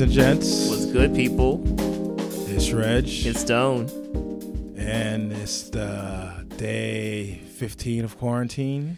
ladies 0.00 0.16
and 0.16 0.40
gents. 0.40 0.68
What's 0.70 0.86
good, 0.86 1.14
people? 1.14 1.62
It's 2.48 2.72
Reg. 2.72 3.04
It's 3.06 3.40
Stone. 3.40 3.90
and 4.78 5.30
it's 5.30 5.68
the 5.68 6.46
day 6.56 7.42
15 7.56 8.04
of 8.04 8.16
quarantine. 8.16 8.96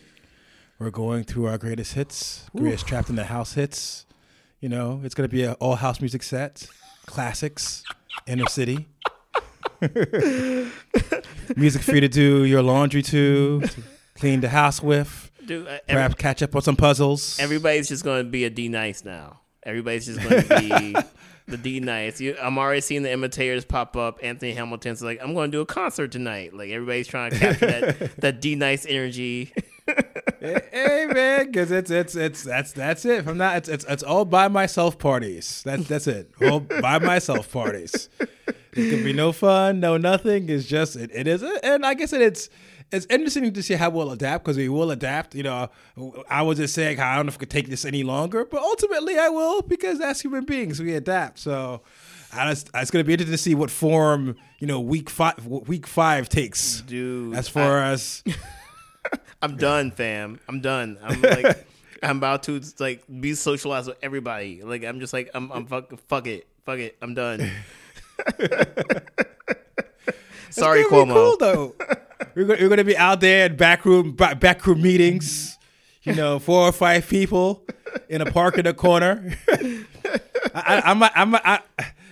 We're 0.78 0.90
going 0.90 1.24
through 1.24 1.46
our 1.46 1.58
greatest 1.58 1.94
hits, 1.94 2.48
greatest 2.56 2.86
trapped 2.86 3.10
in 3.10 3.16
the 3.16 3.24
house 3.24 3.54
hits. 3.54 4.06
You 4.60 4.68
know, 4.68 5.00
it's 5.02 5.16
going 5.16 5.28
to 5.28 5.34
be 5.34 5.42
an 5.42 5.54
all 5.54 5.74
house 5.74 6.00
music 6.00 6.22
set, 6.22 6.68
classics, 7.06 7.82
inner 8.28 8.46
city. 8.46 8.86
music 11.56 11.82
for 11.82 11.96
you 11.96 12.00
to 12.00 12.08
do 12.08 12.44
your 12.44 12.62
laundry 12.62 13.02
to, 13.02 13.60
to 13.62 13.82
clean 14.14 14.40
the 14.40 14.50
house 14.50 14.80
with, 14.80 15.32
Dude, 15.44 15.66
uh, 15.66 15.70
every- 15.70 15.80
perhaps 15.88 16.14
catch 16.14 16.42
up 16.44 16.54
on 16.54 16.62
some 16.62 16.76
puzzles. 16.76 17.40
everybody's 17.40 17.88
just 17.88 18.04
going 18.04 18.24
to 18.24 18.30
be 18.30 18.44
a 18.44 18.50
D 18.50 18.68
nice 18.68 19.04
now. 19.04 19.40
Everybody's 19.64 20.06
just 20.06 20.20
going 20.20 20.42
to 20.42 20.60
be 20.60 20.96
the 21.46 21.56
D. 21.56 22.24
You, 22.24 22.36
I'm 22.40 22.58
already 22.58 22.80
seeing 22.80 23.02
the 23.02 23.12
imitators 23.12 23.64
pop 23.64 23.96
up. 23.96 24.18
Anthony 24.22 24.52
Hamilton's 24.52 25.02
like, 25.02 25.20
I'm 25.22 25.34
going 25.34 25.50
to 25.50 25.56
do 25.56 25.60
a 25.60 25.66
concert 25.66 26.12
tonight. 26.12 26.54
Like 26.54 26.70
everybody's 26.70 27.06
trying 27.06 27.32
to 27.32 27.38
capture 27.38 27.66
that 27.66 28.16
that 28.20 28.40
D 28.40 28.54
nice 28.54 28.86
energy. 28.86 29.52
hey, 30.40 30.60
hey, 30.72 31.06
man, 31.12 31.46
because 31.46 31.70
it's 31.70 31.90
it's 31.90 32.14
it's 32.14 32.42
that's 32.42 32.72
that's 32.72 33.04
it. 33.04 33.24
From 33.24 33.38
that, 33.38 33.58
it's 33.58 33.68
it's 33.68 33.84
it's 33.88 34.02
all 34.02 34.24
by 34.24 34.48
myself 34.48 34.98
parties. 34.98 35.62
That's 35.64 35.86
that's 35.86 36.06
it. 36.06 36.30
All 36.42 36.60
by 36.60 36.98
myself 36.98 37.50
parties. 37.52 38.08
It 38.74 38.90
can 38.90 39.04
be 39.04 39.12
no 39.12 39.32
fun, 39.32 39.80
no 39.80 39.96
nothing. 39.96 40.48
It's 40.48 40.66
just 40.66 40.96
it, 40.96 41.10
it 41.12 41.26
is, 41.26 41.44
and 41.62 41.82
like 41.82 42.00
I 42.00 42.06
said, 42.06 42.22
it's 42.22 42.48
it's 42.92 43.06
interesting 43.10 43.52
to 43.52 43.62
see 43.62 43.74
how 43.74 43.90
we'll 43.90 44.10
adapt 44.10 44.44
because 44.44 44.56
we 44.56 44.68
will 44.68 44.90
adapt. 44.90 45.34
You 45.34 45.42
know, 45.42 45.70
I 46.28 46.42
was 46.42 46.58
just 46.58 46.74
saying 46.74 46.98
how 46.98 47.12
I 47.12 47.16
don't 47.16 47.26
know 47.26 47.30
if 47.30 47.36
I 47.36 47.38
could 47.38 47.50
take 47.50 47.68
this 47.68 47.84
any 47.84 48.02
longer, 48.02 48.44
but 48.44 48.60
ultimately 48.60 49.18
I 49.18 49.28
will 49.28 49.62
because 49.62 50.00
as 50.00 50.20
human 50.20 50.44
beings 50.44 50.80
we 50.80 50.94
adapt. 50.94 51.38
So. 51.38 51.82
I 52.34 52.48
just, 52.48 52.70
it's 52.74 52.90
going 52.90 53.04
to 53.04 53.06
be 53.06 53.12
interesting 53.12 53.34
to 53.34 53.36
see 53.36 53.54
what 53.54 53.70
form 53.70 54.36
you 54.58 54.66
know 54.66 54.80
week 54.80 55.10
five 55.10 55.46
week 55.46 55.86
five 55.86 56.30
takes 56.30 56.80
Dude, 56.80 57.36
as 57.36 57.46
far 57.46 57.82
as 57.82 58.24
I'm 59.42 59.56
done, 59.56 59.90
fam. 59.90 60.38
I'm 60.48 60.60
done. 60.60 60.98
I'm 61.02 61.20
like, 61.22 61.66
I'm 62.02 62.18
about 62.18 62.44
to 62.44 62.62
like 62.78 63.02
be 63.20 63.34
socialized 63.34 63.88
with 63.88 63.98
everybody. 64.02 64.62
Like 64.62 64.84
I'm 64.84 65.00
just 65.00 65.12
like, 65.12 65.30
I'm, 65.34 65.50
I'm 65.50 65.66
fuck, 65.66 65.92
fuck 66.08 66.26
it, 66.26 66.46
fuck 66.64 66.78
it. 66.78 66.96
I'm 67.02 67.14
done. 67.14 67.40
Sorry, 70.50 70.80
It's 70.80 70.90
gonna 70.90 71.06
be 71.06 71.10
Cuomo. 71.10 71.12
Cool 71.12 71.36
though. 71.38 71.74
We're, 72.34 72.44
gonna, 72.44 72.60
we're 72.60 72.68
gonna 72.68 72.84
be 72.84 72.96
out 72.96 73.20
there 73.20 73.46
in 73.46 73.56
backroom 73.56 74.12
back, 74.12 74.40
backroom 74.40 74.82
meetings. 74.82 75.58
You 76.02 76.16
know, 76.16 76.40
four 76.40 76.62
or 76.62 76.72
five 76.72 77.08
people 77.08 77.64
in 78.08 78.20
a 78.22 78.30
park 78.32 78.58
in 78.58 78.64
the 78.64 78.74
corner. 78.74 79.36
I, 79.48 79.86
I, 80.54 80.82
I'm, 80.90 81.02
a, 81.02 81.10
I'm, 81.14 81.34
a, 81.34 81.40
I, 81.44 81.60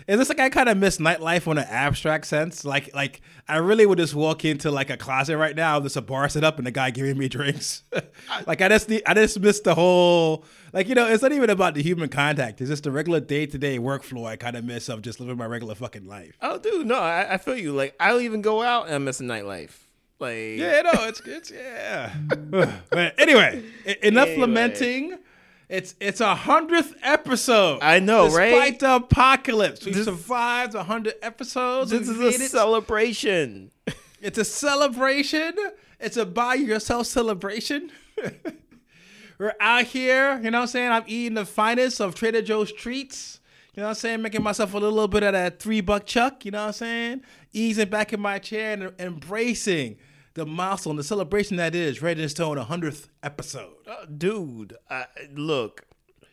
is 0.06 0.18
this 0.18 0.28
like 0.28 0.40
I 0.40 0.48
kind 0.48 0.68
of 0.68 0.76
miss 0.76 0.98
nightlife 0.98 1.46
on 1.46 1.58
an 1.58 1.66
abstract 1.68 2.26
sense? 2.26 2.64
Like, 2.64 2.94
like 2.94 3.20
I 3.48 3.56
really 3.56 3.86
would 3.86 3.98
just 3.98 4.14
walk 4.14 4.44
into 4.44 4.70
like 4.70 4.90
a 4.90 4.96
closet 4.96 5.36
right 5.36 5.54
now, 5.54 5.78
there's 5.78 5.96
a 5.96 6.02
bar 6.02 6.28
set 6.28 6.44
up 6.44 6.58
and 6.58 6.66
a 6.66 6.70
guy 6.70 6.90
giving 6.90 7.18
me 7.18 7.28
drinks. 7.28 7.82
like 8.46 8.60
I 8.60 8.68
just, 8.68 8.88
need, 8.88 9.02
I 9.06 9.14
just 9.14 9.38
miss 9.40 9.60
the 9.60 9.74
whole, 9.74 10.44
like 10.72 10.88
you 10.88 10.94
know, 10.94 11.06
it's 11.06 11.22
not 11.22 11.32
even 11.32 11.50
about 11.50 11.74
the 11.74 11.82
human 11.82 12.08
contact. 12.08 12.60
It's 12.60 12.70
just 12.70 12.84
the 12.84 12.90
regular 12.90 13.20
day 13.20 13.46
to 13.46 13.58
day 13.58 13.78
workflow 13.78 14.26
I 14.26 14.36
kind 14.36 14.56
of 14.56 14.64
miss 14.64 14.88
of 14.88 15.02
just 15.02 15.20
living 15.20 15.36
my 15.36 15.46
regular 15.46 15.74
fucking 15.74 16.06
life. 16.06 16.36
Oh, 16.40 16.58
dude, 16.58 16.86
no, 16.86 16.98
I, 16.98 17.34
I 17.34 17.38
feel 17.38 17.56
you. 17.56 17.72
Like 17.72 17.94
I 18.00 18.10
don't 18.10 18.22
even 18.22 18.42
go 18.42 18.62
out 18.62 18.86
and 18.86 18.94
I'm 18.94 19.04
missing 19.04 19.26
nightlife. 19.26 19.86
Like, 20.20 20.58
Yeah, 20.58 20.82
no, 20.82 21.04
it's 21.06 21.20
it's 21.24 21.50
yeah. 21.50 22.12
but 22.90 23.18
anyway, 23.18 23.64
enough 24.02 24.28
Anyway. 24.28 24.40
lamenting. 24.40 25.18
It's 25.68 25.94
it's 26.00 26.20
a 26.20 26.34
hundredth 26.34 26.94
episode. 27.02 27.78
I 27.82 28.00
know, 28.00 28.24
Despite 28.26 28.40
right? 28.40 28.50
Despite 28.50 28.78
the 28.80 28.94
apocalypse, 28.96 29.84
we 29.86 29.92
This- 29.92 30.04
survived 30.04 30.74
a 30.74 30.82
hundred 30.82 31.14
episodes. 31.22 31.90
this 31.92 32.08
is 32.08 32.18
a 32.20 32.28
it. 32.28 32.50
celebration. 32.50 33.70
It's 34.22 34.36
a 34.36 34.44
celebration. 34.44 35.54
It's 35.98 36.18
a 36.18 36.26
buy 36.26 36.54
yourself 36.56 37.06
celebration. 37.06 37.90
We're 39.38 39.54
out 39.58 39.84
here, 39.84 40.38
you 40.42 40.50
know 40.50 40.58
what 40.58 40.62
I'm 40.64 40.66
saying? 40.68 40.92
I'm 40.92 41.04
eating 41.06 41.34
the 41.34 41.46
finest 41.46 42.00
of 42.02 42.14
Trader 42.14 42.42
Joe's 42.42 42.70
treats. 42.70 43.40
You 43.74 43.80
know 43.80 43.86
what 43.86 43.90
I'm 43.90 43.94
saying? 43.94 44.20
Making 44.20 44.42
myself 44.42 44.74
a 44.74 44.78
little 44.78 45.08
bit 45.08 45.22
of 45.22 45.32
that 45.32 45.58
three 45.58 45.80
buck 45.80 46.04
chuck, 46.04 46.44
you 46.44 46.50
know 46.50 46.58
what 46.60 46.66
I'm 46.66 46.72
saying? 46.74 47.22
Easing 47.54 47.88
back 47.88 48.12
in 48.12 48.20
my 48.20 48.38
chair 48.38 48.74
and 48.74 48.92
embracing 48.98 49.96
the 50.40 50.46
milestone, 50.46 50.96
the 50.96 51.04
celebration 51.04 51.58
that 51.58 51.74
is 51.74 52.00
Red 52.00 52.18
and 52.18 52.30
Stone 52.30 52.56
100th 52.56 53.08
episode. 53.22 53.74
Uh, 53.86 54.06
dude, 54.06 54.74
I, 54.88 55.04
look, 55.34 55.84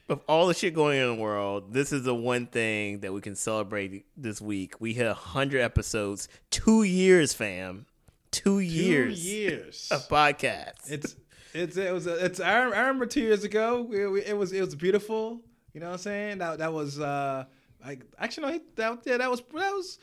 of 0.08 0.22
all 0.30 0.48
the 0.48 0.54
shit 0.54 0.74
going 0.74 0.98
on 1.02 1.10
in 1.10 1.16
the 1.18 1.22
world, 1.22 1.74
this 1.74 1.92
is 1.92 2.04
the 2.04 2.16
one 2.16 2.46
thing 2.48 3.02
that 3.02 3.12
we 3.12 3.20
can 3.20 3.36
celebrate 3.36 4.06
this 4.16 4.40
week. 4.40 4.80
We 4.80 4.94
hit 4.94 5.08
100 5.08 5.60
episodes, 5.60 6.30
two 6.52 6.84
years, 6.84 7.34
fam. 7.34 7.86
Two 8.32 8.60
years, 8.60 9.22
Two 9.22 9.28
years. 9.30 9.88
of 9.92 10.08
podcasts. 10.08 10.90
it's 10.90 11.16
it's 11.54 11.76
it 11.76 11.94
was 11.94 12.08
a, 12.08 12.24
it's 12.26 12.40
I, 12.40 12.60
remember 12.64 13.06
two 13.06 13.22
years 13.22 13.44
ago 13.44 13.82
we, 13.82 14.06
we, 14.08 14.22
it 14.22 14.38
was 14.38 14.52
it 14.54 14.62
was 14.62 14.76
beautiful 14.76 15.42
you 15.74 15.80
know 15.80 15.88
what 15.88 15.94
I'm 15.94 16.00
saying 16.00 16.38
that 16.40 16.60
that 16.60 16.72
was 16.74 17.00
uh 17.00 17.46
like 17.84 18.04
actually 18.20 18.52
no 18.54 18.60
that 18.76 19.00
yeah 19.06 19.18
that 19.18 19.32
was 19.32 19.40
that 19.40 19.72
was 19.72 19.98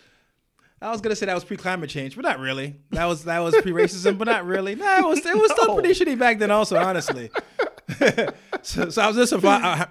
I 0.85 0.91
was 0.91 1.01
gonna 1.01 1.17
say 1.17 1.27
that 1.27 1.35
was 1.35 1.45
pre 1.45 1.57
climate 1.57 1.91
change 1.91 2.15
but 2.15 2.23
not 2.23 2.39
really 2.39 2.77
that 2.91 3.07
was 3.07 3.25
that 3.25 3.39
was 3.41 3.55
pre 3.63 3.73
racism 3.73 4.19
but 4.19 4.27
not 4.27 4.45
really 4.47 4.75
no 4.75 4.99
it 4.99 5.09
was 5.09 5.27
it 5.27 5.37
was 5.37 5.51
still 5.53 5.75
pretty 5.75 5.91
shitty 5.91 6.19
back 6.19 6.39
then 6.39 6.51
also 6.51 6.77
honestly 6.77 7.31
so, 8.63 8.91
so 8.91 9.03
I 9.03 9.09
was 9.09 9.17
just 9.17 9.33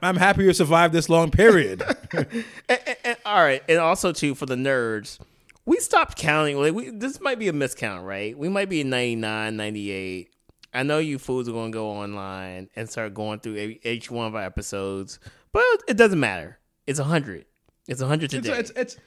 I'm 0.03 0.15
happy 0.17 0.43
you 0.43 0.53
survived 0.53 0.93
this 0.93 1.09
long 1.09 1.31
period 1.31 1.81
And- 2.13 2.43
and- 2.69 2.97
and- 3.03 3.17
all 3.25 3.41
right, 3.41 3.63
and 3.69 3.79
also 3.79 4.11
too 4.11 4.35
for 4.35 4.45
the 4.45 4.55
nerds, 4.55 5.17
we 5.65 5.79
stopped 5.79 6.17
counting. 6.17 6.57
Like 6.59 6.73
we, 6.73 6.89
this 6.89 7.21
might 7.21 7.39
be 7.39 7.47
a 7.47 7.53
miscount, 7.53 8.05
right? 8.05 8.37
We 8.37 8.49
might 8.49 8.69
be 8.69 8.81
in 8.81 8.89
99, 8.89 9.55
98. 9.55 10.29
I 10.73 10.83
know 10.83 10.97
you 10.99 11.19
fools 11.19 11.47
are 11.47 11.51
to 11.53 11.69
go 11.69 11.89
online 11.89 12.69
and 12.75 12.89
start 12.89 13.13
going 13.13 13.39
through 13.39 13.77
each 13.83 14.09
one 14.11 14.27
of 14.27 14.35
our 14.35 14.41
episodes, 14.43 15.19
but 15.51 15.63
it 15.87 15.95
doesn't 15.97 16.19
matter. 16.19 16.59
It's 16.87 16.99
a 16.99 17.03
hundred. 17.03 17.45
It's 17.87 18.01
a 18.01 18.07
hundred 18.07 18.33
it's, 18.33 18.45
today. 18.45 18.59
it's 18.59 18.71
it's 18.71 18.97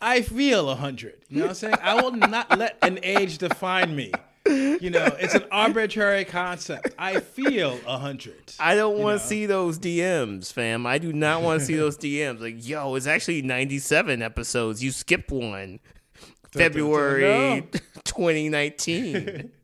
I 0.00 0.22
feel 0.22 0.68
a 0.70 0.74
hundred 0.74 1.16
you 1.28 1.38
know 1.38 1.44
what 1.44 1.48
I'm 1.50 1.54
saying 1.54 1.74
I 1.82 2.00
will 2.02 2.12
not 2.12 2.58
let 2.58 2.76
an 2.82 2.98
age 3.02 3.38
define 3.38 3.94
me 3.96 4.12
you 4.46 4.90
know 4.90 5.04
it's 5.18 5.34
an 5.34 5.44
arbitrary 5.50 6.24
concept 6.24 6.90
I 6.98 7.20
feel 7.20 7.78
a 7.86 7.98
hundred 7.98 8.52
I 8.60 8.74
don't 8.74 8.98
want 8.98 9.16
know. 9.16 9.18
to 9.22 9.24
see 9.26 9.46
those 9.46 9.78
DMs, 9.78 10.52
fam. 10.52 10.86
I 10.86 10.98
do 10.98 11.12
not 11.12 11.42
want 11.42 11.60
to 11.60 11.66
see 11.66 11.74
those 11.76 11.98
DMs. 11.98 12.40
Like, 12.40 12.66
yo, 12.66 12.94
it's 12.94 13.06
actually 13.08 13.42
97 13.42 14.22
episodes. 14.22 14.84
You 14.84 14.92
skipped 14.92 15.32
one. 15.32 15.80
February 16.52 17.68
2019. 18.04 19.50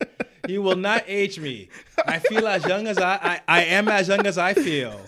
You 0.49 0.61
will 0.61 0.75
not 0.75 1.05
age 1.07 1.39
me. 1.39 1.69
I 2.05 2.19
feel 2.19 2.49
as 2.49 2.65
young 2.67 2.89
as 2.89 2.99
I, 2.99 3.15
I, 3.15 3.41
I 3.47 3.65
am 3.67 3.87
as 3.87 4.09
young 4.09 4.27
as 4.27 4.39
I 4.39 4.55
feel. 4.55 5.01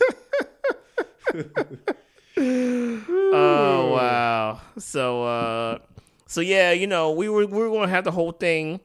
oh 2.37 3.93
wow. 3.95 4.61
So 4.79 5.25
uh 5.25 5.79
so 6.27 6.41
yeah, 6.41 6.73
you 6.73 6.87
know, 6.87 7.13
we 7.13 7.29
were 7.29 7.47
we 7.47 7.69
were 7.69 7.87
to 7.87 7.89
have 7.89 8.05
the 8.05 8.11
whole 8.11 8.33
thing 8.33 8.81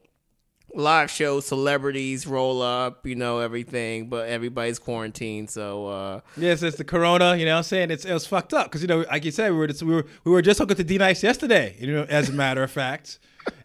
live 0.72 1.10
show, 1.10 1.40
celebrities 1.40 2.28
roll 2.28 2.62
up, 2.62 3.04
you 3.04 3.16
know, 3.16 3.40
everything, 3.40 4.08
but 4.08 4.28
everybody's 4.28 4.78
quarantined, 4.78 5.50
so 5.50 5.86
uh 5.88 6.20
Yes, 6.36 6.62
it's 6.62 6.76
the 6.76 6.84
corona. 6.84 7.36
You 7.36 7.44
know 7.44 7.52
what 7.52 7.58
I'm 7.58 7.62
saying? 7.64 7.90
It's, 7.90 8.04
it 8.04 8.12
was 8.12 8.26
fucked 8.26 8.54
up 8.54 8.66
because, 8.66 8.82
you 8.82 8.88
know, 8.88 9.00
like 9.10 9.24
you 9.24 9.32
said, 9.32 9.50
we 9.50 9.58
were 9.58 9.66
just, 9.66 9.82
we 9.82 9.94
were, 9.94 10.06
we 10.24 10.30
were 10.30 10.42
just 10.42 10.58
talking 10.58 10.76
to 10.76 10.84
D 10.84 10.98
Nice 10.98 11.22
yesterday, 11.22 11.76
you 11.80 11.92
know, 11.92 12.04
as 12.08 12.28
a 12.28 12.32
matter 12.32 12.62
of 12.62 12.70
fact. 12.70 13.18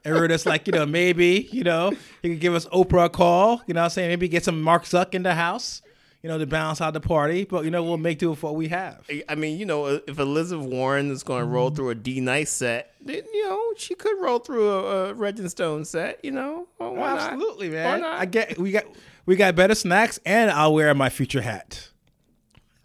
And 0.03 0.15
we 0.15 0.19
were 0.19 0.27
just 0.27 0.45
like, 0.45 0.67
you 0.67 0.73
know, 0.73 0.85
maybe, 0.85 1.49
you 1.51 1.63
know, 1.63 1.91
he 2.21 2.29
could 2.29 2.39
give 2.39 2.55
us 2.55 2.65
Oprah 2.67 3.05
a 3.05 3.09
call, 3.09 3.61
you 3.67 3.73
know 3.73 3.81
what 3.81 3.85
I'm 3.85 3.89
saying? 3.91 4.09
Maybe 4.09 4.27
get 4.29 4.43
some 4.43 4.61
Mark 4.61 4.85
Zuck 4.85 5.13
in 5.13 5.23
the 5.23 5.35
house, 5.35 5.81
you 6.25 6.29
know, 6.31 6.39
to 6.39 6.47
balance 6.47 6.81
out 6.81 6.95
the 6.95 6.99
party. 6.99 7.43
But, 7.43 7.65
you 7.65 7.69
know, 7.69 7.83
we'll 7.83 7.97
make 7.97 8.17
do 8.17 8.31
with 8.31 8.41
what 8.41 8.55
we 8.55 8.69
have. 8.69 9.07
I 9.29 9.35
mean, 9.35 9.59
you 9.59 9.65
know, 9.67 10.01
if 10.07 10.17
Elizabeth 10.17 10.65
Warren 10.65 11.11
is 11.11 11.21
going 11.21 11.41
to 11.41 11.45
roll 11.45 11.69
through 11.69 11.91
a 11.91 11.95
D 11.95 12.19
Nice 12.19 12.49
set, 12.49 12.95
then 12.99 13.21
you 13.31 13.43
know 13.47 13.73
she 13.77 13.93
could 13.93 14.19
roll 14.19 14.39
through 14.39 14.71
a, 14.71 15.09
a 15.09 15.13
Red 15.13 15.37
and 15.37 15.51
Stone 15.51 15.85
set. 15.85 16.25
You 16.25 16.31
know, 16.31 16.67
Well, 16.79 16.95
why 16.95 17.13
not? 17.13 17.33
Absolutely, 17.33 17.69
Why 17.69 17.75
man. 17.75 18.01
not? 18.01 18.19
I 18.19 18.25
get, 18.25 18.57
we 18.57 18.71
got, 18.71 18.85
we 19.27 19.35
got 19.35 19.55
better 19.55 19.75
snacks 19.75 20.19
and 20.25 20.49
I'll 20.49 20.73
wear 20.73 20.91
my 20.95 21.09
future 21.09 21.41
hat. 21.41 21.89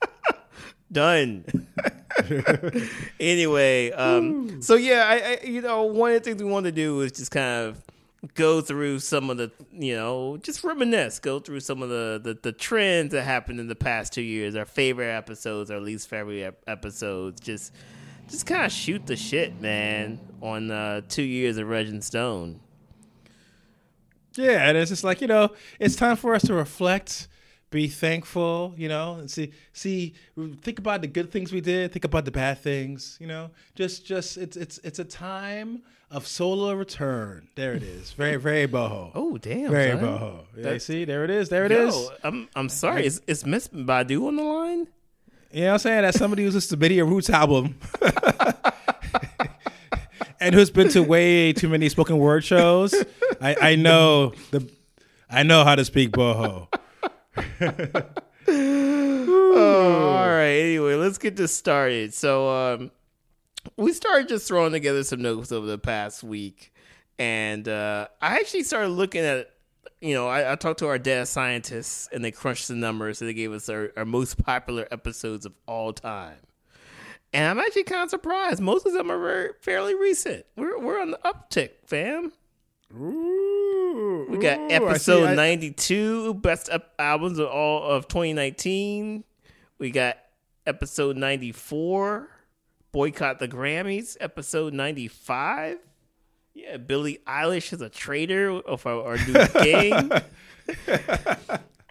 done. 0.92 1.46
anyway, 3.20 3.90
um, 3.92 4.60
so 4.60 4.74
yeah, 4.74 5.06
I, 5.08 5.14
I 5.14 5.46
you 5.46 5.62
know 5.62 5.84
one 5.84 6.10
of 6.12 6.22
the 6.22 6.28
things 6.28 6.42
we 6.42 6.50
want 6.50 6.66
to 6.66 6.72
do 6.72 7.00
is 7.00 7.12
just 7.12 7.30
kind 7.30 7.68
of 7.68 7.82
go 8.34 8.60
through 8.60 8.98
some 8.98 9.30
of 9.30 9.38
the 9.38 9.50
you 9.72 9.94
know 9.94 10.36
just 10.38 10.62
reminisce, 10.62 11.18
go 11.18 11.38
through 11.38 11.60
some 11.60 11.82
of 11.82 11.88
the 11.88 12.20
the, 12.22 12.38
the 12.42 12.52
trends 12.52 13.12
that 13.12 13.22
happened 13.22 13.60
in 13.60 13.68
the 13.68 13.74
past 13.74 14.12
two 14.12 14.22
years, 14.22 14.54
our 14.54 14.64
favorite 14.64 15.10
episodes, 15.10 15.70
our 15.70 15.80
least 15.80 16.08
favorite 16.08 16.42
ep- 16.42 16.62
episodes, 16.66 17.40
just 17.40 17.72
just 18.28 18.46
kind 18.46 18.64
of 18.64 18.72
shoot 18.72 19.06
the 19.06 19.16
shit, 19.16 19.60
man, 19.60 20.20
on 20.40 20.70
uh, 20.70 21.00
two 21.08 21.22
years 21.22 21.56
of 21.56 21.68
Reg 21.68 21.88
and 21.88 22.04
Stone. 22.04 22.60
Yeah, 24.36 24.68
and 24.68 24.78
it's 24.78 24.90
just 24.90 25.02
like 25.02 25.20
you 25.20 25.26
know, 25.26 25.50
it's 25.78 25.96
time 25.96 26.16
for 26.16 26.34
us 26.34 26.42
to 26.42 26.54
reflect, 26.54 27.28
be 27.70 27.86
thankful, 27.86 28.74
you 28.76 28.88
know, 28.88 29.14
and 29.14 29.30
see 29.30 29.52
see 29.72 30.14
think 30.60 30.78
about 30.78 31.02
the 31.02 31.06
good 31.06 31.30
things 31.30 31.52
we 31.52 31.60
did, 31.60 31.92
think 31.92 32.04
about 32.04 32.24
the 32.24 32.30
bad 32.30 32.58
things, 32.58 33.16
you 33.20 33.26
know. 33.26 33.50
Just 33.74 34.04
just 34.04 34.36
it's 34.36 34.56
it's 34.56 34.78
it's 34.78 34.98
a 34.98 35.04
time 35.04 35.82
of 36.10 36.26
solar 36.26 36.76
return. 36.76 37.48
There 37.54 37.72
it 37.72 37.82
is. 37.82 38.12
Very 38.12 38.36
very 38.36 38.66
boho. 38.66 39.12
Oh 39.14 39.38
damn! 39.38 39.70
very 39.70 39.92
son. 39.92 40.04
boho. 40.04 40.44
Yeah, 40.56 40.78
see, 40.78 41.04
there 41.04 41.24
it 41.24 41.30
is. 41.30 41.48
There 41.48 41.64
it 41.64 41.72
is. 41.72 41.94
Yo, 41.94 42.08
I'm 42.24 42.48
I'm 42.56 42.68
sorry. 42.68 43.06
Is, 43.06 43.22
is 43.26 43.46
Miss 43.46 43.68
Badu 43.68 44.26
on 44.26 44.36
the 44.36 44.42
line? 44.42 44.88
You 45.52 45.62
know 45.62 45.66
what 45.68 45.72
I'm 45.72 45.78
saying? 45.78 46.04
As 46.04 46.16
somebody 46.16 46.44
who's 46.44 46.54
listened 46.54 46.80
to 46.80 46.84
many 46.84 47.00
Roots 47.02 47.28
album 47.28 47.76
and 50.40 50.54
who's 50.54 50.70
been 50.70 50.88
to 50.90 51.02
way 51.02 51.52
too 51.52 51.68
many 51.68 51.88
spoken 51.88 52.18
word 52.18 52.44
shows, 52.44 52.94
I, 53.40 53.56
I 53.60 53.76
know 53.76 54.32
the 54.52 54.70
I 55.28 55.42
know 55.42 55.64
how 55.64 55.74
to 55.74 55.84
speak 55.84 56.10
boho. 56.10 56.68
Oh, 58.48 60.16
all 60.16 60.28
right. 60.28 60.60
Anyway, 60.60 60.94
let's 60.94 61.18
get 61.18 61.36
this 61.36 61.54
started. 61.54 62.12
So, 62.14 62.48
um, 62.48 62.90
we 63.76 63.92
started 63.92 64.28
just 64.28 64.48
throwing 64.48 64.72
together 64.72 65.04
some 65.04 65.22
notes 65.22 65.52
over 65.52 65.66
the 65.66 65.78
past 65.78 66.22
week, 66.22 66.72
and 67.18 67.68
uh, 67.68 68.08
I 68.20 68.36
actually 68.36 68.64
started 68.64 68.88
looking 68.88 69.22
at. 69.22 69.50
You 70.00 70.14
know, 70.14 70.28
I, 70.28 70.52
I 70.52 70.54
talked 70.56 70.78
to 70.78 70.86
our 70.86 70.98
data 70.98 71.26
scientists, 71.26 72.08
and 72.10 72.24
they 72.24 72.30
crunched 72.30 72.68
the 72.68 72.74
numbers, 72.74 73.20
and 73.20 73.28
they 73.28 73.34
gave 73.34 73.52
us 73.52 73.68
our, 73.68 73.92
our 73.98 74.06
most 74.06 74.42
popular 74.42 74.88
episodes 74.90 75.44
of 75.44 75.52
all 75.66 75.92
time. 75.92 76.38
And 77.34 77.46
I'm 77.46 77.58
actually 77.64 77.84
kind 77.84 78.04
of 78.04 78.10
surprised. 78.10 78.60
Most 78.60 78.86
of 78.86 78.94
them 78.94 79.10
are 79.10 79.18
very, 79.18 79.50
fairly 79.60 79.94
recent. 79.94 80.46
We're 80.56 80.78
we're 80.78 81.00
on 81.00 81.10
the 81.10 81.18
uptick, 81.24 81.70
fam. 81.86 82.32
We 84.28 84.38
got 84.38 84.70
episode 84.70 85.36
92, 85.36 86.34
best 86.34 86.68
albums 86.98 87.38
of 87.38 87.48
all 87.48 87.82
of 87.82 88.08
2019. 88.08 89.24
We 89.78 89.90
got 89.90 90.18
episode 90.66 91.16
94, 91.16 92.28
boycott 92.92 93.38
the 93.38 93.48
Grammys. 93.48 94.16
Episode 94.20 94.72
95, 94.74 95.78
yeah, 96.54 96.76
Billie 96.76 97.18
Eilish 97.26 97.72
is 97.72 97.80
a 97.80 97.88
traitor 97.88 98.50
of 98.50 98.86
our, 98.86 99.02
our 99.02 99.16
new 99.16 99.32
gang. 99.64 100.10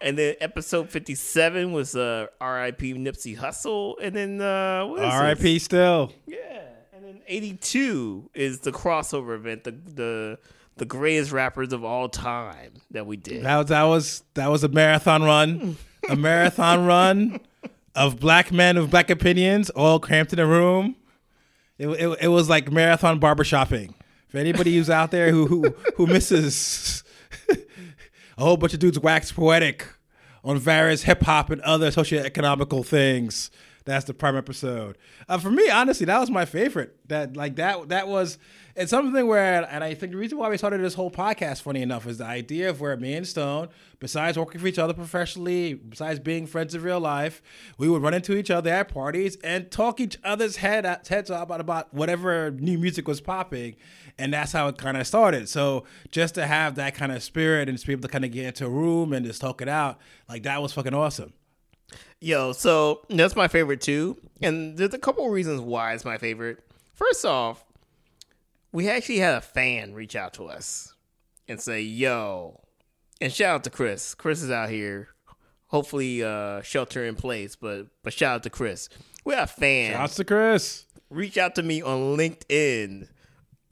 and 0.00 0.18
then 0.18 0.34
episode 0.40 0.88
57 0.90 1.72
was 1.72 1.96
uh, 1.96 2.26
R.I.P. 2.40 2.94
Nipsey 2.94 3.36
Hussle. 3.38 3.94
And 4.00 4.14
then 4.14 4.40
uh, 4.40 4.86
what 4.86 5.00
is? 5.00 5.12
R.I.P. 5.12 5.58
Still. 5.58 6.12
Yeah, 6.26 6.62
and 6.92 7.04
then 7.04 7.20
eighty 7.26 7.54
two 7.54 8.30
is 8.34 8.60
the 8.60 8.72
crossover 8.72 9.34
event, 9.34 9.64
the 9.64 9.72
the 9.72 10.38
the 10.80 10.86
greatest 10.86 11.30
rappers 11.30 11.74
of 11.74 11.84
all 11.84 12.08
time 12.08 12.72
that 12.90 13.06
we 13.06 13.18
did. 13.18 13.44
That 13.44 13.58
was 13.58 13.68
that 13.68 13.82
was 13.84 14.22
that 14.32 14.50
was 14.50 14.64
a 14.64 14.68
marathon 14.68 15.22
run, 15.22 15.76
a 16.08 16.16
marathon 16.16 16.86
run 16.86 17.38
of 17.94 18.18
black 18.18 18.50
men 18.50 18.78
with 18.78 18.90
black 18.90 19.10
opinions, 19.10 19.68
all 19.70 20.00
cramped 20.00 20.32
in 20.32 20.38
a 20.38 20.46
room. 20.46 20.96
It, 21.76 21.88
it, 21.88 22.18
it 22.22 22.28
was 22.28 22.48
like 22.48 22.72
marathon 22.72 23.20
barbershopping. 23.20 23.92
For 24.28 24.38
anybody 24.38 24.74
who's 24.74 24.88
out 24.88 25.10
there 25.10 25.30
who 25.30 25.46
who, 25.46 25.74
who 25.96 26.06
misses 26.06 27.04
a 27.50 27.56
whole 28.42 28.56
bunch 28.56 28.72
of 28.72 28.80
dudes 28.80 28.98
wax 28.98 29.30
poetic 29.30 29.86
on 30.42 30.56
various 30.56 31.02
hip 31.02 31.22
hop 31.22 31.50
and 31.50 31.60
other 31.60 31.90
socioeconomical 31.90 32.86
things. 32.86 33.50
That's 33.84 34.04
the 34.04 34.14
prime 34.14 34.36
episode. 34.36 34.98
Uh, 35.28 35.38
for 35.38 35.50
me, 35.50 35.68
honestly, 35.70 36.06
that 36.06 36.18
was 36.18 36.30
my 36.30 36.44
favorite. 36.44 36.96
That 37.08 37.36
like 37.36 37.56
that 37.56 37.88
that 37.88 38.08
was 38.08 38.38
it's 38.76 38.90
something 38.90 39.26
where, 39.26 39.66
and 39.70 39.82
I 39.82 39.94
think 39.94 40.12
the 40.12 40.18
reason 40.18 40.38
why 40.38 40.48
we 40.48 40.56
started 40.56 40.80
this 40.80 40.94
whole 40.94 41.10
podcast, 41.10 41.62
funny 41.62 41.82
enough, 41.82 42.06
is 42.06 42.18
the 42.18 42.24
idea 42.24 42.70
of 42.70 42.80
where 42.80 42.96
me 42.96 43.14
and 43.14 43.26
Stone, 43.26 43.68
besides 43.98 44.38
working 44.38 44.60
for 44.60 44.66
each 44.66 44.78
other 44.78 44.94
professionally, 44.94 45.74
besides 45.74 46.18
being 46.18 46.46
friends 46.46 46.74
in 46.74 46.82
real 46.82 47.00
life, 47.00 47.42
we 47.78 47.88
would 47.88 48.02
run 48.02 48.14
into 48.14 48.36
each 48.36 48.50
other 48.50 48.70
at 48.70 48.88
parties 48.88 49.36
and 49.42 49.70
talk 49.70 50.00
each 50.00 50.18
other's 50.22 50.56
head 50.56 50.84
heads 51.08 51.30
up 51.30 51.42
about 51.42 51.60
about 51.60 51.92
whatever 51.92 52.50
new 52.52 52.78
music 52.78 53.08
was 53.08 53.20
popping, 53.20 53.76
and 54.18 54.32
that's 54.32 54.52
how 54.52 54.68
it 54.68 54.78
kind 54.78 54.96
of 54.96 55.06
started. 55.06 55.48
So 55.48 55.84
just 56.10 56.34
to 56.36 56.46
have 56.46 56.76
that 56.76 56.94
kind 56.94 57.12
of 57.12 57.22
spirit 57.22 57.68
and 57.68 57.76
just 57.76 57.86
be 57.86 57.92
able 57.92 58.02
to 58.02 58.08
kind 58.08 58.24
of 58.24 58.30
get 58.30 58.46
into 58.46 58.66
a 58.66 58.70
room 58.70 59.12
and 59.12 59.26
just 59.26 59.40
talk 59.40 59.60
it 59.60 59.68
out, 59.68 59.98
like 60.28 60.44
that 60.44 60.62
was 60.62 60.72
fucking 60.72 60.94
awesome. 60.94 61.32
Yo, 62.20 62.52
so 62.52 63.00
that's 63.08 63.34
my 63.36 63.48
favorite 63.48 63.80
too, 63.80 64.16
and 64.42 64.76
there's 64.76 64.92
a 64.94 64.98
couple 64.98 65.28
reasons 65.30 65.60
why 65.60 65.94
it's 65.94 66.04
my 66.04 66.18
favorite. 66.18 66.58
First 66.94 67.24
off, 67.24 67.64
we 68.72 68.88
actually 68.88 69.18
had 69.18 69.34
a 69.36 69.40
fan 69.40 69.94
reach 69.94 70.14
out 70.14 70.34
to 70.34 70.44
us 70.46 70.94
and 71.48 71.60
say, 71.60 71.80
"Yo," 71.80 72.60
and 73.20 73.32
shout 73.32 73.54
out 73.54 73.64
to 73.64 73.70
Chris. 73.70 74.14
Chris 74.14 74.42
is 74.42 74.50
out 74.50 74.68
here, 74.68 75.08
hopefully 75.68 76.22
uh, 76.22 76.60
shelter 76.62 77.04
in 77.04 77.14
place, 77.16 77.56
but 77.56 77.86
but 78.02 78.12
shout 78.12 78.34
out 78.36 78.42
to 78.42 78.50
Chris. 78.50 78.88
We 79.24 79.34
have 79.34 79.44
a 79.44 79.52
fan 79.52 79.92
Shouts 79.92 80.14
to 80.16 80.24
Chris. 80.24 80.84
reach 81.08 81.38
out 81.38 81.54
to 81.54 81.62
me 81.62 81.80
on 81.82 82.16
LinkedIn, 82.18 83.08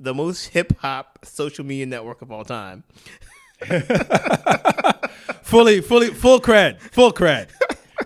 the 0.00 0.14
most 0.14 0.46
hip 0.48 0.78
hop 0.78 1.18
social 1.24 1.64
media 1.66 1.86
network 1.86 2.22
of 2.22 2.32
all 2.32 2.44
time. 2.44 2.84
Fully, 5.42 5.80
fully, 5.80 6.08
full 6.08 6.40
cred, 6.40 6.78
full 6.78 7.10
cred. 7.10 7.48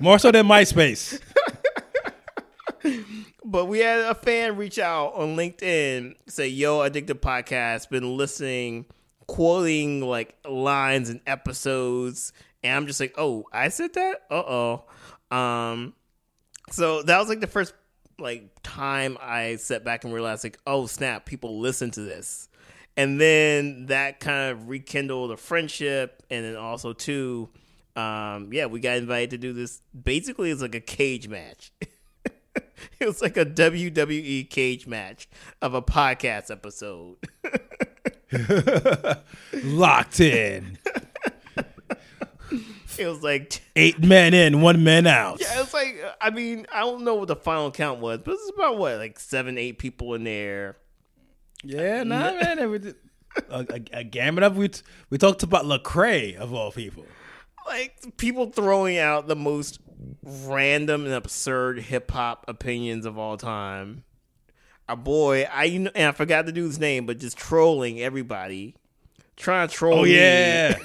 More 0.01 0.19
so 0.19 0.31
than 0.31 0.47
MySpace. 0.47 1.21
But 3.45 3.67
we 3.67 3.81
had 3.81 4.01
a 4.01 4.15
fan 4.15 4.57
reach 4.57 4.79
out 4.79 5.15
on 5.15 5.37
LinkedIn, 5.37 6.15
say, 6.27 6.49
"Yo, 6.49 6.89
the 6.89 7.03
podcast. 7.03 7.91
Been 7.91 8.17
listening, 8.17 8.87
quoting 9.27 10.01
like 10.01 10.35
lines 10.49 11.11
and 11.11 11.21
episodes." 11.27 12.33
And 12.63 12.75
I'm 12.75 12.87
just 12.87 12.99
like, 12.99 13.15
"Oh, 13.19 13.45
I 13.53 13.69
said 13.69 13.93
that? 13.93 14.23
Uh 14.31 14.35
oh." 15.31 15.37
Um, 15.37 15.93
so 16.71 17.03
that 17.03 17.19
was 17.19 17.29
like 17.29 17.41
the 17.41 17.47
first 17.47 17.75
like 18.19 18.49
time 18.63 19.19
I 19.21 19.57
sat 19.57 19.85
back 19.85 20.05
and 20.05 20.15
realized, 20.15 20.45
like, 20.45 20.59
"Oh 20.67 20.87
snap, 20.87 21.27
people 21.27 21.61
listen 21.61 21.91
to 21.91 22.01
this." 22.01 22.49
And 22.97 23.21
then 23.21 23.87
that 23.87 24.21
kind 24.21 24.51
of 24.53 24.69
rekindled 24.69 25.31
a 25.31 25.37
friendship, 25.37 26.23
and 26.31 26.45
then 26.45 26.57
also 26.57 26.95
too, 26.95 27.51
um, 27.97 28.51
yeah, 28.53 28.67
we 28.67 28.81
got 28.81 28.97
invited 28.97 29.31
to 29.31 29.39
do 29.39 29.53
this. 29.53 29.83
Basically, 30.01 30.51
it's 30.51 30.63
like 30.63 30.75
a 30.75 30.81
cage 30.81 31.29
match. 31.29 31.73
it 32.99 33.07
was 33.07 33.21
like 33.23 33.37
a 33.37 33.45
WWE 33.47 34.49
cage 34.51 34.87
match 34.87 35.29
of 35.61 35.75
a 35.75 35.83
podcast 35.83 36.51
episode. 36.51 37.17
Locked 39.63 40.21
in. 40.21 40.79
it 42.99 43.07
was 43.07 43.23
like, 43.23 43.61
Eight 43.77 44.01
men 44.03 44.35
in, 44.35 44.61
one 44.61 44.83
man 44.85 45.07
out. 45.07 45.41
yeah, 45.41 45.59
it 45.59 45.61
was 45.61 45.75
like, 45.75 45.97
I 46.21 46.31
mean, 46.31 46.67
I 46.73 46.81
don't 46.81 47.05
know 47.05 47.15
what 47.15 47.29
the 47.29 47.37
final 47.37 47.71
count 47.71 48.01
was, 48.01 48.21
but 48.25 48.35
it's 48.35 48.51
about 48.55 48.79
what, 48.79 48.97
like 48.99 49.19
seven, 49.19 49.59
eight 49.59 49.79
people 49.79 50.15
in 50.15 50.25
there. 50.25 50.77
Yeah, 51.65 52.03
nah, 52.05 52.33
man. 52.33 52.59
it 52.59 52.67
was- 52.67 52.95
A, 53.49 53.61
a, 53.61 53.81
a 54.01 54.05
gamut 54.05 54.45
of 54.45 54.57
we 54.59 54.69
t- 54.69 54.83
we 55.09 55.17
talked 55.17 55.43
about 55.43 55.65
Lecrae 55.65 56.37
of 56.37 56.53
all 56.53 56.71
people. 56.71 57.07
Like 57.67 58.17
people 58.17 58.51
throwing 58.51 58.99
out 58.99 59.29
the 59.29 59.37
most 59.37 59.81
random 60.23 61.05
and 61.05 61.15
absurd 61.15 61.81
hip 61.81 62.11
hop 62.11 62.45
opinions 62.49 63.07
of 63.07 63.19
all 63.19 63.37
time. 63.37 64.05
Our 64.89 64.97
boy, 64.97 65.49
I 65.53 65.65
you 65.65 65.79
know, 65.81 65.91
and 65.95 66.09
I 66.09 66.13
forgot 66.13 66.47
the 66.47 66.53
dude's 66.53 66.79
name, 66.79 67.07
but 67.07 67.19
just 67.19 67.37
trolling 67.37 68.01
everybody, 68.01 68.75
trying 69.37 69.69
to 69.69 69.75
troll. 69.75 70.01
Oh 70.01 70.03
me. 70.03 70.17
yeah, 70.17 70.77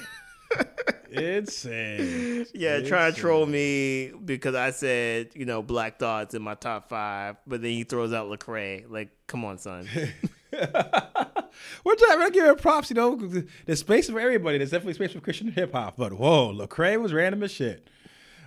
insane. 1.10 2.46
Yeah, 2.54 2.80
trying 2.80 3.12
to 3.12 3.20
troll 3.20 3.44
me 3.44 4.12
because 4.24 4.54
I 4.54 4.70
said, 4.70 5.30
you 5.34 5.44
know, 5.44 5.62
Black 5.62 5.98
Thoughts 5.98 6.34
in 6.34 6.42
my 6.42 6.54
top 6.54 6.88
five, 6.88 7.36
but 7.46 7.60
then 7.60 7.72
he 7.72 7.84
throws 7.84 8.12
out 8.12 8.28
Lecrae. 8.28 8.84
Like, 8.88 9.10
come 9.26 9.44
on, 9.44 9.58
son. 9.58 9.88
We're 11.84 11.94
trying 11.94 12.24
to 12.24 12.30
give 12.32 12.58
props. 12.58 12.90
You 12.90 12.96
know, 12.96 13.42
there's 13.66 13.80
space 13.80 14.08
for 14.08 14.18
everybody. 14.20 14.58
There's 14.58 14.70
definitely 14.70 14.94
space 14.94 15.12
for 15.12 15.20
Christian 15.20 15.48
hip 15.48 15.72
hop. 15.72 15.96
But 15.96 16.14
whoa, 16.14 16.52
Lecrae 16.54 17.00
was 17.00 17.12
random 17.12 17.42
as 17.42 17.50
shit. 17.50 17.88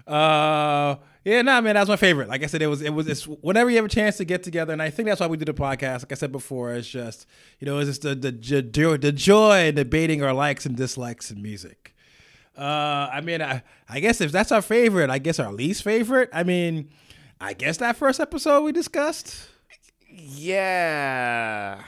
Uh, 0.07 0.95
yeah, 1.23 1.41
nah, 1.43 1.61
man, 1.61 1.75
that 1.75 1.81
was 1.81 1.89
my 1.89 1.95
favorite. 1.95 2.27
Like 2.27 2.43
I 2.43 2.47
said, 2.47 2.61
it 2.61 2.67
was, 2.67 2.81
it 2.81 2.89
was, 2.89 3.07
it's 3.07 3.27
whenever 3.27 3.69
you 3.69 3.75
have 3.75 3.85
a 3.85 3.89
chance 3.89 4.17
to 4.17 4.25
get 4.25 4.41
together, 4.41 4.73
and 4.73 4.81
I 4.81 4.89
think 4.89 5.07
that's 5.07 5.21
why 5.21 5.27
we 5.27 5.37
do 5.37 5.45
the 5.45 5.53
podcast. 5.53 5.99
Like 5.99 6.11
I 6.11 6.15
said 6.15 6.31
before, 6.31 6.73
it's 6.73 6.87
just, 6.87 7.27
you 7.59 7.67
know, 7.67 7.77
it's 7.77 7.89
just 7.89 8.01
the 8.01 8.15
the 8.15 8.31
joy, 8.31 8.97
the 8.97 9.11
joy 9.11 9.67
in 9.67 9.75
debating 9.75 10.23
our 10.23 10.33
likes 10.33 10.65
and 10.65 10.75
dislikes 10.75 11.29
in 11.29 11.41
music. 11.41 11.93
Uh, 12.57 13.09
I 13.13 13.21
mean, 13.21 13.41
I, 13.41 13.63
I 13.87 13.99
guess 13.99 14.19
if 14.19 14.31
that's 14.31 14.51
our 14.51 14.61
favorite, 14.61 15.09
I 15.09 15.19
guess 15.19 15.39
our 15.39 15.51
least 15.53 15.83
favorite. 15.83 16.29
I 16.33 16.43
mean, 16.43 16.89
I 17.39 17.53
guess 17.53 17.77
that 17.77 17.95
first 17.95 18.19
episode 18.19 18.61
we 18.61 18.71
discussed. 18.71 19.50
Yeah. 20.11 21.81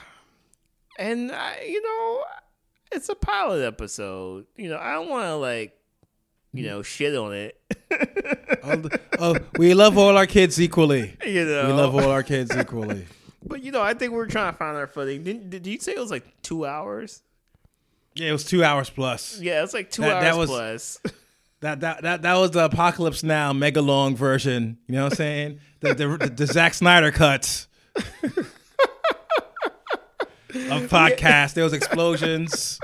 And, 0.97 1.31
I, 1.31 1.63
you 1.67 1.81
know, 1.81 2.23
it's 2.91 3.09
a 3.09 3.15
pilot 3.15 3.65
episode. 3.65 4.45
You 4.55 4.69
know, 4.69 4.77
I 4.77 4.93
don't 4.93 5.09
want 5.09 5.25
to, 5.25 5.35
like, 5.35 5.77
you 6.53 6.65
know, 6.67 6.81
shit 6.83 7.15
on 7.15 7.33
it. 7.33 7.59
oh, 8.63 8.75
the- 8.75 8.99
oh, 9.19 9.35
we 9.57 9.73
love 9.73 9.97
all 9.97 10.15
our 10.17 10.27
kids 10.27 10.61
equally. 10.61 11.15
you 11.25 11.45
know, 11.45 11.67
We 11.67 11.73
love 11.73 11.95
all 11.95 12.11
our 12.11 12.23
kids 12.33 12.55
equally. 12.55 13.07
But, 13.45 13.63
you 13.63 13.71
know, 13.71 13.81
I 13.81 13.93
think 13.93 14.13
we're 14.13 14.27
trying 14.27 14.51
to 14.53 14.57
find 14.57 14.77
our 14.77 14.87
footing. 14.87 15.23
Did, 15.23 15.49
did 15.49 15.67
you 15.67 15.79
say 15.79 15.93
it 15.93 15.99
was 15.99 16.11
like 16.11 16.25
two 16.43 16.65
hours? 16.65 17.23
Yeah, 18.15 18.29
it 18.29 18.33
was 18.33 18.43
two 18.43 18.63
hours 18.63 18.89
plus. 18.91 19.39
Yeah, 19.41 19.63
it's 19.63 19.73
like 19.73 19.89
two 19.89 20.03
That- 20.03 20.23
hours 20.23 20.23
that 20.23 20.37
was- 20.37 20.49
plus. 20.49 20.99
That 21.61 21.79
that 21.79 22.01
that 22.01 22.21
that 22.23 22.33
was 22.33 22.51
the 22.51 22.65
Apocalypse 22.65 23.23
Now 23.23 23.53
mega 23.53 23.81
long 23.81 24.17
version. 24.17 24.79
You 24.89 24.95
know 24.95 25.03
what 25.05 25.13
I'm 25.13 25.15
saying? 25.15 25.59
the, 25.79 25.93
the 25.93 26.17
the 26.17 26.27
the 26.27 26.45
Zack 26.45 26.73
Snyder 26.73 27.09
cuts 27.09 27.69
of 27.95 28.03
podcast. 30.89 31.53
There 31.53 31.63
was 31.63 31.73
explosions. 31.73 32.79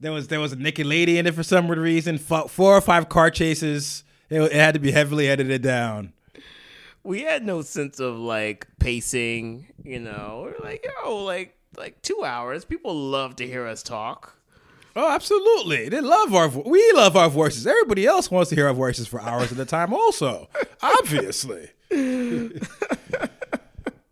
There 0.00 0.12
was 0.12 0.28
there 0.28 0.40
was 0.40 0.52
a 0.52 0.56
naked 0.56 0.86
lady 0.86 1.18
in 1.18 1.26
it 1.26 1.34
for 1.34 1.42
some 1.42 1.70
reason. 1.70 2.18
Four 2.18 2.48
or 2.76 2.80
five 2.80 3.08
car 3.08 3.30
chases. 3.30 4.04
It, 4.30 4.40
it 4.40 4.52
had 4.52 4.74
to 4.74 4.80
be 4.80 4.90
heavily 4.90 5.28
edited 5.28 5.62
down. 5.62 6.12
we 7.02 7.22
had 7.22 7.44
no 7.44 7.62
sense 7.62 8.00
of 8.00 8.16
like 8.16 8.66
pacing, 8.78 9.66
you 9.82 10.00
know. 10.00 10.52
We're 10.58 10.64
like, 10.68 10.84
yo, 11.04 11.24
like 11.24 11.56
like 11.76 12.02
two 12.02 12.22
hours. 12.24 12.64
People 12.64 12.94
love 12.94 13.36
to 13.36 13.46
hear 13.46 13.66
us 13.66 13.82
talk. 13.82 14.36
Oh, 14.96 15.10
absolutely. 15.10 15.88
They 15.88 16.00
love 16.00 16.32
our 16.34 16.48
vo- 16.48 16.62
we 16.66 16.92
love 16.92 17.16
our 17.16 17.28
voices. 17.28 17.66
Everybody 17.66 18.06
else 18.06 18.30
wants 18.30 18.50
to 18.50 18.56
hear 18.56 18.68
our 18.68 18.74
voices 18.74 19.08
for 19.08 19.20
hours 19.20 19.50
at 19.52 19.58
a 19.58 19.64
time 19.64 19.92
also. 19.92 20.48
Obviously. 20.82 21.70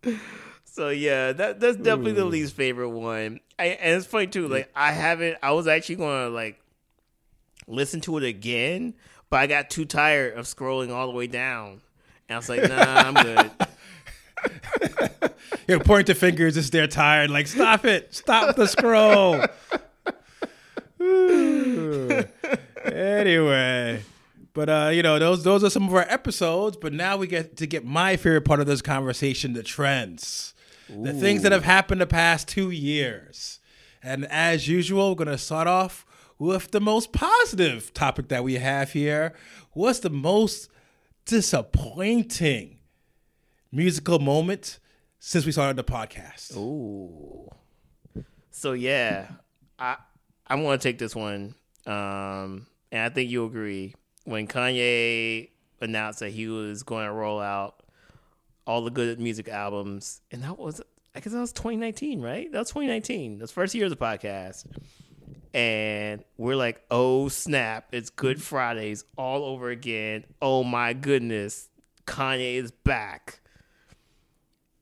So 0.65 0.89
yeah, 0.89 1.33
that 1.33 1.59
that's 1.59 1.77
definitely 1.77 2.13
the 2.13 2.25
least 2.25 2.55
favorite 2.55 2.89
one. 2.89 3.41
I, 3.59 3.65
and 3.65 3.95
it's 3.95 4.07
funny 4.07 4.25
too. 4.25 4.47
Like 4.47 4.71
I 4.75 4.91
haven't. 4.91 5.37
I 5.43 5.51
was 5.51 5.67
actually 5.67 5.97
going 5.97 6.29
to 6.29 6.29
like 6.33 6.59
listen 7.67 8.01
to 8.01 8.17
it 8.17 8.23
again, 8.23 8.95
but 9.29 9.37
I 9.39 9.45
got 9.45 9.69
too 9.69 9.85
tired 9.85 10.35
of 10.35 10.45
scrolling 10.45 10.91
all 10.91 11.05
the 11.05 11.13
way 11.13 11.27
down, 11.27 11.81
and 12.27 12.35
I 12.35 12.37
was 12.37 12.49
like, 12.49 12.67
Nah, 12.67 12.75
I'm 12.75 13.13
good. 13.13 13.51
You 15.67 15.77
know, 15.77 15.83
point 15.83 16.07
to 16.07 16.15
fingers 16.15 16.57
as 16.57 16.69
they're 16.71 16.87
tired, 16.87 17.29
like, 17.29 17.47
stop 17.47 17.85
it, 17.85 18.13
stop 18.13 18.57
the 18.57 18.67
scroll. 18.67 19.39
anyway. 22.83 24.03
But 24.53 24.69
uh, 24.69 24.91
you 24.93 25.01
know, 25.01 25.17
those 25.19 25.43
those 25.43 25.63
are 25.63 25.69
some 25.69 25.87
of 25.87 25.93
our 25.93 26.05
episodes. 26.09 26.77
But 26.77 26.93
now 26.93 27.17
we 27.17 27.27
get 27.27 27.57
to 27.57 27.67
get 27.67 27.85
my 27.85 28.15
favorite 28.17 28.45
part 28.45 28.59
of 28.59 28.67
this 28.67 28.81
conversation, 28.81 29.53
the 29.53 29.63
trends. 29.63 30.53
The 30.89 31.13
things 31.13 31.41
that 31.41 31.51
have 31.51 31.63
happened 31.63 32.01
the 32.01 32.05
past 32.05 32.47
two 32.47 32.69
years. 32.69 33.59
And 34.03 34.25
as 34.25 34.67
usual, 34.67 35.09
we're 35.09 35.15
gonna 35.15 35.37
start 35.37 35.65
off 35.65 36.05
with 36.37 36.71
the 36.71 36.81
most 36.81 37.13
positive 37.13 37.93
topic 37.93 38.27
that 38.27 38.43
we 38.43 38.55
have 38.55 38.91
here. 38.91 39.33
What's 39.71 39.99
the 39.99 40.09
most 40.09 40.69
disappointing 41.25 42.79
musical 43.71 44.19
moment 44.19 44.79
since 45.19 45.45
we 45.45 45.51
started 45.51 45.77
the 45.77 45.83
podcast? 45.83 46.55
Ooh. 46.57 47.49
So 48.51 48.73
yeah, 48.73 49.27
I 49.79 49.95
I'm 50.45 50.61
gonna 50.63 50.77
take 50.77 50.99
this 50.99 51.15
one, 51.15 51.55
um, 51.87 52.67
and 52.91 53.01
I 53.01 53.09
think 53.09 53.31
you 53.31 53.45
agree. 53.45 53.95
When 54.25 54.47
Kanye 54.47 55.49
announced 55.81 56.19
that 56.19 56.29
he 56.29 56.47
was 56.47 56.83
going 56.83 57.05
to 57.07 57.11
roll 57.11 57.39
out 57.39 57.83
all 58.65 58.81
the 58.83 58.91
good 58.91 59.19
music 59.19 59.49
albums, 59.49 60.21
and 60.31 60.43
that 60.43 60.57
was 60.57 60.81
I 61.15 61.19
guess 61.19 61.33
that 61.33 61.39
was 61.39 61.51
2019, 61.53 62.21
right? 62.21 62.51
That 62.51 62.59
was 62.59 62.69
2019. 62.69 63.37
That's 63.37 63.51
first 63.51 63.75
year 63.75 63.85
of 63.85 63.89
the 63.91 63.97
podcast, 63.97 64.65
and 65.53 66.23
we're 66.37 66.55
like, 66.55 66.81
oh 66.89 67.27
snap! 67.27 67.87
It's 67.91 68.09
Good 68.09 68.41
Fridays 68.41 69.03
all 69.17 69.43
over 69.45 69.69
again. 69.69 70.23
Oh 70.41 70.63
my 70.63 70.93
goodness, 70.93 71.69
Kanye 72.07 72.55
is 72.55 72.71
back, 72.71 73.41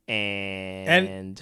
and. 0.07 1.07
And 1.07 1.41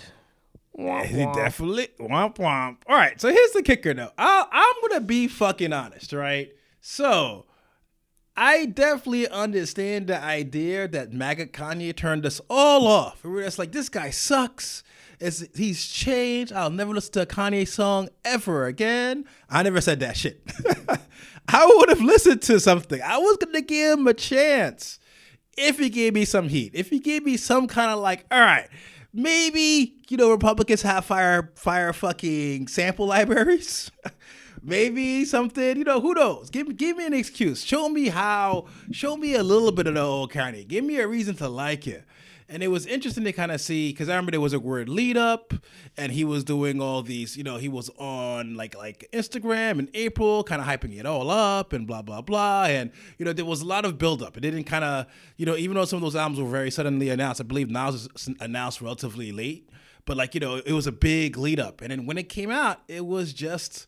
womp 0.77 1.05
He 1.05 1.17
womp. 1.17 1.35
definitely 1.35 1.89
womp 1.99 2.37
womp. 2.37 2.77
All 2.87 2.95
right, 2.95 3.19
so 3.19 3.27
here's 3.29 3.51
the 3.51 3.61
kicker 3.61 3.93
though. 3.93 4.11
i 4.17 4.45
I'm 4.49 4.89
gonna 4.89 5.01
be 5.01 5.27
fucking 5.27 5.73
honest, 5.73 6.13
right? 6.13 6.51
So 6.81 7.45
I 8.41 8.67
definitely 8.67 9.27
understand 9.27 10.07
the 10.07 10.17
idea 10.17 10.87
that 10.87 11.11
MAGA 11.11 11.47
Kanye 11.47 11.93
turned 11.93 12.25
us 12.25 12.39
all 12.49 12.87
off. 12.87 13.21
We 13.21 13.31
were 13.31 13.43
just 13.43 13.59
like, 13.59 13.73
this 13.73 13.89
guy 13.89 14.11
sucks. 14.11 14.81
It's, 15.19 15.43
he's 15.53 15.85
changed. 15.85 16.53
I'll 16.53 16.69
never 16.69 16.93
listen 16.93 17.11
to 17.13 17.23
a 17.23 17.25
Kanye 17.25 17.67
song 17.67 18.07
ever 18.23 18.65
again. 18.65 19.25
I 19.49 19.61
never 19.63 19.81
said 19.81 19.99
that 19.99 20.15
shit. 20.15 20.41
I 21.49 21.65
would 21.65 21.89
have 21.89 21.99
listened 21.99 22.41
to 22.43 22.61
something. 22.61 23.01
I 23.01 23.17
was 23.17 23.35
gonna 23.35 23.59
give 23.59 23.99
him 23.99 24.07
a 24.07 24.13
chance 24.13 24.99
if 25.57 25.77
he 25.77 25.89
gave 25.89 26.13
me 26.13 26.23
some 26.23 26.47
heat. 26.47 26.71
If 26.73 26.89
he 26.89 26.99
gave 26.99 27.25
me 27.25 27.35
some 27.35 27.67
kind 27.67 27.91
of 27.91 27.99
like, 27.99 28.25
all 28.31 28.39
right, 28.39 28.69
maybe 29.11 29.97
you 30.07 30.15
know 30.15 30.31
Republicans 30.31 30.81
have 30.83 31.03
fire 31.03 31.51
fire 31.55 31.91
fucking 31.91 32.69
sample 32.69 33.07
libraries. 33.07 33.91
maybe 34.61 35.25
something, 35.25 35.77
you 35.77 35.83
know, 35.83 35.99
who 35.99 36.13
knows? 36.13 36.49
Give 36.49 36.75
give 36.75 36.97
me 36.97 37.05
an 37.05 37.13
excuse. 37.13 37.63
Show 37.63 37.89
me 37.89 38.09
how. 38.09 38.65
Show 38.91 39.17
me 39.17 39.35
a 39.35 39.43
little 39.43 39.71
bit 39.71 39.87
of 39.87 39.95
the 39.95 40.01
old 40.01 40.31
Kanye. 40.31 40.67
Give 40.67 40.83
me 40.83 40.97
a 40.97 41.07
reason 41.07 41.35
to 41.37 41.49
like 41.49 41.87
it. 41.87 42.05
And 42.51 42.63
it 42.63 42.69
was 42.69 42.87
interesting 42.87 43.25
to 43.25 43.31
kind 43.31 43.51
of 43.51 43.61
see 43.61 43.91
because 43.91 44.09
I 44.09 44.13
remember 44.13 44.31
there 44.31 44.41
was 44.41 44.53
a 44.53 44.59
word 44.59 44.89
lead 44.89 45.17
up, 45.17 45.53
and 45.95 46.11
he 46.11 46.23
was 46.23 46.43
doing 46.43 46.81
all 46.81 47.03
these. 47.03 47.37
You 47.37 47.43
know, 47.43 47.57
he 47.57 47.69
was 47.69 47.91
on 47.99 48.55
like 48.55 48.75
like 48.75 49.07
Instagram 49.13 49.77
in 49.77 49.89
April, 49.93 50.43
kind 50.43 50.59
of 50.59 50.67
hyping 50.67 50.97
it 50.97 51.05
all 51.05 51.29
up 51.29 51.73
and 51.73 51.85
blah 51.85 52.01
blah 52.01 52.21
blah. 52.21 52.65
And 52.65 52.91
you 53.19 53.25
know, 53.25 53.33
there 53.33 53.45
was 53.45 53.61
a 53.61 53.65
lot 53.65 53.85
of 53.85 53.99
build 53.99 54.23
up. 54.23 54.35
It 54.35 54.39
didn't 54.39 54.63
kind 54.63 54.83
of 54.83 55.05
you 55.37 55.45
know, 55.45 55.55
even 55.55 55.75
though 55.75 55.85
some 55.85 55.97
of 55.97 56.01
those 56.01 56.15
albums 56.15 56.41
were 56.41 56.49
very 56.49 56.71
suddenly 56.71 57.09
announced. 57.09 57.39
I 57.39 57.43
believe 57.43 57.69
Nas 57.69 58.09
was 58.11 58.29
announced 58.39 58.81
relatively 58.81 59.31
late, 59.31 59.69
but 60.05 60.17
like 60.17 60.33
you 60.33 60.39
know, 60.39 60.55
it 60.55 60.73
was 60.73 60.87
a 60.87 60.91
big 60.91 61.37
lead 61.37 61.59
up. 61.59 61.81
And 61.81 61.91
then 61.91 62.07
when 62.07 62.17
it 62.17 62.29
came 62.29 62.49
out, 62.49 62.81
it 62.87 63.05
was 63.05 63.31
just 63.31 63.85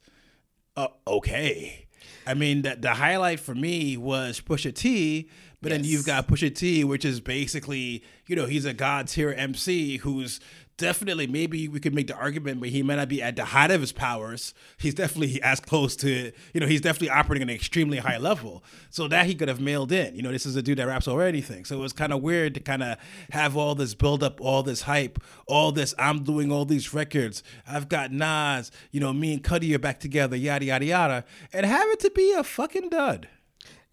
uh, 0.82 0.88
okay. 1.08 1.86
I 2.26 2.34
mean, 2.34 2.62
the, 2.62 2.76
the 2.76 2.94
highlight 2.94 3.40
for 3.40 3.56
me 3.56 3.98
was 3.98 4.42
Pusha 4.42 4.74
T, 4.74 5.30
but 5.62 5.70
then 5.70 5.84
you've 5.84 6.06
got 6.06 6.28
Pusha 6.28 6.54
T, 6.54 6.84
which 6.84 7.06
is 7.06 7.20
basically, 7.20 8.04
you 8.28 8.36
know, 8.36 8.46
he's 8.46 8.66
a 8.66 8.74
God 8.74 9.08
tier 9.08 9.32
MC 9.32 9.98
who's 9.98 10.40
definitely, 10.82 11.28
maybe 11.28 11.68
we 11.68 11.80
could 11.80 11.96
make 11.96 12.08
the 12.08 12.16
argument, 12.16 12.60
but 12.60 12.70
he 12.70 12.84
may 12.84 12.98
not 12.98 13.08
be 13.08 13.22
at 13.22 13.38
the 13.38 13.46
height 13.46 13.72
of 13.72 13.80
his 13.80 13.92
powers. 13.92 14.54
He's 14.78 14.94
definitely 14.94 15.42
as 15.42 15.60
close 15.60 15.96
to, 15.98 16.32
you 16.54 16.60
know, 16.60 16.68
he's 16.68 16.82
definitely 16.82 17.12
operating 17.12 17.48
at 17.48 17.52
an 17.52 17.56
extremely 17.56 18.00
high 18.00 18.18
level. 18.18 18.64
So 18.90 19.08
that 19.08 19.28
he 19.28 19.36
could 19.36 19.48
have 19.48 19.62
mailed 19.62 19.92
in. 19.92 20.16
You 20.16 20.22
know, 20.22 20.32
this 20.32 20.46
is 20.46 20.56
a 20.56 20.62
dude 20.62 20.80
that 20.80 20.88
raps 20.88 21.08
over 21.08 21.22
anything. 21.22 21.64
So 21.64 21.78
it 21.78 21.82
was 21.82 21.94
kind 21.94 22.12
of 22.12 22.22
weird 22.22 22.56
to 22.56 22.60
kind 22.60 22.84
of 22.84 22.98
have 23.30 23.56
all 23.56 23.76
this 23.76 23.94
build 23.94 24.24
up, 24.24 24.42
all 24.42 24.64
this 24.64 24.82
hype, 24.82 25.20
all 25.48 25.72
this, 25.72 25.94
I'm 25.98 26.24
doing 26.24 26.52
all 26.52 26.66
these 26.66 26.94
records. 26.94 27.44
I've 27.68 27.88
got 27.88 28.12
Nas, 28.12 28.72
you 28.92 29.00
know, 29.00 29.14
me 29.14 29.34
and 29.34 29.44
Cudi 29.44 29.74
are 29.76 29.80
back 29.80 30.00
together, 30.00 30.36
yada, 30.36 30.66
yada, 30.66 30.86
yada, 30.86 31.26
and 31.54 31.66
have 31.66 31.88
it 31.90 32.00
to 32.02 32.10
be 32.10 32.34
a 32.34 32.44
fucking 32.44 32.90
dud. 32.90 33.30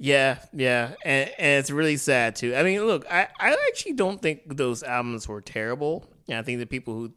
Yeah, 0.00 0.38
yeah, 0.52 0.94
and, 1.04 1.28
and 1.38 1.58
it's 1.58 1.72
really 1.72 1.96
sad 1.96 2.36
too. 2.36 2.54
I 2.54 2.62
mean, 2.62 2.86
look, 2.86 3.04
I, 3.10 3.26
I 3.40 3.56
actually 3.68 3.94
don't 3.94 4.22
think 4.22 4.56
those 4.56 4.84
albums 4.84 5.26
were 5.26 5.40
terrible. 5.40 6.06
And 6.28 6.38
I 6.38 6.42
think 6.42 6.60
the 6.60 6.66
people 6.66 6.94
who 6.94 7.12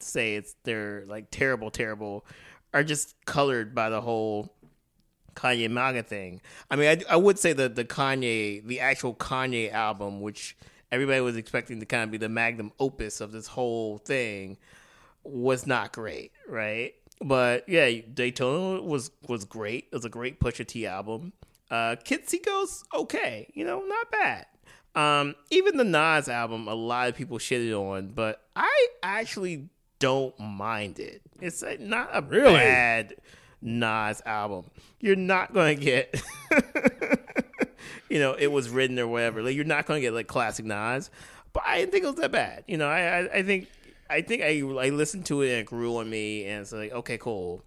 say 0.00 0.34
it's 0.34 0.54
they're 0.64 1.04
like 1.06 1.30
terrible, 1.30 1.70
terrible, 1.70 2.26
are 2.72 2.84
just 2.84 3.14
colored 3.24 3.74
by 3.74 3.90
the 3.90 4.00
whole 4.00 4.54
Kanye 5.34 5.70
MAGA 5.70 6.02
thing. 6.02 6.40
I 6.70 6.76
mean, 6.76 6.88
I, 6.88 7.14
I 7.14 7.16
would 7.16 7.38
say 7.38 7.52
that 7.52 7.74
the 7.74 7.84
Kanye, 7.84 8.64
the 8.64 8.80
actual 8.80 9.14
Kanye 9.14 9.72
album, 9.72 10.20
which 10.20 10.56
everybody 10.92 11.20
was 11.20 11.36
expecting 11.36 11.80
to 11.80 11.86
kind 11.86 12.04
of 12.04 12.10
be 12.10 12.18
the 12.18 12.28
magnum 12.28 12.72
opus 12.78 13.20
of 13.20 13.32
this 13.32 13.46
whole 13.46 13.98
thing, 13.98 14.58
was 15.22 15.66
not 15.66 15.92
great, 15.92 16.32
right? 16.48 16.94
But 17.22 17.68
yeah, 17.68 17.90
Daytona 18.12 18.82
was 18.82 19.10
was 19.28 19.44
great. 19.44 19.88
It 19.92 19.94
was 19.94 20.04
a 20.04 20.10
great 20.10 20.40
Pusha 20.40 20.66
T 20.66 20.86
album. 20.86 21.32
Uh, 21.70 21.96
Kids 22.02 22.28
See 22.28 22.38
Ghosts 22.38 22.84
okay, 22.94 23.50
you 23.54 23.64
know, 23.64 23.82
not 23.86 24.10
bad. 24.10 24.46
Um, 24.94 25.34
even 25.50 25.76
the 25.76 25.84
Nas 25.84 26.28
album, 26.28 26.66
a 26.68 26.74
lot 26.74 27.08
of 27.08 27.14
people 27.14 27.38
shitted 27.38 27.72
on, 27.78 28.08
but 28.08 28.42
I 28.56 28.88
actually 29.02 29.68
don't 30.00 30.38
mind 30.40 30.98
it. 30.98 31.22
It's 31.40 31.62
not 31.78 32.10
a 32.12 32.22
Really? 32.22 32.54
bad 32.54 33.14
Nas 33.62 34.20
album. 34.26 34.64
You're 35.00 35.16
not 35.16 35.52
gonna 35.54 35.74
get, 35.76 36.20
you 38.08 38.18
know, 38.18 38.32
it 38.34 38.48
was 38.48 38.68
written 38.68 38.98
or 38.98 39.06
whatever. 39.06 39.42
Like 39.42 39.54
you're 39.54 39.64
not 39.64 39.86
gonna 39.86 40.00
get 40.00 40.12
like 40.12 40.26
classic 40.26 40.64
Nas, 40.64 41.10
but 41.52 41.62
I 41.66 41.78
didn't 41.78 41.92
think 41.92 42.04
it 42.04 42.08
was 42.08 42.16
that 42.16 42.32
bad. 42.32 42.64
You 42.66 42.76
know, 42.76 42.88
I 42.88 43.00
I, 43.20 43.32
I 43.38 43.42
think 43.42 43.68
I 44.08 44.22
think 44.22 44.42
I 44.42 44.58
I 44.60 44.88
listened 44.90 45.26
to 45.26 45.42
it 45.42 45.50
and 45.50 45.58
it 45.60 45.66
grew 45.66 45.96
on 45.98 46.08
me, 46.10 46.44
and 46.46 46.62
it's 46.62 46.72
like 46.72 46.92
okay, 46.92 47.18
cool. 47.18 47.62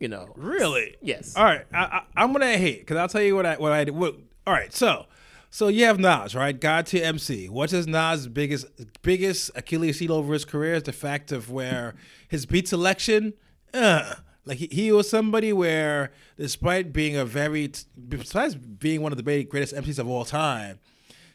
You 0.00 0.06
know, 0.08 0.32
Really? 0.36 0.94
yes, 1.02 1.34
All 1.36 1.42
right, 1.44 1.64
I, 1.74 1.78
I, 1.82 2.02
I'm 2.16 2.32
gonna 2.32 2.56
hate 2.56 2.80
because 2.80 2.96
I'll 2.98 3.08
tell 3.08 3.22
you 3.22 3.34
what 3.34 3.46
I 3.46 3.56
what 3.56 3.72
I 3.72 3.82
did. 3.84 3.94
What, 3.96 4.14
all 4.46 4.52
right, 4.54 4.72
so 4.72 5.06
so 5.50 5.68
you 5.68 5.84
have 5.84 5.98
Nas, 5.98 6.34
right? 6.34 6.58
God 6.58 6.86
to 6.86 7.00
MC. 7.00 7.48
What's 7.48 7.72
his 7.72 7.86
Nas' 7.86 8.28
biggest 8.28 8.66
biggest 9.02 9.50
Achilles 9.54 9.98
heel 9.98 10.12
over 10.12 10.32
his 10.32 10.44
career 10.44 10.74
is 10.74 10.82
the 10.82 10.92
fact 10.92 11.32
of 11.32 11.50
where 11.50 11.94
his 12.28 12.46
beat 12.46 12.68
selection. 12.68 13.34
Uh, 13.72 14.14
like 14.44 14.58
he, 14.58 14.68
he 14.70 14.92
was 14.92 15.08
somebody 15.08 15.52
where, 15.52 16.10
despite 16.36 16.92
being 16.92 17.16
a 17.16 17.24
very, 17.24 17.70
besides 18.08 18.54
being 18.54 19.02
one 19.02 19.12
of 19.12 19.18
the 19.22 19.44
greatest 19.44 19.74
MCs 19.74 19.98
of 19.98 20.08
all 20.08 20.24
time, 20.24 20.78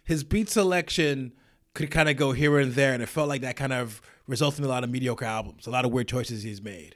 his 0.03 0.23
beat 0.23 0.49
selection 0.49 1.33
could 1.73 1.91
kind 1.91 2.09
of 2.09 2.17
go 2.17 2.31
here 2.31 2.59
and 2.59 2.73
there, 2.73 2.93
and 2.93 3.01
it 3.01 3.07
felt 3.07 3.29
like 3.29 3.41
that 3.41 3.55
kind 3.55 3.73
of 3.73 4.01
resulted 4.27 4.59
in 4.59 4.65
a 4.65 4.67
lot 4.67 4.83
of 4.83 4.89
mediocre 4.89 5.25
albums, 5.25 5.67
a 5.67 5.69
lot 5.69 5.85
of 5.85 5.91
weird 5.91 6.07
choices 6.07 6.43
he's 6.43 6.61
made. 6.61 6.95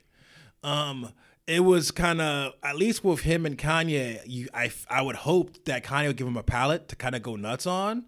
Um, 0.64 1.12
it 1.48 1.62
was 1.62 1.92
kind 1.92 2.20
of 2.20 2.54
at 2.62 2.76
least 2.76 3.04
with 3.04 3.22
him 3.22 3.46
and 3.46 3.58
Kanye. 3.58 4.20
You, 4.26 4.50
I, 4.54 4.70
I 4.90 5.02
would 5.02 5.16
hope 5.16 5.64
that 5.66 5.84
Kanye 5.84 6.08
would 6.08 6.18
give 6.18 6.28
him 6.28 6.38
a 6.38 6.44
palette 6.44 6.90
to 6.90 6.96
kind 6.96 7.16
of 7.16 7.24
go 7.24 7.38
nuts 7.38 7.66
on, 7.66 8.06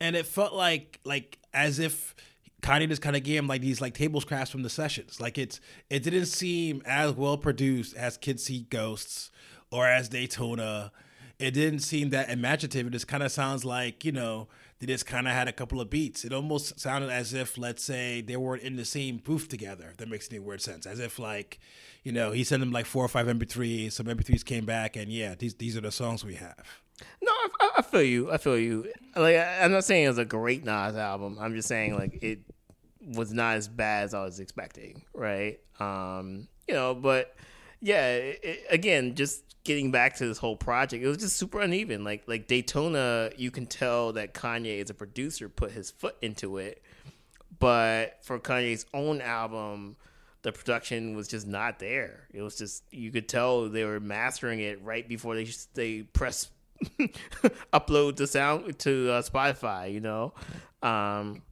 and 0.00 0.16
it 0.16 0.26
felt 0.26 0.54
like 0.54 0.98
like 1.04 1.38
as 1.52 1.78
if 1.78 2.14
Kanye 2.62 2.88
just 2.88 3.02
kind 3.02 3.16
of 3.16 3.22
gave 3.22 3.38
him 3.38 3.46
like 3.46 3.60
these 3.60 3.80
like 3.80 3.94
table 3.94 4.20
scraps 4.20 4.50
from 4.50 4.62
the 4.62 4.70
sessions. 4.70 5.20
Like 5.20 5.36
it's 5.36 5.60
it 5.90 6.02
didn't 6.02 6.26
seem 6.26 6.82
as 6.86 7.12
well 7.12 7.36
produced 7.36 7.94
as 7.96 8.16
Kids 8.16 8.44
See 8.44 8.66
Ghosts 8.70 9.30
or 9.70 9.86
as 9.86 10.08
Daytona. 10.08 10.90
It 11.38 11.52
didn't 11.52 11.80
seem 11.80 12.10
that 12.10 12.30
imaginative. 12.30 12.86
It 12.86 12.90
just 12.90 13.08
kind 13.08 13.22
of 13.22 13.30
sounds 13.30 13.64
like 13.64 14.04
you 14.06 14.12
know 14.12 14.48
they 14.80 14.86
just 14.86 15.06
kind 15.06 15.28
of 15.28 15.34
had 15.34 15.46
a 15.46 15.52
couple 15.52 15.80
of 15.80 15.90
beats. 15.90 16.24
It 16.24 16.32
almost 16.32 16.80
sounded 16.80 17.10
as 17.10 17.34
if, 17.34 17.58
let's 17.58 17.84
say, 17.84 18.22
they 18.22 18.36
weren't 18.36 18.62
in 18.62 18.76
the 18.76 18.84
same 18.86 19.18
booth 19.18 19.46
together. 19.48 19.92
That 19.98 20.08
makes 20.08 20.30
any 20.30 20.38
weird 20.38 20.62
sense. 20.62 20.86
As 20.86 20.98
if, 20.98 21.18
like, 21.18 21.60
you 22.02 22.12
know, 22.12 22.32
he 22.32 22.44
sent 22.44 22.60
them 22.60 22.72
like 22.72 22.86
four 22.86 23.04
or 23.04 23.08
five 23.08 23.26
MP3s. 23.26 23.92
Some 23.92 24.06
MP3s 24.06 24.44
came 24.44 24.64
back, 24.64 24.96
and 24.96 25.12
yeah, 25.12 25.34
these 25.34 25.54
these 25.54 25.76
are 25.76 25.82
the 25.82 25.92
songs 25.92 26.24
we 26.24 26.34
have. 26.34 26.80
No, 27.22 27.30
I, 27.60 27.70
I 27.78 27.82
feel 27.82 28.02
you. 28.02 28.32
I 28.32 28.38
feel 28.38 28.58
you. 28.58 28.90
Like, 29.14 29.36
I'm 29.36 29.72
not 29.72 29.84
saying 29.84 30.04
it 30.04 30.08
was 30.08 30.18
a 30.18 30.24
great 30.24 30.64
Nas 30.64 30.96
album. 30.96 31.36
I'm 31.38 31.54
just 31.54 31.68
saying 31.68 31.96
like 31.96 32.18
it 32.22 32.40
was 33.02 33.32
not 33.32 33.56
as 33.56 33.68
bad 33.68 34.04
as 34.04 34.14
I 34.14 34.24
was 34.24 34.40
expecting. 34.40 35.02
Right. 35.12 35.60
Um. 35.78 36.48
You 36.66 36.74
know, 36.74 36.94
but 36.94 37.34
yeah. 37.80 38.14
It, 38.16 38.66
again, 38.70 39.14
just 39.14 39.42
getting 39.64 39.90
back 39.90 40.16
to 40.16 40.26
this 40.26 40.38
whole 40.38 40.56
project, 40.56 41.04
it 41.04 41.08
was 41.08 41.18
just 41.18 41.36
super 41.36 41.60
uneven. 41.60 42.04
Like 42.04 42.24
like 42.26 42.46
Daytona, 42.46 43.30
you 43.36 43.50
can 43.50 43.66
tell 43.66 44.12
that 44.14 44.34
Kanye 44.34 44.82
as 44.82 44.90
a 44.90 44.94
producer 44.94 45.48
put 45.48 45.72
his 45.72 45.90
foot 45.90 46.16
into 46.22 46.58
it, 46.58 46.82
but 47.58 48.18
for 48.22 48.38
Kanye's 48.38 48.86
own 48.94 49.20
album, 49.20 49.96
the 50.42 50.52
production 50.52 51.14
was 51.14 51.28
just 51.28 51.46
not 51.46 51.78
there. 51.78 52.28
It 52.32 52.42
was 52.42 52.56
just 52.56 52.84
you 52.90 53.10
could 53.10 53.28
tell 53.28 53.68
they 53.68 53.84
were 53.84 54.00
mastering 54.00 54.60
it 54.60 54.82
right 54.82 55.06
before 55.08 55.34
they 55.34 55.48
they 55.74 56.02
press 56.02 56.50
upload 57.72 58.16
the 58.16 58.26
sound 58.26 58.78
to 58.80 59.10
uh, 59.10 59.22
Spotify. 59.22 59.92
You 59.92 60.00
know. 60.00 60.34
Um, 60.82 61.42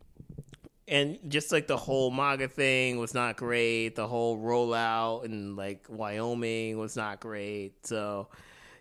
and 0.88 1.18
just 1.28 1.52
like 1.52 1.66
the 1.66 1.76
whole 1.76 2.10
MAGA 2.10 2.48
thing 2.48 2.98
was 2.98 3.12
not 3.12 3.36
great. 3.36 3.94
The 3.94 4.08
whole 4.08 4.38
rollout 4.38 5.24
in 5.24 5.54
like 5.54 5.86
Wyoming 5.88 6.78
was 6.78 6.96
not 6.96 7.20
great. 7.20 7.86
So, 7.86 8.28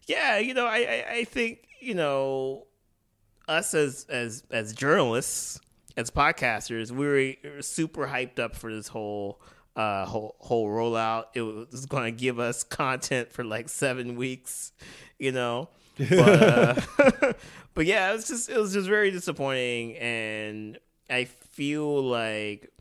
yeah, 0.05 0.37
you 0.37 0.53
know, 0.53 0.65
I, 0.65 0.77
I, 0.77 1.05
I 1.09 1.23
think 1.25 1.67
you 1.81 1.93
know 1.93 2.67
us 3.47 3.73
as 3.73 4.05
as 4.09 4.43
as 4.51 4.73
journalists, 4.73 5.59
as 5.97 6.09
podcasters, 6.09 6.91
we 6.91 7.37
were 7.43 7.61
super 7.61 8.07
hyped 8.07 8.39
up 8.39 8.55
for 8.55 8.73
this 8.73 8.87
whole 8.87 9.41
uh 9.75 10.05
whole 10.05 10.37
whole 10.39 10.69
rollout. 10.69 11.25
It 11.33 11.41
was 11.41 11.85
going 11.85 12.05
to 12.05 12.17
give 12.17 12.39
us 12.39 12.63
content 12.63 13.33
for 13.33 13.43
like 13.43 13.67
seven 13.67 14.15
weeks, 14.15 14.71
you 15.19 15.33
know. 15.33 15.69
But, 15.97 16.41
uh, 16.41 16.81
but 17.73 17.85
yeah, 17.85 18.11
it 18.11 18.13
was 18.13 18.27
just 18.27 18.49
it 18.49 18.57
was 18.57 18.71
just 18.71 18.87
very 18.87 19.11
disappointing 19.11 19.97
and 19.97 20.79
I 21.09 21.27
feel 21.57 22.03
like 22.03 22.71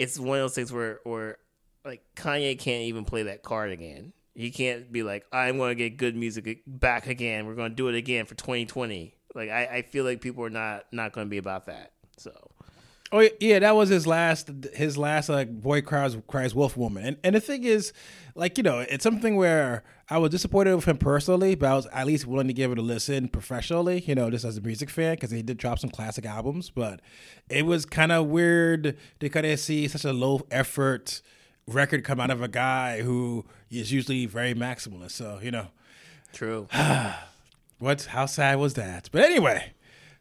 it's 0.00 0.18
one 0.18 0.38
of 0.38 0.42
those 0.42 0.54
things 0.56 0.72
where 0.72 0.98
where 1.04 1.38
like 1.84 2.02
Kanye 2.16 2.58
can't 2.58 2.82
even 2.82 3.04
play 3.04 3.22
that 3.22 3.44
card 3.44 3.70
again. 3.70 4.12
He 4.34 4.50
can't 4.50 4.90
be 4.90 5.04
like, 5.04 5.24
I'm 5.32 5.58
to 5.70 5.76
get 5.76 5.96
good 5.96 6.16
music 6.16 6.62
back 6.66 7.06
again. 7.06 7.46
We're 7.46 7.54
to 7.70 7.76
do 7.76 7.86
it 7.86 7.94
again 7.94 8.26
for 8.26 8.34
2020. 8.34 9.14
Like 9.32 9.48
I, 9.48 9.66
I 9.66 9.82
feel 9.82 10.04
like 10.04 10.20
people 10.20 10.44
are 10.44 10.50
not 10.50 10.86
not 10.90 11.12
to 11.28 11.30
be 11.30 11.38
about 11.38 11.66
that. 11.66 11.92
So 12.18 12.32
Oh 13.12 13.28
yeah, 13.38 13.58
that 13.60 13.76
was 13.76 13.90
his 13.90 14.06
last 14.06 14.50
his 14.74 14.98
last 14.98 15.28
like 15.28 15.48
boy 15.60 15.82
cries 15.82 16.16
cries 16.26 16.54
wolf 16.54 16.76
woman. 16.76 17.04
And 17.04 17.16
and 17.22 17.34
the 17.36 17.40
thing 17.40 17.64
is, 17.64 17.92
like 18.34 18.56
you 18.56 18.64
know, 18.64 18.80
it's 18.80 19.04
something 19.04 19.36
where 19.36 19.84
I 20.10 20.18
was 20.18 20.30
disappointed 20.30 20.74
with 20.74 20.86
him 20.86 20.98
personally, 20.98 21.54
but 21.54 21.68
I 21.70 21.74
was 21.74 21.86
at 21.86 22.06
least 22.06 22.26
willing 22.26 22.48
to 22.48 22.52
give 22.52 22.72
it 22.72 22.78
a 22.78 22.82
listen 22.82 23.28
professionally. 23.28 24.02
You 24.06 24.14
know, 24.14 24.30
just 24.30 24.44
as 24.44 24.56
a 24.56 24.60
music 24.60 24.90
fan 24.90 25.14
because 25.14 25.30
he 25.30 25.42
did 25.42 25.58
drop 25.58 25.78
some 25.78 25.90
classic 25.90 26.24
albums. 26.26 26.70
But 26.70 27.00
it 27.48 27.66
was 27.66 27.84
kind 27.86 28.10
of 28.10 28.26
weird 28.26 28.96
to 29.20 29.28
kind 29.28 29.46
of 29.46 29.60
see 29.60 29.86
such 29.86 30.04
a 30.04 30.12
low 30.12 30.40
effort 30.50 31.20
record 31.66 32.04
come 32.04 32.20
out 32.20 32.30
of 32.30 32.42
a 32.42 32.48
guy 32.48 33.02
who 33.02 33.44
is 33.70 33.92
usually 33.92 34.26
very 34.26 34.54
maximalist. 34.54 35.12
So 35.12 35.38
you 35.42 35.50
know, 35.50 35.68
true. 36.32 36.68
what? 37.78 38.06
How 38.06 38.26
sad 38.26 38.58
was 38.58 38.74
that? 38.74 39.08
But 39.12 39.22
anyway. 39.22 39.72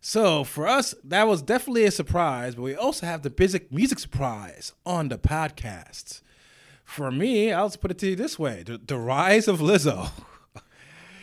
So 0.06 0.44
for 0.44 0.68
us, 0.68 0.94
that 1.06 1.30
was 1.30 1.42
definitely 1.42 1.86
a 1.86 1.92
surprise, 1.92 2.56
but 2.56 2.64
we 2.64 2.76
also 2.76 3.06
have 3.06 3.22
the 3.22 3.30
basic 3.30 3.72
music 3.72 4.00
surprise 4.00 4.74
on 4.86 5.08
the 5.08 5.18
podcast. 5.18 6.20
For 6.84 7.10
me, 7.10 7.54
I'll 7.54 7.70
just 7.70 7.80
put 7.80 7.90
it 7.90 8.00
to 8.00 8.08
you 8.10 8.18
this 8.18 8.38
way: 8.38 8.64
the, 8.64 8.78
the 8.86 8.98
rise 8.98 9.48
of 9.48 9.60
Lizzo. 9.60 10.12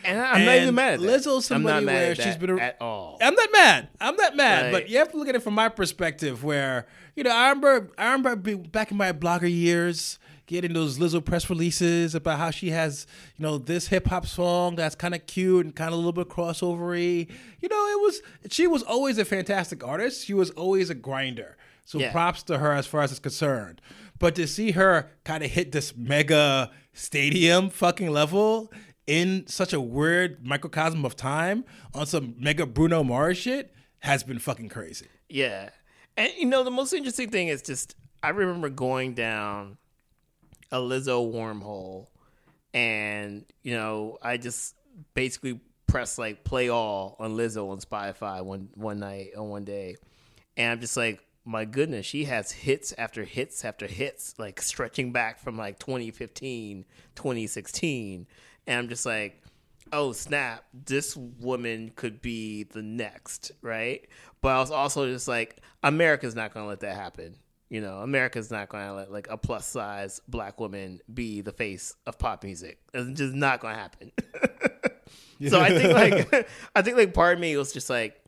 And 0.03 0.19
I'm 0.19 0.37
and 0.37 0.47
not 0.47 0.57
even 0.57 0.75
mad 0.75 0.95
at 0.95 1.01
that. 1.01 1.07
Lizzo's 1.07 1.45
somebody 1.45 1.85
where 1.85 2.15
she's 2.15 2.39
been 2.39 2.59
a, 2.59 2.63
at 2.63 2.81
all. 2.81 3.19
I'm 3.21 3.35
not 3.35 3.53
mad. 3.53 3.89
I'm 4.01 4.17
not 4.17 4.35
mad. 4.35 4.73
But 4.73 4.89
you 4.89 4.97
have 4.97 5.11
to 5.11 5.19
look 5.19 5.29
at 5.29 5.35
it 5.35 5.43
from 5.43 5.53
my 5.53 5.69
perspective, 5.69 6.43
where 6.43 6.87
you 7.15 7.23
know 7.23 7.31
I 7.31 7.51
remember 7.51 7.91
I 7.99 8.13
remember 8.13 8.57
back 8.57 8.91
in 8.91 8.97
my 8.97 9.13
blogger 9.13 9.55
years 9.55 10.19
getting 10.51 10.73
those 10.73 10.99
Lizzo 10.99 11.25
press 11.25 11.49
releases 11.49 12.17
about 12.17 12.37
how 12.37 12.51
she 12.51 12.71
has, 12.71 13.07
you 13.37 13.45
know, 13.45 13.57
this 13.57 13.87
hip 13.87 14.09
hop 14.09 14.27
song 14.27 14.75
that's 14.75 14.97
kind 14.97 15.15
of 15.15 15.25
cute 15.27 15.65
and 15.65 15.77
kind 15.77 15.89
of 15.89 15.95
a 15.95 15.97
little 15.97 16.13
bit 16.13 16.29
crossovery. 16.29 17.31
You 17.61 17.69
know, 17.69 17.87
it 17.87 18.01
was 18.01 18.21
she 18.51 18.67
was 18.67 18.83
always 18.83 19.17
a 19.19 19.25
fantastic 19.25 19.87
artist. 19.87 20.27
She 20.27 20.35
was 20.35 20.51
always 20.51 20.91
a 20.91 20.95
grinder. 20.97 21.57
So 21.85 21.99
yeah. 21.99 22.11
props 22.11 22.43
to 22.45 22.59
her 22.59 22.73
as 22.73 22.85
far 22.85 23.03
as 23.03 23.13
it's 23.13 23.21
concerned. 23.21 23.81
But 24.19 24.35
to 24.35 24.49
see 24.49 24.73
her 24.73 25.11
kind 25.23 25.45
of 25.45 25.53
hit 25.53 25.71
this 25.71 25.97
mega 25.97 26.73
stadium 26.95 27.71
fucking 27.71 28.11
level 28.11 28.73
in 29.07 29.47
such 29.47 29.73
a 29.73 29.81
weird 29.81 30.45
microcosm 30.45 31.05
of 31.05 31.15
time 31.15 31.65
on 31.95 32.07
some 32.07 32.35
mega 32.39 32.67
Bruno 32.67 33.05
Mars 33.05 33.39
shit 33.39 33.73
has 34.01 34.25
been 34.25 34.41
fucking 34.41 34.69
crazy. 34.69 35.07
Yeah. 35.29 35.71
And 36.17 36.33
you 36.37 36.47
know, 36.47 36.65
the 36.65 36.73
most 36.73 36.93
interesting 36.93 37.31
thing 37.31 37.47
is 37.47 37.63
just 37.63 37.95
I 38.21 38.31
remember 38.31 38.69
going 38.69 39.15
down 39.15 39.79
a 40.73 40.79
Lizzo 40.79 41.33
wormhole, 41.33 42.07
and 42.73 43.45
you 43.63 43.75
know, 43.75 44.19
I 44.23 44.37
just 44.37 44.75
basically 45.15 45.61
pressed 45.87 46.19
like 46.19 46.45
play 46.45 46.69
all 46.69 47.17
on 47.19 47.37
Lizzo 47.37 47.71
on 47.71 47.79
Spotify 47.81 48.45
one 48.45 48.69
one 48.75 49.01
night 49.01 49.31
on 49.37 49.49
one 49.49 49.65
day, 49.65 49.97
and 50.57 50.73
I'm 50.73 50.81
just 50.81 50.97
like, 50.97 51.21
my 51.45 51.65
goodness, 51.65 52.07
she 52.07 52.25
has 52.25 52.53
hits 52.53 52.93
after 52.97 53.25
hits 53.25 53.65
after 53.65 53.87
hits, 53.87 54.35
like 54.39 54.61
stretching 54.63 55.13
back 55.13 55.41
from 55.41 55.57
like 55.57 55.79
2015, 55.79 56.85
2016, 57.15 58.27
and 58.67 58.79
I'm 58.79 58.89
just 58.89 59.07
like. 59.07 59.43
Oh 59.93 60.13
snap! 60.13 60.63
This 60.73 61.17
woman 61.17 61.91
could 61.97 62.23
be 62.23 62.63
the 62.63 62.81
next, 62.81 63.51
right? 63.61 64.07
But 64.41 64.51
I 64.51 64.61
was 64.61 64.71
also 64.71 65.11
just 65.11 65.27
like, 65.27 65.61
America's 65.83 66.37
not 66.37 66.55
gonna 66.55 66.69
let 66.69 66.79
that 66.81 66.95
happen. 66.95 67.35
You 67.71 67.81
know, 67.81 67.99
America's 67.99 68.51
not 68.51 68.69
going 68.69 68.85
to 68.85 68.93
let 68.93 69.13
like 69.13 69.29
a 69.31 69.37
plus 69.37 69.65
size 69.65 70.21
black 70.27 70.59
woman 70.59 71.01
be 71.13 71.41
the 71.41 71.53
face 71.53 71.95
of 72.05 72.19
pop 72.19 72.43
music. 72.43 72.81
It's 72.93 73.17
just 73.19 73.33
not 73.33 73.61
going 73.61 73.77
to 73.77 73.81
happen. 73.81 74.13
so 75.49 75.61
I 75.61 75.69
think 75.71 75.93
like 75.95 76.49
I 76.75 76.83
think 76.83 76.97
like 76.97 77.15
part 77.15 77.35
of 77.35 77.41
me 77.41 77.57
was 77.57 77.73
just 77.73 77.89
like, 77.89 78.21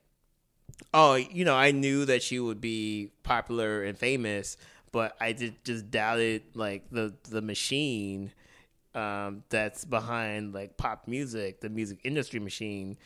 oh, 0.95 1.17
you 1.17 1.45
know, 1.45 1.57
I 1.57 1.73
knew 1.73 2.05
that 2.05 2.23
she 2.23 2.39
would 2.39 2.61
be 2.61 3.11
popular 3.25 3.83
and 3.83 3.99
famous, 3.99 4.57
but 4.93 5.17
I 5.21 5.33
did 5.33 5.65
just 5.65 5.91
doubted 5.91 6.43
like 6.55 6.89
the 6.91 7.13
the 7.29 7.43
machine 7.43 8.33
um, 8.95 9.43
that's 9.49 9.85
behind 9.85 10.55
like 10.55 10.77
pop 10.77 11.09
music, 11.09 11.61
the 11.61 11.69
music 11.69 11.99
industry 12.05 12.39
machine. 12.39 12.97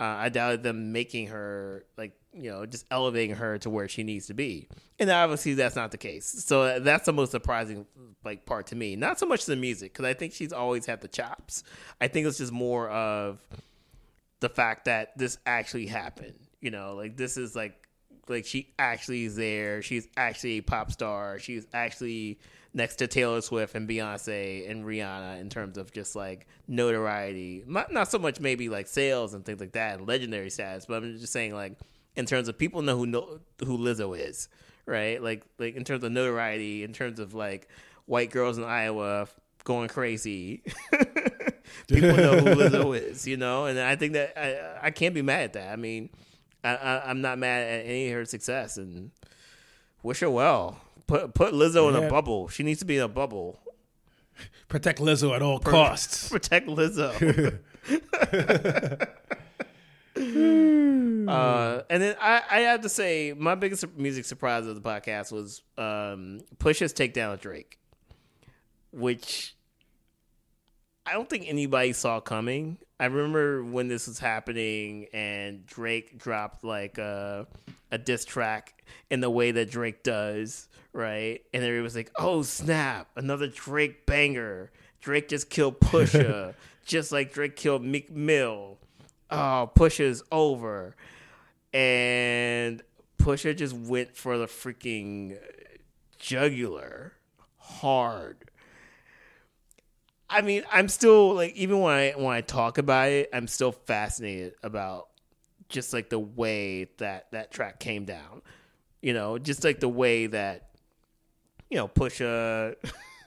Uh, 0.00 0.04
I 0.04 0.28
doubted 0.28 0.64
them 0.64 0.90
making 0.90 1.28
her 1.28 1.84
like 1.96 2.18
you 2.34 2.50
know, 2.50 2.66
just 2.66 2.84
elevating 2.90 3.36
her 3.36 3.58
to 3.58 3.70
where 3.70 3.88
she 3.88 4.02
needs 4.02 4.26
to 4.26 4.34
be. 4.34 4.68
And 4.98 5.10
obviously 5.10 5.54
that's 5.54 5.76
not 5.76 5.90
the 5.90 5.98
case. 5.98 6.26
So 6.26 6.80
that's 6.80 7.06
the 7.06 7.12
most 7.12 7.30
surprising 7.30 7.86
like 8.24 8.46
part 8.46 8.68
to 8.68 8.76
me. 8.76 8.96
Not 8.96 9.18
so 9.18 9.26
much 9.26 9.46
the 9.46 9.56
music 9.56 9.92
because 9.92 10.04
I 10.04 10.14
think 10.14 10.32
she's 10.32 10.52
always 10.52 10.86
had 10.86 11.00
the 11.00 11.08
chops. 11.08 11.62
I 12.00 12.08
think 12.08 12.26
it's 12.26 12.38
just 12.38 12.52
more 12.52 12.88
of 12.90 13.42
the 14.40 14.48
fact 14.48 14.86
that 14.86 15.16
this 15.16 15.38
actually 15.46 15.86
happened. 15.86 16.34
You 16.60 16.70
know, 16.70 16.94
like 16.94 17.16
this 17.16 17.36
is 17.36 17.54
like 17.54 17.88
like 18.28 18.46
she 18.46 18.72
actually 18.78 19.24
is 19.24 19.36
there. 19.36 19.82
She's 19.82 20.08
actually 20.16 20.58
a 20.58 20.62
pop 20.62 20.90
star. 20.90 21.38
She's 21.38 21.66
actually 21.72 22.38
next 22.72 22.96
to 22.96 23.06
Taylor 23.06 23.40
Swift 23.40 23.74
and 23.74 23.88
Beyonce 23.88 24.68
and 24.68 24.84
Rihanna 24.84 25.40
in 25.40 25.48
terms 25.48 25.78
of 25.78 25.92
just 25.92 26.16
like 26.16 26.46
notoriety. 26.66 27.62
Not 27.66 27.92
not 27.92 28.10
so 28.10 28.18
much 28.18 28.40
maybe 28.40 28.68
like 28.68 28.86
sales 28.86 29.34
and 29.34 29.44
things 29.44 29.60
like 29.60 29.72
that 29.72 29.98
and 29.98 30.08
legendary 30.08 30.50
status, 30.50 30.86
but 30.86 31.02
I'm 31.02 31.18
just 31.18 31.32
saying 31.32 31.54
like 31.54 31.78
in 32.16 32.26
terms 32.26 32.48
of 32.48 32.58
people 32.58 32.82
know 32.82 32.96
who 32.96 33.06
know 33.06 33.40
who 33.64 33.78
Lizzo 33.78 34.18
is, 34.18 34.48
right? 34.86 35.22
Like 35.22 35.44
like 35.58 35.76
in 35.76 35.84
terms 35.84 36.04
of 36.04 36.12
notoriety, 36.12 36.84
in 36.84 36.92
terms 36.92 37.18
of 37.18 37.34
like 37.34 37.68
white 38.06 38.30
girls 38.30 38.58
in 38.58 38.64
Iowa 38.64 39.28
going 39.64 39.88
crazy. 39.88 40.62
people 41.88 42.16
know 42.16 42.38
who 42.38 42.54
Lizzo 42.54 42.98
is, 43.10 43.26
you 43.26 43.36
know, 43.36 43.66
and 43.66 43.78
I 43.78 43.96
think 43.96 44.12
that 44.14 44.38
I 44.38 44.86
I 44.86 44.90
can't 44.90 45.14
be 45.14 45.22
mad 45.22 45.42
at 45.42 45.52
that. 45.54 45.72
I 45.72 45.76
mean, 45.76 46.10
I, 46.62 46.74
I 46.76 47.10
am 47.10 47.20
not 47.20 47.38
mad 47.38 47.62
at 47.62 47.86
any 47.86 48.08
of 48.08 48.14
her 48.14 48.24
success, 48.24 48.76
and 48.76 49.10
wish 50.02 50.20
her 50.20 50.30
well. 50.30 50.80
Put 51.06 51.34
put 51.34 51.52
Lizzo 51.52 51.90
yeah. 51.90 51.98
in 51.98 52.04
a 52.04 52.10
bubble. 52.10 52.48
She 52.48 52.62
needs 52.62 52.78
to 52.80 52.86
be 52.86 52.96
in 52.96 53.02
a 53.02 53.08
bubble. 53.08 53.60
Protect 54.68 54.98
Lizzo 55.00 55.34
at 55.34 55.42
all 55.42 55.58
costs. 55.58 56.28
Protect 56.30 56.66
Lizzo. 56.68 57.58
Uh, 61.28 61.82
and 61.90 62.02
then 62.02 62.16
I, 62.20 62.42
I 62.50 62.60
have 62.60 62.82
to 62.82 62.88
say, 62.88 63.34
my 63.36 63.54
biggest 63.54 63.84
music 63.96 64.24
surprise 64.24 64.66
of 64.66 64.74
the 64.74 64.80
podcast 64.80 65.32
was 65.32 65.62
um, 65.78 66.40
Pusha's 66.58 66.92
takedown 66.92 67.34
of 67.34 67.40
Drake, 67.40 67.78
which 68.92 69.56
I 71.06 71.12
don't 71.12 71.28
think 71.28 71.44
anybody 71.46 71.92
saw 71.92 72.20
coming. 72.20 72.78
I 72.98 73.06
remember 73.06 73.62
when 73.62 73.88
this 73.88 74.06
was 74.06 74.18
happening 74.18 75.06
and 75.12 75.66
Drake 75.66 76.18
dropped 76.18 76.64
like 76.64 76.96
a, 76.98 77.46
a 77.90 77.98
diss 77.98 78.24
track 78.24 78.82
in 79.10 79.20
the 79.20 79.28
way 79.28 79.50
that 79.50 79.70
Drake 79.70 80.02
does, 80.02 80.68
right? 80.92 81.42
And 81.52 81.62
everybody 81.62 81.82
was 81.82 81.96
like, 81.96 82.10
"Oh 82.16 82.42
snap! 82.42 83.08
Another 83.16 83.48
Drake 83.48 84.06
banger! 84.06 84.70
Drake 85.00 85.28
just 85.28 85.50
killed 85.50 85.80
Pusha, 85.80 86.54
just 86.86 87.12
like 87.12 87.32
Drake 87.32 87.56
killed 87.56 87.84
Meek 87.84 88.10
Mill. 88.10 88.78
Oh, 89.30 89.70
Pusha's 89.74 90.22
over." 90.32 90.96
And 91.74 92.82
Pusha 93.18 93.56
just 93.56 93.74
went 93.74 94.16
for 94.16 94.38
the 94.38 94.46
freaking 94.46 95.38
jugular 96.18 97.12
hard 97.58 98.50
I 100.28 100.42
mean, 100.42 100.64
I'm 100.72 100.88
still 100.88 101.34
like 101.34 101.54
even 101.54 101.80
when 101.80 101.94
I 101.94 102.10
when 102.16 102.34
I 102.34 102.40
talk 102.40 102.78
about 102.78 103.08
it, 103.08 103.28
I'm 103.32 103.46
still 103.46 103.72
fascinated 103.72 104.54
about 104.62 105.08
just 105.68 105.92
like 105.92 106.08
the 106.08 106.18
way 106.18 106.88
that 106.98 107.30
that 107.32 107.52
track 107.52 107.78
came 107.78 108.04
down. 108.04 108.42
You 109.02 109.12
know, 109.12 109.38
just 109.38 109.64
like 109.64 109.80
the 109.80 109.88
way 109.88 110.26
that 110.26 110.70
you 111.70 111.76
know 111.76 111.88
Pusha 111.88 112.74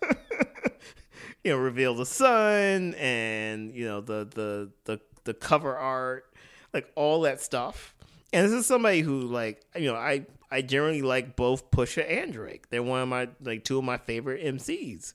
you 1.43 1.51
know 1.51 1.57
reveal 1.57 1.95
the 1.95 2.05
son 2.05 2.95
and 2.95 3.73
you 3.73 3.85
know 3.85 4.01
the 4.01 4.25
the 4.25 4.71
the 4.85 4.99
the 5.23 5.33
cover 5.33 5.77
art, 5.77 6.33
like 6.73 6.91
all 6.95 7.21
that 7.21 7.39
stuff. 7.41 7.93
And 8.33 8.45
this 8.45 8.53
is 8.53 8.65
somebody 8.65 9.01
who 9.01 9.21
like 9.21 9.61
you 9.75 9.87
know 9.87 9.95
I 9.95 10.25
I 10.51 10.61
generally 10.61 11.01
like 11.01 11.35
both 11.35 11.71
Pusha 11.71 12.05
and 12.09 12.31
Drake. 12.33 12.69
They're 12.69 12.83
one 12.83 13.01
of 13.01 13.07
my 13.07 13.29
like 13.41 13.63
two 13.63 13.77
of 13.77 13.83
my 13.83 13.97
favorite 13.97 14.43
MCs. 14.43 15.13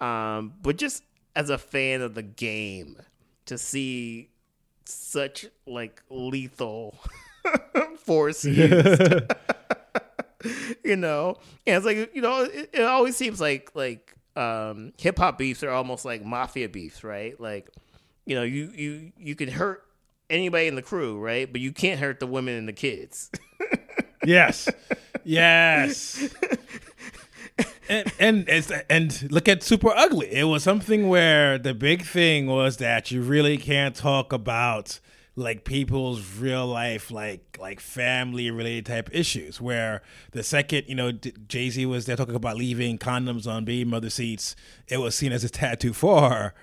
Um, 0.00 0.54
but 0.62 0.76
just 0.76 1.02
as 1.36 1.50
a 1.50 1.58
fan 1.58 2.02
of 2.02 2.14
the 2.14 2.22
game 2.22 2.96
to 3.46 3.58
see 3.58 4.30
such 4.84 5.46
like 5.66 6.02
lethal 6.10 6.98
force 7.98 8.44
used. 8.44 9.02
you 10.84 10.96
know, 10.96 11.36
and 11.66 11.76
it's 11.76 11.86
like 11.86 12.14
you 12.14 12.22
know, 12.22 12.42
it, 12.42 12.70
it 12.72 12.82
always 12.82 13.16
seems 13.16 13.40
like 13.40 13.70
like 13.74 14.14
um, 14.36 14.92
hip 14.98 15.18
hop 15.18 15.38
beefs 15.38 15.62
are 15.62 15.70
almost 15.70 16.04
like 16.04 16.24
mafia 16.24 16.68
beefs, 16.68 17.04
right? 17.04 17.38
Like, 17.40 17.70
you 18.26 18.34
know, 18.34 18.42
you 18.42 18.70
you 18.74 19.12
you 19.18 19.34
can 19.34 19.48
hurt 19.48 19.84
anybody 20.30 20.66
in 20.66 20.74
the 20.74 20.82
crew, 20.82 21.18
right? 21.18 21.50
But 21.50 21.60
you 21.60 21.72
can't 21.72 22.00
hurt 22.00 22.20
the 22.20 22.26
women 22.26 22.54
and 22.54 22.68
the 22.68 22.72
kids. 22.72 23.30
yes, 24.24 24.68
yes 25.24 26.34
and 27.88 28.48
and 28.48 28.84
and 28.88 29.32
look 29.32 29.48
at 29.48 29.62
Super 29.62 29.90
Ugly. 29.90 30.32
It 30.32 30.44
was 30.44 30.62
something 30.62 31.08
where 31.08 31.58
the 31.58 31.74
big 31.74 32.02
thing 32.02 32.46
was 32.46 32.78
that 32.78 33.10
you 33.10 33.22
really 33.22 33.58
can't 33.58 33.94
talk 33.94 34.32
about 34.32 35.00
like 35.36 35.64
people's 35.64 36.36
real 36.36 36.66
life 36.66 37.10
like 37.10 37.58
like 37.60 37.80
family 37.80 38.50
related 38.50 38.86
type 38.86 39.10
issues 39.12 39.60
where 39.60 40.00
the 40.30 40.44
second 40.44 40.84
you 40.86 40.94
know 40.94 41.10
Jay 41.10 41.70
Z 41.70 41.84
was 41.86 42.06
there 42.06 42.14
talking 42.16 42.36
about 42.36 42.56
leaving 42.56 42.98
condoms 42.98 43.46
on 43.46 43.64
baby 43.64 43.84
mother 43.84 44.10
seats 44.10 44.54
it 44.86 44.98
was 44.98 45.16
seen 45.16 45.32
as 45.32 45.42
a 45.42 45.48
tattoo 45.48 45.92
for 45.92 46.30
her 46.30 46.54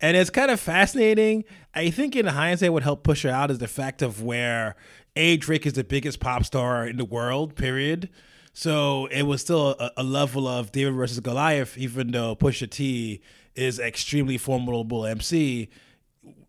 and 0.00 0.16
it's 0.16 0.30
kind 0.30 0.50
of 0.50 0.60
fascinating 0.60 1.44
I 1.74 1.90
think 1.90 2.16
in 2.16 2.26
hindsight 2.26 2.72
what 2.72 2.82
helped 2.82 3.04
Pusha 3.04 3.30
out 3.30 3.50
is 3.50 3.58
the 3.58 3.68
fact 3.68 4.02
of 4.02 4.22
where 4.22 4.76
a 5.16 5.36
Drake 5.36 5.66
is 5.66 5.74
the 5.74 5.84
biggest 5.84 6.20
pop 6.20 6.44
star 6.44 6.86
in 6.86 6.96
the 6.96 7.04
world 7.04 7.56
period 7.56 8.10
so 8.52 9.06
it 9.06 9.22
was 9.22 9.40
still 9.40 9.76
a, 9.78 9.92
a, 9.98 10.02
level 10.02 10.48
of 10.48 10.72
David 10.72 10.94
versus 10.94 11.20
Goliath, 11.20 11.78
even 11.78 12.10
though 12.10 12.34
Pusha 12.34 12.68
T 12.68 13.20
is 13.54 13.78
extremely 13.78 14.38
formidable 14.38 15.06
MC. 15.06 15.68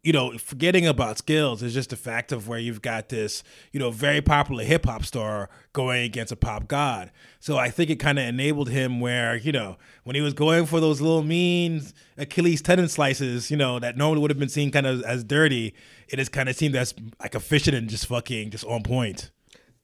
You 0.04 0.14
know, 0.14 0.36
forgetting 0.40 0.88
about 0.88 1.20
skills 1.20 1.62
is 1.62 1.76
just 1.76 1.92
the 1.92 1.96
fact 1.96 2.32
of 2.32 2.48
where 2.48 2.58
you've 2.58 2.82
got 2.82 3.10
this, 3.10 3.44
you 3.72 3.80
know, 3.80 3.92
very 3.92 4.20
popular 4.20 4.64
hip 4.64 4.86
hop 4.86 5.06
star 5.06 5.48
going 5.74 6.04
against 6.04 6.32
a 6.32 6.36
pop 6.36 6.68
god. 6.68 7.12
So 7.40 7.58
I 7.58 7.70
think 7.70 7.92
it 7.92 7.98
kind 7.98 8.18
of 8.18 8.26
enabled 8.26 8.70
him 8.70 9.00
where, 9.00 9.36
you 9.36 9.52
know, 9.52 9.78
when 10.04 10.16
he 10.16 10.22
was 10.22 10.34
going 10.34 10.66
for 10.66 10.80
those 10.80 11.02
little 11.02 11.22
mean 11.22 11.84
Achilles 12.18 12.64
tendon 12.64 12.88
slices, 12.88 13.52
you 13.52 13.58
know, 13.58 13.78
that 13.78 13.96
normally 13.96 14.22
would 14.22 14.32
have 14.32 14.40
been 14.40 14.50
seen 14.50 14.72
kind 14.72 14.88
of 14.88 15.04
as 15.04 15.24
dirty, 15.24 15.76
it 16.08 16.18
has 16.18 16.30
kind 16.30 16.50
of 16.50 16.56
seemed 16.56 16.76
as 16.76 16.96
like 17.20 17.36
efficient 17.36 17.78
and 17.78 17.88
just 17.88 18.08
fucking 18.08 18.50
just 18.50 18.66
on 18.66 18.82
point. 18.82 19.30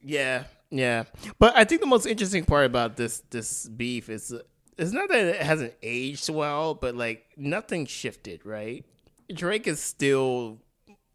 Yeah, 0.01 0.45
yeah, 0.71 1.03
but 1.37 1.55
I 1.55 1.63
think 1.63 1.81
the 1.81 1.87
most 1.87 2.07
interesting 2.07 2.43
part 2.43 2.65
about 2.65 2.97
this 2.97 3.21
this 3.29 3.67
beef 3.69 4.09
is 4.09 4.33
it's 4.77 4.91
not 4.91 5.09
that 5.09 5.25
it 5.25 5.41
hasn't 5.41 5.73
aged 5.81 6.29
well, 6.29 6.73
but 6.73 6.95
like 6.95 7.25
nothing 7.37 7.85
shifted, 7.85 8.45
right? 8.45 8.85
Drake 9.33 9.67
is 9.67 9.79
still, 9.79 10.59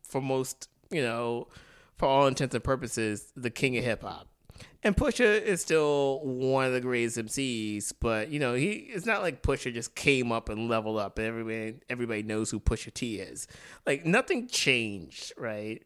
for 0.03 0.21
most, 0.21 0.69
you 0.91 1.03
know, 1.03 1.49
for 1.97 2.07
all 2.07 2.27
intents 2.27 2.55
and 2.55 2.65
purposes, 2.65 3.33
the 3.37 3.51
king 3.51 3.77
of 3.77 3.85
hip 3.85 4.03
hop. 4.03 4.29
And 4.85 4.97
Pusha 4.97 5.41
is 5.41 5.61
still 5.61 6.21
one 6.25 6.67
of 6.67 6.73
the 6.73 6.81
greatest 6.81 7.17
MCs, 7.17 7.93
but 8.01 8.31
you 8.31 8.41
know 8.41 8.55
he 8.55 8.71
it's 8.71 9.07
not 9.07 9.23
like 9.23 9.43
Pusha 9.43 9.73
just 9.73 9.95
came 9.95 10.33
up 10.33 10.49
and 10.49 10.69
leveled 10.69 10.99
up, 10.99 11.19
and 11.19 11.27
everybody 11.27 11.75
everybody 11.89 12.25
knows 12.25 12.51
who 12.51 12.59
Pusha 12.59 12.93
T 12.93 13.21
is. 13.21 13.47
Like 13.87 14.05
nothing 14.05 14.49
changed, 14.49 15.33
right? 15.37 15.83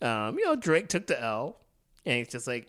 Um, 0.00 0.38
you 0.38 0.46
know 0.46 0.56
Drake 0.56 0.88
took 0.88 1.06
the 1.06 1.22
L, 1.22 1.58
and 2.06 2.20
it's 2.20 2.32
just 2.32 2.46
like 2.46 2.68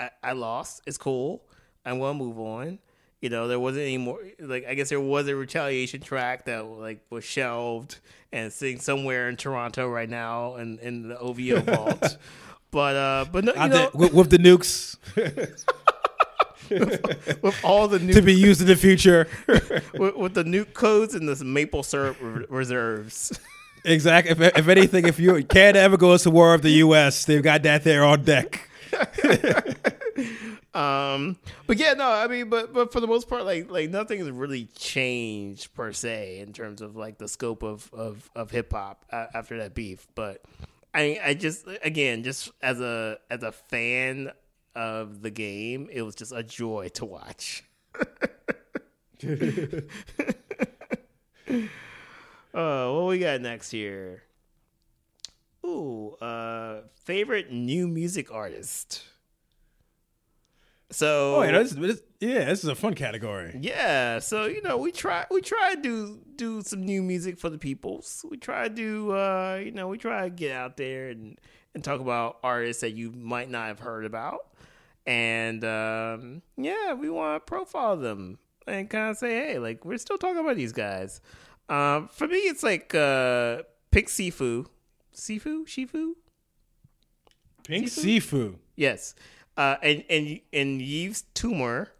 I, 0.00 0.10
I 0.22 0.32
lost. 0.32 0.82
It's 0.86 0.98
cool. 0.98 1.44
I'm 1.84 2.00
gonna 2.00 2.18
move 2.18 2.40
on. 2.40 2.80
You 3.20 3.30
know, 3.30 3.48
there 3.48 3.58
wasn't 3.58 3.82
any 3.84 3.98
more. 3.98 4.20
Like, 4.38 4.66
I 4.66 4.74
guess 4.74 4.90
there 4.90 5.00
was 5.00 5.26
a 5.26 5.34
retaliation 5.34 6.00
track 6.00 6.44
that 6.44 6.64
like 6.66 7.04
was 7.10 7.24
shelved 7.24 7.98
and 8.32 8.52
sitting 8.52 8.78
somewhere 8.78 9.28
in 9.28 9.36
Toronto 9.36 9.88
right 9.88 10.08
now 10.08 10.56
in 10.56 10.78
in 10.78 11.08
the 11.08 11.18
OVO 11.18 11.60
vault. 11.62 12.16
but 12.70 12.96
uh, 12.96 13.24
but 13.30 13.44
no, 13.44 13.54
you 13.54 13.68
know, 13.68 13.90
with, 13.92 14.12
with 14.12 14.30
the 14.30 14.38
nukes. 14.38 14.96
with, 15.16 15.64
with, 17.42 17.64
all 17.64 17.88
the 17.88 17.98
nuke, 17.98 18.14
to 18.14 18.22
be 18.22 18.34
used 18.34 18.60
in 18.60 18.66
the 18.66 18.76
future, 18.76 19.26
with, 19.46 20.16
with, 20.16 20.34
the 20.34 20.44
nuke 20.44 20.74
codes 20.74 21.14
and 21.14 21.28
the 21.28 21.44
maple 21.44 21.82
syrup 21.82 22.16
re- 22.20 22.44
reserves. 22.48 23.38
Exactly. 23.84 24.32
If, 24.32 24.40
if 24.58 24.68
anything, 24.68 25.06
if 25.06 25.18
you 25.18 25.42
Canada 25.44 25.80
ever 25.80 25.96
goes 25.96 26.24
to 26.24 26.30
war 26.30 26.52
with 26.52 26.62
the 26.62 26.70
U.S., 26.70 27.24
they've 27.24 27.42
got 27.42 27.62
that 27.62 27.84
there 27.84 28.04
on 28.04 28.22
deck. 28.22 28.68
Um, 30.78 31.36
but 31.66 31.76
yeah, 31.76 31.94
no, 31.94 32.08
I 32.08 32.28
mean, 32.28 32.48
but 32.48 32.72
but 32.72 32.92
for 32.92 33.00
the 33.00 33.08
most 33.08 33.28
part, 33.28 33.44
like 33.44 33.68
like 33.68 33.90
nothing 33.90 34.20
has 34.20 34.30
really 34.30 34.66
changed 34.76 35.74
per 35.74 35.92
se 35.92 36.38
in 36.38 36.52
terms 36.52 36.80
of 36.80 36.94
like 36.94 37.18
the 37.18 37.26
scope 37.26 37.64
of 37.64 37.92
of, 37.92 38.30
of 38.36 38.52
hip 38.52 38.72
hop 38.72 39.04
after 39.10 39.58
that 39.58 39.74
beef. 39.74 40.06
But 40.14 40.42
I 40.94 41.18
I 41.24 41.34
just 41.34 41.66
again 41.82 42.22
just 42.22 42.52
as 42.62 42.80
a 42.80 43.18
as 43.28 43.42
a 43.42 43.50
fan 43.50 44.30
of 44.76 45.20
the 45.22 45.30
game, 45.30 45.88
it 45.90 46.02
was 46.02 46.14
just 46.14 46.30
a 46.30 46.44
joy 46.44 46.90
to 46.94 47.04
watch. 47.04 47.64
uh, 47.98 48.02
what 52.54 53.06
we 53.08 53.18
got 53.18 53.40
next 53.40 53.72
here? 53.72 54.22
Ooh, 55.66 56.16
uh, 56.20 56.82
favorite 57.04 57.50
new 57.50 57.88
music 57.88 58.32
artist. 58.32 59.02
So, 60.90 61.36
oh, 61.36 61.42
yeah, 61.42 61.58
this, 61.58 61.72
this, 61.72 62.02
yeah, 62.18 62.44
this 62.46 62.64
is 62.64 62.70
a 62.70 62.74
fun 62.74 62.94
category. 62.94 63.58
Yeah, 63.60 64.20
so 64.20 64.46
you 64.46 64.62
know, 64.62 64.78
we 64.78 64.90
try 64.90 65.26
we 65.30 65.42
try 65.42 65.74
to 65.74 65.80
do 65.82 66.20
do 66.36 66.62
some 66.62 66.82
new 66.82 67.02
music 67.02 67.38
for 67.38 67.50
the 67.50 67.58
peoples. 67.58 68.24
We 68.28 68.38
try 68.38 68.68
to 68.68 68.74
do, 68.74 69.12
uh, 69.12 69.60
you 69.62 69.70
know, 69.70 69.88
we 69.88 69.98
try 69.98 70.24
to 70.24 70.30
get 70.30 70.52
out 70.52 70.76
there 70.78 71.10
and 71.10 71.38
and 71.74 71.84
talk 71.84 72.00
about 72.00 72.38
artists 72.42 72.80
that 72.80 72.92
you 72.92 73.12
might 73.12 73.50
not 73.50 73.66
have 73.66 73.80
heard 73.80 74.06
about, 74.06 74.46
and 75.06 75.62
um, 75.62 76.42
yeah, 76.56 76.94
we 76.94 77.10
want 77.10 77.36
to 77.36 77.40
profile 77.46 77.98
them 77.98 78.38
and 78.66 78.88
kind 78.88 79.10
of 79.10 79.18
say, 79.18 79.28
hey, 79.28 79.58
like 79.58 79.84
we're 79.84 79.98
still 79.98 80.16
talking 80.16 80.38
about 80.38 80.56
these 80.56 80.72
guys. 80.72 81.20
Um, 81.68 82.08
for 82.08 82.26
me, 82.26 82.38
it's 82.38 82.62
like 82.62 82.94
uh, 82.94 83.62
pick 83.90 84.08
Sifu 84.08 84.66
Sifu, 85.18 85.66
Shifu, 85.66 86.12
Pink 87.64 87.88
Siifu. 87.88 88.20
Sifu. 88.20 88.54
Yes, 88.76 89.14
uh, 89.58 89.76
and 89.82 90.04
and 90.08 90.40
and 90.52 90.80
Yves 90.80 91.24
Tumor 91.34 91.90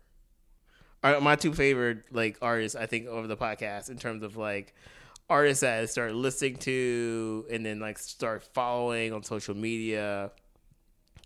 are 1.02 1.20
my 1.20 1.34
two 1.36 1.52
favorite 1.52 2.04
like 2.12 2.38
artists. 2.40 2.76
I 2.76 2.86
think 2.86 3.08
over 3.08 3.26
the 3.26 3.36
podcast 3.36 3.90
in 3.90 3.98
terms 3.98 4.22
of 4.22 4.36
like 4.36 4.74
artists 5.28 5.60
that 5.62 5.80
I 5.80 5.84
start 5.86 6.14
listening 6.14 6.56
to 6.58 7.44
and 7.50 7.66
then 7.66 7.80
like 7.80 7.98
start 7.98 8.44
following 8.54 9.12
on 9.12 9.24
social 9.24 9.56
media. 9.56 10.30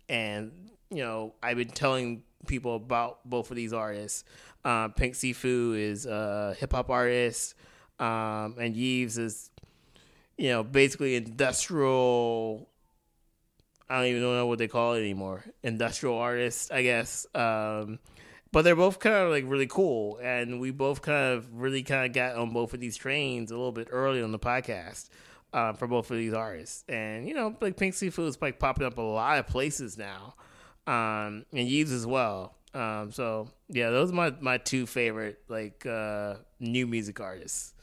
And 0.09 0.71
you 0.91 1.03
know, 1.03 1.35
I've 1.43 1.59
been 1.59 1.69
telling 1.69 2.23
people 2.47 2.77
about 2.77 3.29
both 3.29 3.51
of 3.51 3.57
these 3.57 3.75
artists. 3.75 4.25
Uh, 4.65 4.89
Pink 4.89 5.15
Siifu 5.15 5.79
is 5.79 6.07
a 6.07 6.57
hip 6.59 6.73
hop 6.73 6.89
artist, 6.89 7.55
um, 7.99 8.57
and 8.59 8.75
Yves 8.75 9.19
is, 9.19 9.51
you 10.39 10.49
know, 10.49 10.63
basically 10.63 11.15
industrial. 11.15 12.69
I 13.93 13.99
don't 13.99 14.07
even 14.07 14.23
know 14.23 14.47
what 14.47 14.59
they 14.59 14.69
call 14.69 14.95
it 14.95 15.01
anymore. 15.01 15.45
Industrial 15.63 16.17
artist, 16.17 16.73
I 16.73 16.83
guess. 16.83 17.27
Um, 17.35 17.99
but 18.51 18.63
they're 18.63 18.75
both 18.75 18.99
kind 18.99 19.17
of 19.17 19.31
like 19.31 19.45
really 19.47 19.67
cool, 19.67 20.19
and 20.23 20.61
we 20.61 20.71
both 20.71 21.03
kind 21.03 21.35
of 21.35 21.53
really 21.53 21.83
kind 21.83 22.07
of 22.07 22.15
got 22.15 22.37
on 22.37 22.55
both 22.55 22.73
of 22.73 22.81
these 22.81 22.97
trains 22.97 23.51
a 23.51 23.55
little 23.55 23.71
bit 23.71 23.89
early 23.91 24.23
on 24.23 24.33
the 24.33 24.39
podcast. 24.39 25.11
Uh, 25.53 25.75
for 25.75 25.87
both 25.87 26.11
of 26.11 26.17
these 26.17 26.33
artists, 26.33 26.83
and 26.89 27.29
you 27.29 27.35
know, 27.35 27.55
like 27.61 27.77
Pink 27.77 27.93
Siifu 27.93 28.27
is 28.27 28.41
like 28.41 28.59
popping 28.59 28.87
up 28.87 28.97
a 28.97 29.03
lot 29.03 29.39
of 29.39 29.47
places 29.47 29.99
now, 29.99 30.35
um, 30.87 31.45
and 31.53 31.69
Yves 31.69 31.93
as 31.93 32.07
well. 32.07 32.55
Um, 32.73 33.13
so 33.13 33.51
yeah, 33.69 33.91
those 33.91 34.11
are 34.11 34.15
my 34.15 34.33
my 34.41 34.57
two 34.57 34.87
favorite 34.87 35.41
like 35.49 35.85
uh, 35.85 36.37
new 36.59 36.87
music 36.87 37.21
artists. 37.21 37.75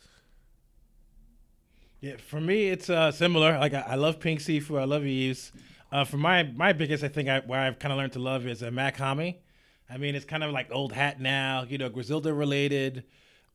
Yeah, 2.01 2.15
for 2.17 2.41
me 2.41 2.69
it's 2.69 2.89
uh, 2.89 3.11
similar. 3.11 3.59
Like 3.59 3.75
I, 3.75 3.81
I 3.81 3.95
love 3.95 4.19
Pink 4.19 4.39
Siifu, 4.39 4.81
I 4.81 4.85
love 4.85 5.03
Yves. 5.05 5.51
Uh, 5.91 6.03
for 6.05 6.17
my 6.17 6.43
my 6.43 6.73
biggest, 6.73 7.03
I 7.03 7.07
think 7.07 7.29
I, 7.29 7.39
where 7.39 7.59
I've 7.59 7.79
kind 7.79 7.91
of 7.91 7.97
learned 7.97 8.13
to 8.13 8.19
love 8.19 8.45
is 8.45 8.61
uh, 8.61 8.69
Mach-Hommy. 8.69 9.41
I 9.89 9.97
mean, 9.97 10.13
it's 10.13 10.25
kind 10.25 10.43
of 10.43 10.51
like 10.51 10.71
old 10.71 10.93
hat 10.93 11.19
now, 11.19 11.65
you 11.67 11.77
know, 11.77 11.89
Griselda 11.89 12.33
related. 12.33 13.05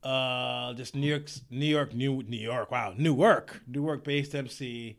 Uh, 0.03 0.75
just 0.75 0.95
New 0.95 1.07
York, 1.07 1.31
New 1.51 1.67
York, 1.67 1.95
New 1.95 2.23
New 2.25 2.37
York. 2.37 2.71
Wow, 2.71 2.95
Newark, 2.97 3.63
Newark 3.67 4.05
based 4.05 4.35
MC. 4.35 4.97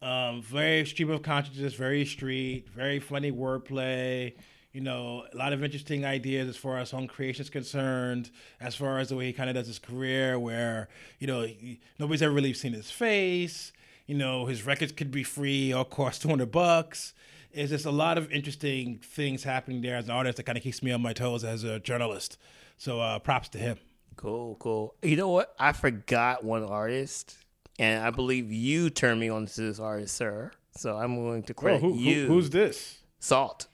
Um, 0.00 0.42
very 0.42 0.86
stream 0.86 1.10
of 1.10 1.22
consciousness, 1.22 1.74
very 1.74 2.04
street, 2.04 2.68
very 2.68 3.00
funny 3.00 3.32
wordplay. 3.32 4.34
You 4.72 4.80
know, 4.80 5.24
a 5.32 5.36
lot 5.36 5.52
of 5.52 5.64
interesting 5.64 6.04
ideas 6.04 6.48
as 6.48 6.56
far 6.56 6.78
as 6.78 6.90
song 6.90 7.06
creation 7.06 7.42
is 7.42 7.50
concerned. 7.50 8.30
As 8.60 8.74
far 8.74 8.98
as 8.98 9.10
the 9.10 9.16
way 9.16 9.26
he 9.26 9.32
kind 9.32 9.50
of 9.50 9.56
does 9.56 9.66
his 9.66 9.78
career, 9.78 10.38
where 10.38 10.88
you 11.18 11.26
know 11.26 11.42
he, 11.42 11.80
nobody's 11.98 12.22
ever 12.22 12.32
really 12.32 12.54
seen 12.54 12.72
his 12.72 12.90
face. 12.90 13.72
You 14.08 14.16
know, 14.16 14.46
his 14.46 14.64
records 14.64 14.90
could 14.90 15.10
be 15.10 15.22
free 15.22 15.72
or 15.72 15.84
cost 15.84 16.22
two 16.22 16.28
hundred 16.30 16.50
bucks. 16.50 17.12
It's 17.52 17.70
just 17.70 17.84
a 17.84 17.90
lot 17.90 18.16
of 18.16 18.32
interesting 18.32 19.00
things 19.02 19.44
happening 19.44 19.82
there 19.82 19.96
as 19.96 20.06
an 20.06 20.12
artist 20.12 20.38
that 20.38 20.44
kind 20.44 20.56
of 20.56 20.64
keeps 20.64 20.82
me 20.82 20.90
on 20.92 21.02
my 21.02 21.12
toes 21.12 21.44
as 21.44 21.62
a 21.62 21.78
journalist. 21.78 22.38
So 22.78 23.00
uh, 23.00 23.18
props 23.18 23.50
to 23.50 23.58
him. 23.58 23.76
Cool, 24.16 24.56
cool. 24.60 24.94
You 25.02 25.16
know 25.16 25.28
what? 25.28 25.54
I 25.58 25.72
forgot 25.72 26.42
one 26.42 26.64
artist, 26.64 27.36
and 27.78 28.02
I 28.02 28.08
believe 28.10 28.50
you 28.50 28.88
turned 28.88 29.20
me 29.20 29.28
on 29.28 29.44
to 29.44 29.60
this 29.60 29.78
artist, 29.78 30.16
sir. 30.16 30.52
So 30.74 30.96
I'm 30.96 31.14
going 31.16 31.42
to 31.42 31.52
credit 31.52 31.82
who, 31.82 31.92
who, 31.92 31.98
you. 31.98 32.26
who's 32.26 32.48
this? 32.48 33.02
SAULT? 33.20 33.66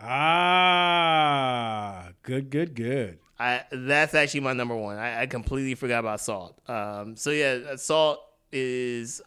Ah, 0.00 1.32
good, 2.22 2.48
good, 2.48 2.74
good. 2.74 3.18
I 3.38 3.64
that's 3.70 4.14
actually 4.14 4.40
my 4.40 4.54
number 4.54 4.74
one. 4.74 4.96
I, 4.96 5.22
I 5.22 5.26
completely 5.26 5.74
forgot 5.74 5.98
about 6.00 6.20
SAULT. 6.20 6.58
Um, 6.66 7.16
so 7.16 7.30
yeah, 7.30 7.76
SAULT 7.76 8.20
is. 8.54 9.20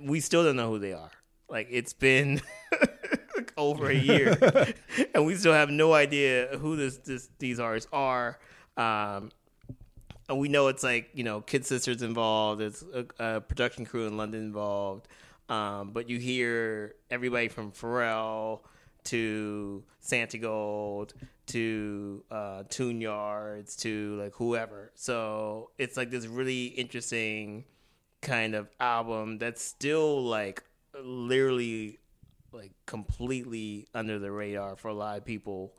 We 0.00 0.20
still 0.20 0.44
don't 0.44 0.56
know 0.56 0.70
who 0.70 0.78
they 0.78 0.92
are. 0.92 1.10
Like 1.48 1.68
it's 1.70 1.92
been 1.92 2.42
over 3.56 3.90
a 3.90 3.94
year, 3.94 4.38
and 5.14 5.24
we 5.26 5.34
still 5.36 5.52
have 5.52 5.70
no 5.70 5.94
idea 5.94 6.58
who 6.58 6.76
this, 6.76 6.98
this 6.98 7.28
these 7.38 7.58
artists 7.58 7.88
are. 7.92 8.38
Um, 8.76 9.30
and 10.28 10.38
we 10.38 10.48
know 10.48 10.68
it's 10.68 10.82
like 10.82 11.10
you 11.14 11.24
know 11.24 11.40
Kid 11.40 11.66
Sisters 11.66 12.02
involved. 12.02 12.60
There's 12.60 12.84
a, 12.94 13.06
a 13.18 13.40
production 13.40 13.84
crew 13.84 14.06
in 14.06 14.16
London 14.16 14.42
involved. 14.42 15.08
Um, 15.48 15.90
but 15.90 16.08
you 16.08 16.18
hear 16.18 16.94
everybody 17.10 17.48
from 17.48 17.72
Pharrell 17.72 18.60
to 19.04 19.82
Santigold 20.00 21.12
to 21.46 22.22
uh, 22.30 22.62
Tune 22.68 23.00
Yards 23.00 23.74
to 23.76 24.20
like 24.22 24.34
whoever. 24.34 24.92
So 24.94 25.70
it's 25.76 25.96
like 25.96 26.10
this 26.10 26.26
really 26.26 26.66
interesting 26.66 27.64
kind 28.22 28.54
of 28.54 28.68
album 28.78 29.38
that's 29.38 29.62
still 29.62 30.22
like 30.22 30.62
literally 31.02 31.98
like 32.52 32.72
completely 32.86 33.86
under 33.94 34.18
the 34.18 34.30
radar 34.30 34.76
for 34.76 34.88
a 34.88 34.94
lot 34.94 35.16
of 35.18 35.24
people. 35.24 35.72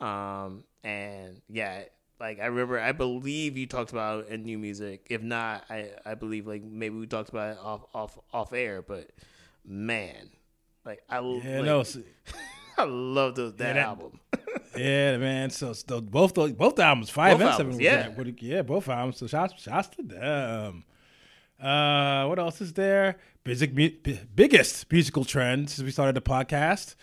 Um, 0.00 0.64
and 0.84 1.40
yeah, 1.48 1.84
like 2.20 2.40
I 2.40 2.46
remember, 2.46 2.78
I 2.78 2.92
believe 2.92 3.56
you 3.56 3.66
talked 3.66 3.90
about 3.90 4.28
in 4.28 4.44
new 4.44 4.58
music. 4.58 5.06
If 5.10 5.22
not, 5.22 5.64
I 5.70 5.90
I 6.04 6.14
believe 6.14 6.46
like 6.46 6.62
maybe 6.62 6.96
we 6.96 7.06
talked 7.06 7.30
about 7.30 7.52
it 7.52 7.58
off 7.62 7.84
off 7.94 8.18
off 8.32 8.52
air. 8.52 8.82
But 8.82 9.10
man, 9.64 10.30
like 10.84 11.02
I 11.08 11.16
Yeah, 11.20 11.60
like, 11.60 11.64
no, 11.64 11.84
I 12.78 12.84
love 12.84 13.34
those, 13.34 13.54
that, 13.56 13.68
Yeah, 13.68 13.72
that- 13.74 13.86
album. 13.88 14.20
yeah, 14.76 15.16
man. 15.16 15.50
So, 15.50 15.72
so 15.72 16.00
both 16.00 16.34
those, 16.34 16.52
both 16.52 16.78
albums, 16.78 17.10
five 17.10 17.38
Both 17.38 17.46
and 17.48 17.56
seven, 17.56 17.72
albums, 17.72 18.36
was 18.38 18.40
yeah. 18.40 18.56
Yeah, 18.56 18.62
both 18.62 18.88
albums. 18.88 19.18
So 19.18 19.26
shots 19.26 19.60
shouts 19.60 19.88
to 19.96 20.02
them. 20.02 20.84
Uh, 21.60 22.26
what 22.26 22.38
else 22.38 22.60
is 22.60 22.72
there? 22.74 23.18
Basic, 23.44 23.74
biggest 24.34 24.90
musical 24.92 25.24
trend 25.24 25.70
since 25.70 25.84
we 25.84 25.90
started 25.90 26.14
the 26.14 26.20
podcast. 26.20 26.94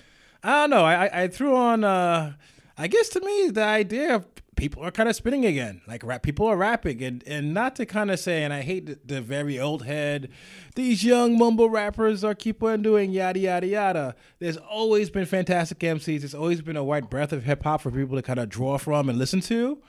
I 0.44 0.62
don't 0.62 0.70
know. 0.70 0.86
I, 0.86 1.06
I, 1.06 1.24
I 1.24 1.28
threw 1.28 1.56
on. 1.56 1.84
Uh, 1.84 2.34
I 2.78 2.88
guess 2.88 3.10
to 3.10 3.22
me, 3.22 3.50
the 3.50 3.64
idea 3.64 4.16
of 4.16 4.28
people 4.56 4.84
are 4.84 4.92
kind 4.92 5.10
of 5.10 5.16
spinning 5.16 5.46
again. 5.46 5.82
Like 5.88 6.04
rap, 6.04 6.24
people 6.24 6.48
are 6.48 6.58
rapping, 6.58 7.02
and 7.04 7.24
and 7.26 7.54
not 7.54 7.76
to 7.78 7.86
kind 7.86 8.12
of 8.12 8.20
say. 8.20 8.44
And 8.44 8.54
I 8.54 8.62
hate 8.62 8.86
the, 8.86 9.00
the 9.16 9.22
very 9.22 9.60
old 9.60 9.86
head. 9.86 10.30
These 10.76 11.04
young 11.04 11.38
mumble 11.38 11.70
rappers 11.70 12.24
are 12.24 12.36
keep 12.36 12.62
on 12.64 12.82
doing 12.82 13.12
yada 13.12 13.40
yada 13.40 13.68
yada. 13.68 14.16
There's 14.40 14.58
always 14.58 15.10
been 15.10 15.26
fantastic 15.26 15.80
MCs. 15.80 16.20
There's 16.20 16.36
always 16.36 16.62
been 16.62 16.78
a 16.78 16.84
wide 16.84 17.10
breadth 17.10 17.34
of 17.34 17.44
hip 17.44 17.64
hop 17.64 17.82
for 17.82 17.92
people 17.92 18.16
to 18.16 18.22
kind 18.22 18.40
of 18.40 18.50
draw 18.50 18.78
from 18.78 19.10
and 19.10 19.18
listen 19.18 19.42
to. 19.42 19.82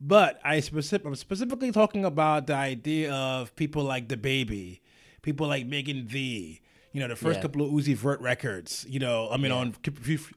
But 0.00 0.40
I 0.44 0.60
specific, 0.60 1.06
I'm 1.06 1.14
specifically 1.14 1.72
talking 1.72 2.04
about 2.04 2.46
the 2.46 2.54
idea 2.54 3.12
of 3.12 3.54
people 3.56 3.84
like 3.84 4.08
DaBaby, 4.08 4.80
people 5.22 5.46
like 5.46 5.66
Megan 5.66 6.06
V. 6.06 6.60
You 6.92 7.00
know, 7.00 7.08
the 7.08 7.16
first 7.16 7.38
Yeah. 7.38 7.42
couple 7.42 7.62
of 7.62 7.72
Uzi 7.72 7.96
Vert 7.96 8.20
records. 8.20 8.86
You 8.88 9.00
know, 9.00 9.28
I 9.28 9.36
mean, 9.36 9.50
on 9.50 9.74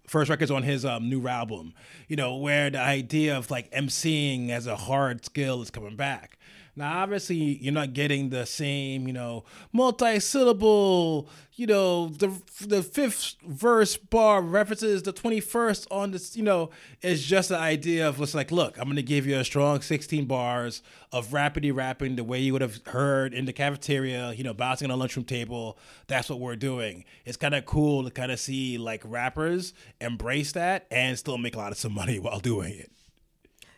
first 0.08 0.30
records 0.30 0.50
on 0.50 0.64
his 0.64 0.86
um, 0.86 1.08
new 1.08 1.28
album. 1.28 1.74
You 2.08 2.16
know, 2.16 2.36
where 2.38 2.72
the 2.72 2.80
idea 2.80 3.38
of 3.38 3.52
like 3.52 3.72
emceeing 3.72 4.50
as 4.50 4.66
a 4.66 4.76
hard 4.76 5.24
skill 5.24 5.62
is 5.62 5.70
coming 5.70 5.96
back. 5.96 6.40
Now, 6.78 7.02
obviously, 7.02 7.58
you're 7.60 7.74
not 7.74 7.94
getting 7.94 8.30
the 8.30 8.46
same, 8.46 9.08
you 9.08 9.14
know, 9.14 9.46
multi-syllable, 9.74 11.28
you 11.56 11.66
know, 11.66 12.10
the 12.10 12.32
the 12.62 12.84
fifth 12.84 13.34
verse 13.44 13.98
bar 13.98 14.44
references 14.44 15.02
the 15.02 15.12
21st 15.12 15.88
on 15.90 16.12
this, 16.12 16.38
you 16.38 16.44
know, 16.44 16.70
it's 17.02 17.24
just 17.24 17.50
the 17.50 17.58
idea 17.58 18.08
of, 18.08 18.22
it's 18.22 18.36
like, 18.36 18.52
look, 18.52 18.78
I'm 18.78 18.84
going 18.84 18.96
to 18.96 19.02
give 19.02 19.26
you 19.26 19.40
a 19.40 19.44
strong 19.44 19.82
16 19.82 20.26
bars 20.26 20.84
of 21.12 21.30
rapidy 21.30 21.76
rapping 21.76 22.16
the 22.16 22.24
way 22.24 22.40
you 22.40 22.54
would 22.54 22.62
have 22.62 22.80
heard 22.86 23.34
in 23.34 23.46
the 23.46 23.54
cafeteria, 23.54 24.34
you 24.34 24.44
know, 24.44 24.54
bouncing 24.54 24.92
on 24.92 24.96
a 24.96 25.00
lunchroom 25.00 25.26
table. 25.26 25.80
That's 26.06 26.30
what 26.30 26.40
we're 26.40 26.56
doing. 26.56 27.06
It's 27.26 27.38
kind 27.38 27.56
of 27.56 27.66
cool 27.66 28.04
to 28.04 28.12
kind 28.12 28.32
of 28.32 28.40
see, 28.40 28.78
like, 28.78 29.02
rappers 29.04 29.74
embrace 30.00 30.52
that 30.52 30.86
and 30.92 31.18
still 31.18 31.40
make 31.40 31.56
a 31.56 31.58
lot 31.58 31.72
of 31.72 31.80
some 31.80 31.94
money 31.94 32.20
while 32.20 32.40
doing 32.40 32.74
it. 32.76 32.92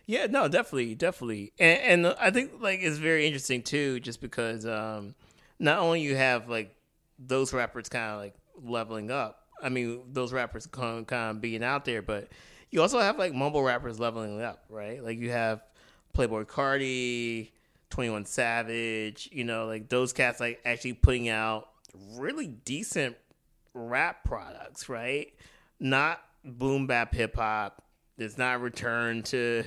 Yeah, 0.09 0.25
no, 0.25 0.47
definitely, 0.47 0.95
definitely, 0.95 1.53
and, 1.59 2.05
and 2.07 2.15
I 2.19 2.31
think 2.31 2.53
like 2.59 2.79
it's 2.81 2.97
very 2.97 3.27
interesting 3.27 3.61
too, 3.61 3.99
just 3.99 4.21
because 4.21 4.65
um, 4.65 5.13
not 5.59 5.77
only 5.77 6.01
you 6.01 6.15
have 6.15 6.49
like 6.49 6.75
those 7.19 7.53
rappers 7.53 7.89
kind 7.89 8.13
of 8.13 8.17
like 8.17 8.33
leveling 8.59 9.11
up. 9.11 9.43
I 9.61 9.69
mean, 9.69 10.01
those 10.11 10.33
rappers 10.33 10.65
kind 10.65 11.05
of, 11.07 11.41
being 11.41 11.63
out 11.63 11.85
there, 11.85 12.01
but 12.01 12.29
you 12.71 12.81
also 12.81 12.99
have 12.99 13.19
like 13.19 13.35
mumble 13.35 13.61
rappers 13.61 13.99
leveling 13.99 14.41
up, 14.41 14.63
right? 14.67 15.03
Like 15.03 15.19
you 15.19 15.29
have 15.29 15.61
Playboi 16.17 16.45
Carti, 16.47 17.51
Twenty 17.91 18.09
One 18.09 18.25
Savage, 18.25 19.29
you 19.31 19.43
know, 19.43 19.67
like 19.67 19.89
those 19.89 20.11
cats 20.11 20.39
like 20.39 20.59
actually 20.65 20.93
putting 20.93 21.29
out 21.29 21.69
really 22.15 22.47
decent 22.47 23.15
rap 23.75 24.23
products, 24.23 24.89
right? 24.89 25.31
Not 25.79 26.19
boom 26.43 26.87
bap 26.87 27.13
hip 27.13 27.35
hop. 27.35 27.83
It's 28.21 28.37
not 28.37 28.61
return 28.61 29.23
to, 29.23 29.63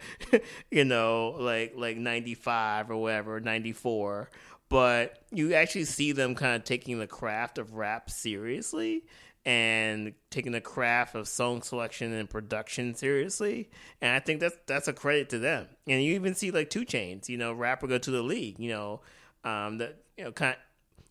you 0.70 0.84
know, 0.84 1.36
like 1.38 1.74
like 1.76 1.96
ninety 1.96 2.34
five 2.34 2.90
or 2.90 2.96
whatever, 2.96 3.40
ninety 3.40 3.72
four. 3.72 4.30
But 4.68 5.18
you 5.30 5.54
actually 5.54 5.84
see 5.84 6.12
them 6.12 6.34
kind 6.34 6.56
of 6.56 6.64
taking 6.64 6.98
the 6.98 7.06
craft 7.06 7.58
of 7.58 7.74
rap 7.74 8.10
seriously 8.10 9.04
and 9.46 10.14
taking 10.30 10.52
the 10.52 10.60
craft 10.60 11.14
of 11.14 11.28
song 11.28 11.62
selection 11.62 12.12
and 12.12 12.28
production 12.30 12.94
seriously. 12.94 13.70
And 14.00 14.14
I 14.14 14.20
think 14.20 14.40
that's 14.40 14.56
that's 14.66 14.88
a 14.88 14.92
credit 14.92 15.28
to 15.30 15.38
them. 15.38 15.68
And 15.86 16.02
you 16.02 16.14
even 16.14 16.34
see 16.34 16.50
like 16.50 16.70
2 16.70 16.86
Chainz, 16.86 17.28
you 17.28 17.36
know, 17.36 17.52
Rap 17.52 17.82
or 17.82 17.88
Go 17.88 17.98
to 17.98 18.10
the 18.10 18.22
League, 18.22 18.58
you 18.58 18.70
know, 18.70 19.00
um, 19.44 19.78
that 19.78 19.96
you 20.16 20.24
know 20.24 20.32
kind. 20.32 20.56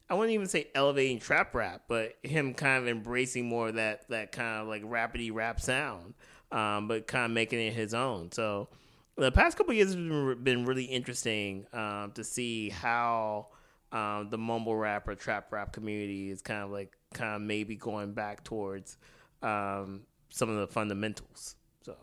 I 0.09 0.15
wouldn't 0.15 0.33
even 0.33 0.47
say 0.47 0.67
elevating 0.75 1.19
trap 1.19 1.55
rap, 1.55 1.83
but 1.87 2.17
him 2.23 2.53
kind 2.53 2.83
of 2.83 2.87
embracing 2.87 3.47
more 3.47 3.69
of 3.69 3.75
that 3.75 4.09
that 4.09 4.31
kind 4.31 4.61
of 4.61 4.67
like 4.67 4.83
rapidy 4.83 5.33
rap 5.33 5.61
sound, 5.61 6.13
um, 6.53 6.87
but 6.87 7.07
kind 7.07 7.25
of 7.25 7.31
making 7.31 7.59
it 7.59 7.73
his 7.73 7.93
own. 7.93 8.31
So 8.31 8.69
the 9.17 9.31
past 9.31 9.57
couple 9.57 9.73
years 9.73 9.95
been, 9.95 10.37
been 10.43 10.65
really 10.65 10.85
interesting 10.85 11.65
um, 11.73 12.11
to 12.15 12.23
see 12.23 12.69
how 12.69 13.47
um, 13.91 14.29
the 14.29 14.37
mumble 14.37 14.75
rap 14.75 15.07
or 15.07 15.15
trap 15.15 15.51
rap 15.51 15.73
community 15.73 16.29
is 16.29 16.41
kind 16.41 16.63
of 16.63 16.71
like 16.71 16.95
kind 17.13 17.35
of 17.35 17.41
maybe 17.41 17.75
going 17.75 18.13
back 18.13 18.43
towards 18.43 18.97
um, 19.41 20.01
some 20.29 20.49
of 20.49 20.55
the 20.57 20.67
fundamentals. 20.67 21.55
So 21.83 21.95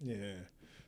yeah, 0.00 0.16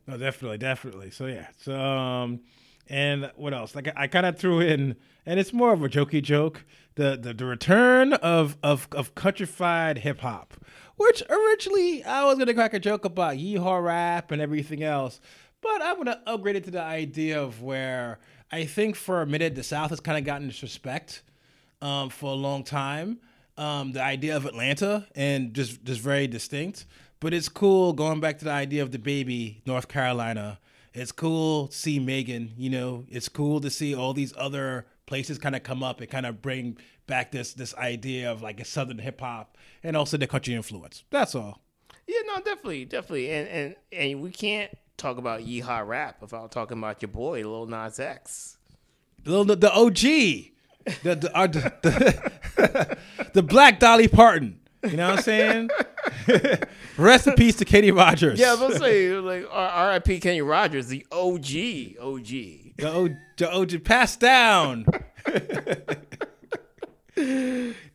no, 0.06 0.18
definitely, 0.18 0.58
definitely. 0.58 1.10
So 1.10 1.26
yeah, 1.26 1.48
so 1.58 1.78
um, 1.78 2.40
and 2.88 3.30
what 3.36 3.54
else? 3.54 3.74
Like 3.74 3.88
I, 3.88 4.04
I 4.04 4.06
kind 4.08 4.26
of 4.26 4.38
threw 4.38 4.60
in, 4.60 4.96
and 5.24 5.40
it's 5.40 5.52
more 5.52 5.72
of 5.72 5.82
a 5.82 5.88
jokey 5.88 6.22
joke. 6.22 6.64
The 6.96 7.16
the, 7.16 7.32
the 7.34 7.44
return 7.44 8.12
of 8.14 8.56
of 8.62 8.88
of 8.92 9.14
countrified 9.14 9.98
hip 9.98 10.20
hop, 10.20 10.54
which 10.96 11.22
originally 11.28 12.04
I 12.04 12.24
was 12.24 12.38
gonna 12.38 12.54
crack 12.54 12.74
a 12.74 12.78
joke 12.80 13.04
about 13.04 13.36
yeehaw 13.36 13.82
rap 13.84 14.30
and 14.30 14.40
everything 14.42 14.82
else, 14.82 15.20
but 15.60 15.82
I'm 15.82 15.96
gonna 15.96 16.22
upgrade 16.26 16.56
it 16.56 16.64
to 16.64 16.70
the 16.70 16.82
idea 16.82 17.40
of 17.40 17.62
where 17.62 18.18
I 18.50 18.64
think 18.64 18.96
for 18.96 19.22
a 19.22 19.26
minute 19.26 19.54
the 19.54 19.62
South 19.62 19.90
has 19.90 20.00
kind 20.00 20.18
of 20.18 20.24
gotten 20.24 20.48
disrespect 20.48 21.22
um, 21.82 22.08
for 22.10 22.30
a 22.30 22.36
long 22.36 22.64
time. 22.64 23.18
Um, 23.58 23.92
the 23.92 24.02
idea 24.02 24.36
of 24.36 24.44
Atlanta 24.44 25.06
and 25.14 25.54
just 25.54 25.82
just 25.84 26.00
very 26.00 26.26
distinct. 26.26 26.86
But 27.20 27.32
it's 27.32 27.48
cool 27.48 27.94
going 27.94 28.20
back 28.20 28.38
to 28.38 28.44
the 28.44 28.50
idea 28.50 28.82
of 28.82 28.90
DaBaby 28.90 29.66
North 29.66 29.88
Carolina. 29.88 30.58
It's 30.92 31.12
cool 31.12 31.68
to 31.68 31.76
see 31.76 31.98
Megan. 31.98 32.52
You 32.56 32.70
know, 32.70 33.04
it's 33.08 33.28
cool 33.28 33.60
to 33.60 33.70
see 33.70 33.94
all 33.94 34.12
these 34.12 34.34
other 34.36 34.86
places 35.06 35.38
kind 35.38 35.56
of 35.56 35.62
come 35.62 35.82
up 35.82 36.00
and 36.00 36.10
kind 36.10 36.26
of 36.26 36.42
bring 36.42 36.76
back 37.06 37.32
this 37.32 37.54
this 37.54 37.74
idea 37.76 38.30
of 38.30 38.42
like 38.42 38.60
a 38.60 38.64
southern 38.64 38.98
hip 38.98 39.20
hop 39.20 39.56
and 39.82 39.96
also 39.96 40.16
the 40.16 40.26
country 40.26 40.54
influence. 40.54 41.04
That's 41.10 41.34
all. 41.34 41.62
Yeah, 42.06 42.20
no, 42.26 42.36
definitely, 42.36 42.84
definitely, 42.84 43.30
and 43.30 43.48
and 43.48 43.76
and 43.92 44.20
we 44.22 44.30
can't 44.30 44.70
talk 44.96 45.18
about 45.18 45.40
yeehaw 45.40 45.86
rap 45.86 46.20
without 46.20 46.52
talking 46.52 46.78
about 46.78 47.02
your 47.02 47.08
boy 47.08 47.42
Lil 47.42 47.66
Nas 47.66 47.98
X. 47.98 48.58
The 49.24 49.44
the, 49.44 49.56
the 49.56 49.72
OG, 49.72 49.92
the 51.02 51.14
the, 51.14 51.30
uh, 51.34 51.46
the, 51.46 51.72
the, 51.82 52.98
the 53.34 53.42
Black 53.42 53.80
Dolly 53.80 54.08
Parton. 54.08 54.60
You 54.84 54.96
know 54.96 55.10
what 55.10 55.18
I'm 55.18 55.22
saying? 55.24 55.70
Rest 56.96 57.26
in 57.26 57.34
peace 57.34 57.56
to 57.56 57.64
Kenny 57.64 57.90
Rogers. 57.90 58.38
Yeah, 58.38 58.48
I 58.48 58.50
was 58.52 58.60
gonna 58.60 58.78
say 58.78 59.10
like 59.14 59.46
R.I.P. 59.50 60.20
Kenny 60.20 60.42
Rogers, 60.42 60.86
the 60.86 61.04
OG, 61.10 62.00
OG, 62.00 62.65
the, 62.76 62.88
o, 62.88 63.08
the 63.36 63.52
OG 63.52 63.84
passed 63.84 64.20
down. 64.20 64.86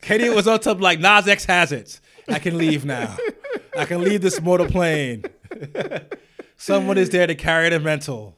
Kenny 0.00 0.30
was 0.30 0.48
on 0.48 0.60
top 0.60 0.80
like 0.80 0.98
Nas 0.98 1.28
X 1.28 1.44
has 1.44 1.72
it. 1.72 2.00
I 2.28 2.38
can 2.38 2.58
leave 2.58 2.84
now. 2.84 3.16
I 3.76 3.84
can 3.84 4.02
leave 4.02 4.22
this 4.22 4.40
mortal 4.40 4.66
plane. 4.66 5.24
Someone 6.56 6.98
is 6.98 7.10
there 7.10 7.26
to 7.26 7.34
carry 7.34 7.68
the 7.70 7.80
mental. 7.80 8.36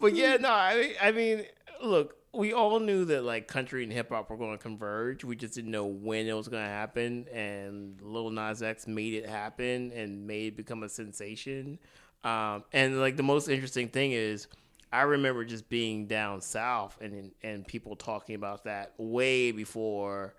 but 0.00 0.14
yeah, 0.14 0.36
no, 0.38 0.50
I 0.50 0.74
mean, 0.74 0.92
I 1.00 1.12
mean, 1.12 1.44
look, 1.82 2.16
we 2.32 2.52
all 2.52 2.80
knew 2.80 3.04
that 3.06 3.24
like 3.24 3.46
country 3.46 3.82
and 3.82 3.92
hip 3.92 4.08
hop 4.08 4.30
were 4.30 4.36
going 4.36 4.56
to 4.56 4.62
converge. 4.62 5.24
We 5.24 5.36
just 5.36 5.54
didn't 5.54 5.70
know 5.70 5.84
when 5.84 6.26
it 6.26 6.32
was 6.32 6.48
going 6.48 6.64
to 6.64 6.68
happen. 6.68 7.26
And 7.32 8.00
Lil 8.00 8.30
Nas 8.30 8.62
X 8.62 8.86
made 8.86 9.14
it 9.14 9.28
happen 9.28 9.92
and 9.92 10.26
made 10.26 10.54
it 10.54 10.56
become 10.56 10.82
a 10.82 10.88
sensation. 10.88 11.78
Um, 12.24 12.64
and 12.72 13.00
like 13.00 13.16
the 13.16 13.22
most 13.22 13.48
interesting 13.48 13.88
thing 13.88 14.12
is, 14.12 14.46
I 14.92 15.02
remember 15.02 15.44
just 15.44 15.68
being 15.68 16.06
down 16.06 16.40
south 16.40 16.98
and 17.00 17.32
and 17.42 17.66
people 17.66 17.96
talking 17.96 18.34
about 18.34 18.64
that 18.64 18.92
way 18.98 19.50
before 19.50 20.34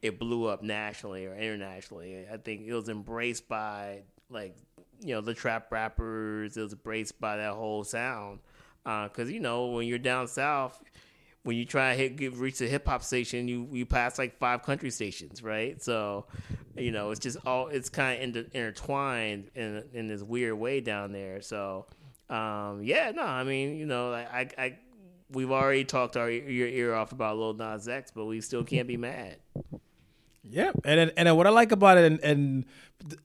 it 0.00 0.18
blew 0.18 0.46
up 0.46 0.62
nationally 0.62 1.26
or 1.26 1.34
internationally. 1.36 2.26
I 2.32 2.38
think 2.38 2.62
it 2.66 2.72
was 2.72 2.88
embraced 2.88 3.48
by 3.48 4.02
like 4.30 4.56
you 5.00 5.14
know 5.14 5.20
the 5.20 5.34
trap 5.34 5.70
rappers. 5.70 6.56
It 6.56 6.62
was 6.62 6.72
embraced 6.72 7.20
by 7.20 7.36
that 7.36 7.54
whole 7.54 7.84
sound 7.84 8.40
because 8.82 9.28
uh, 9.28 9.32
you 9.32 9.40
know 9.40 9.66
when 9.66 9.86
you're 9.86 9.98
down 9.98 10.26
south 10.26 10.82
when 11.44 11.56
you 11.56 11.64
try 11.64 11.92
to 11.92 11.98
hit 11.98 12.16
get, 12.16 12.34
reach 12.34 12.58
the 12.58 12.68
hip 12.68 12.86
hop 12.86 13.02
station, 13.02 13.48
you 13.48 13.68
you 13.72 13.86
pass 13.86 14.18
like 14.18 14.38
five 14.38 14.62
country 14.62 14.90
stations, 14.90 15.42
right? 15.42 15.82
So, 15.82 16.26
you 16.76 16.92
know, 16.92 17.10
it's 17.10 17.20
just 17.20 17.38
all 17.44 17.68
it's 17.68 17.88
kind 17.88 18.16
of 18.16 18.22
inter- 18.22 18.50
intertwined 18.52 19.50
in 19.54 19.84
in 19.92 20.06
this 20.06 20.22
weird 20.22 20.54
way 20.54 20.80
down 20.80 21.12
there. 21.12 21.40
So, 21.42 21.86
um, 22.30 22.82
yeah, 22.82 23.10
no, 23.10 23.22
I 23.22 23.44
mean, 23.44 23.76
you 23.76 23.86
know, 23.86 24.10
like 24.10 24.32
I, 24.32 24.48
I 24.62 24.78
we've 25.30 25.50
already 25.50 25.84
talked 25.84 26.16
our 26.16 26.30
your 26.30 26.68
ear 26.68 26.94
off 26.94 27.12
about 27.12 27.36
Lil 27.36 27.54
Nas 27.54 27.88
X, 27.88 28.12
but 28.14 28.26
we 28.26 28.40
still 28.40 28.64
can't 28.64 28.86
be 28.86 28.96
mad. 28.96 29.36
Yeah, 30.44 30.72
and 30.84 31.12
and 31.16 31.36
what 31.36 31.46
I 31.46 31.50
like 31.50 31.70
about 31.70 31.98
it, 31.98 32.10
and, 32.10 32.20
and 32.20 32.64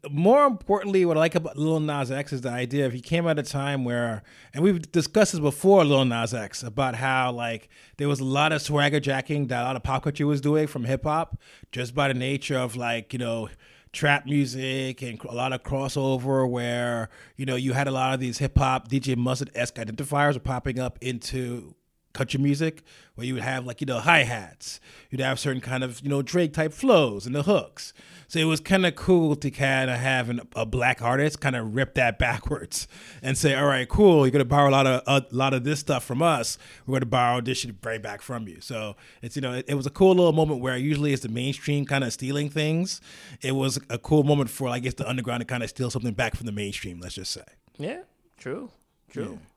more 0.09 0.45
importantly, 0.45 1.03
what 1.03 1.17
I 1.17 1.19
like 1.19 1.33
about 1.33 1.57
Lil 1.57 1.79
Nas 1.79 2.11
X 2.11 2.31
is 2.31 2.41
the 2.41 2.49
idea 2.49 2.85
of 2.85 2.93
he 2.93 3.01
came 3.01 3.27
at 3.27 3.39
a 3.39 3.43
time 3.43 3.83
where, 3.83 4.21
and 4.53 4.63
we've 4.63 4.91
discussed 4.91 5.31
this 5.31 5.41
before, 5.41 5.83
Lil 5.83 6.05
Nas 6.05 6.35
X, 6.35 6.61
about 6.61 6.93
how 6.93 7.31
like 7.31 7.69
there 7.97 8.07
was 8.07 8.19
a 8.19 8.23
lot 8.23 8.51
of 8.51 8.61
swagger 8.61 8.99
jacking 8.99 9.47
that 9.47 9.63
a 9.63 9.65
lot 9.65 9.75
of 9.75 9.81
pop 9.81 10.03
culture 10.03 10.27
was 10.27 10.41
doing 10.41 10.67
from 10.67 10.83
hip 10.85 11.05
hop, 11.05 11.41
just 11.71 11.95
by 11.95 12.07
the 12.07 12.13
nature 12.13 12.57
of 12.57 12.75
like 12.75 13.13
you 13.13 13.19
know 13.19 13.49
trap 13.93 14.27
music 14.27 15.01
and 15.01 15.19
a 15.23 15.33
lot 15.33 15.53
of 15.53 15.63
crossover 15.63 16.47
where 16.47 17.09
you 17.35 17.47
know 17.47 17.55
you 17.55 17.73
had 17.73 17.87
a 17.87 17.91
lot 17.91 18.13
of 18.13 18.19
these 18.19 18.37
hip 18.37 18.55
hop 18.55 18.89
DJ 18.89 19.17
Mustard 19.17 19.49
esque 19.55 19.75
identifiers 19.75 20.41
popping 20.43 20.79
up 20.79 20.99
into 21.01 21.73
country 22.17 22.39
music 22.39 22.83
where 23.15 23.25
you 23.25 23.33
would 23.35 23.43
have 23.43 23.65
like 23.65 23.79
you 23.81 23.87
know 23.87 23.99
hi 23.99 24.23
hats, 24.23 24.79
you'd 25.09 25.21
have 25.21 25.39
certain 25.39 25.61
kind 25.61 25.83
of 25.83 26.01
you 26.01 26.09
know 26.09 26.21
Drake 26.21 26.53
type 26.53 26.73
flows 26.73 27.25
and 27.25 27.35
the 27.35 27.43
hooks. 27.43 27.93
So 28.29 28.39
it 28.39 28.43
was 28.43 28.59
kind 28.59 28.85
of 28.85 28.95
cool 28.95 29.37
to 29.37 29.49
kind 29.49 29.89
of 29.89 29.97
have 29.97 30.29
an, 30.29 30.41
a 30.53 30.65
black 30.65 31.01
artist 31.01 31.39
kind 31.39 31.55
of 31.55 31.75
rip 31.75 31.93
that 31.93 32.19
backwards 32.27 32.87
and 33.21 33.37
say, 33.37 33.55
all 33.55 33.65
right, 33.65 33.87
cool, 33.87 34.25
you're 34.25 34.31
gonna 34.31 34.45
borrow 34.45 34.69
a 34.69 34.71
lot 34.71 34.87
of 34.87 35.01
uh, 35.07 35.21
a 35.31 35.35
lot 35.35 35.53
of 35.53 35.63
this 35.63 35.79
stuff 35.79 36.03
from 36.03 36.21
us. 36.21 36.57
We're 36.85 36.99
gonna 36.99 37.05
borrow 37.05 37.41
this 37.41 37.59
shit 37.59 37.75
right 37.83 38.01
back 38.01 38.21
from 38.21 38.47
you. 38.47 38.59
So 38.61 38.95
it's 39.21 39.35
you 39.35 39.41
know 39.41 39.53
it, 39.53 39.65
it 39.67 39.75
was 39.75 39.85
a 39.85 39.91
cool 39.91 40.15
little 40.15 40.33
moment 40.33 40.61
where 40.61 40.75
usually 40.75 41.13
it's 41.13 41.23
the 41.23 41.29
mainstream 41.29 41.85
kind 41.85 42.03
of 42.03 42.11
stealing 42.11 42.49
things. 42.49 42.99
It 43.41 43.53
was 43.53 43.79
a 43.89 43.97
cool 43.97 44.23
moment 44.23 44.49
for 44.49 44.67
I 44.67 44.79
guess 44.79 44.95
the 44.95 45.07
underground 45.07 45.41
to 45.41 45.45
kind 45.45 45.63
of 45.63 45.69
steal 45.69 45.89
something 45.89 46.13
back 46.13 46.35
from 46.35 46.45
the 46.47 46.51
mainstream. 46.51 46.99
Let's 46.99 47.15
just 47.15 47.31
say. 47.31 47.45
Yeah. 47.77 48.01
True. 48.37 48.69
True. 49.09 49.39
Yeah. 49.41 49.47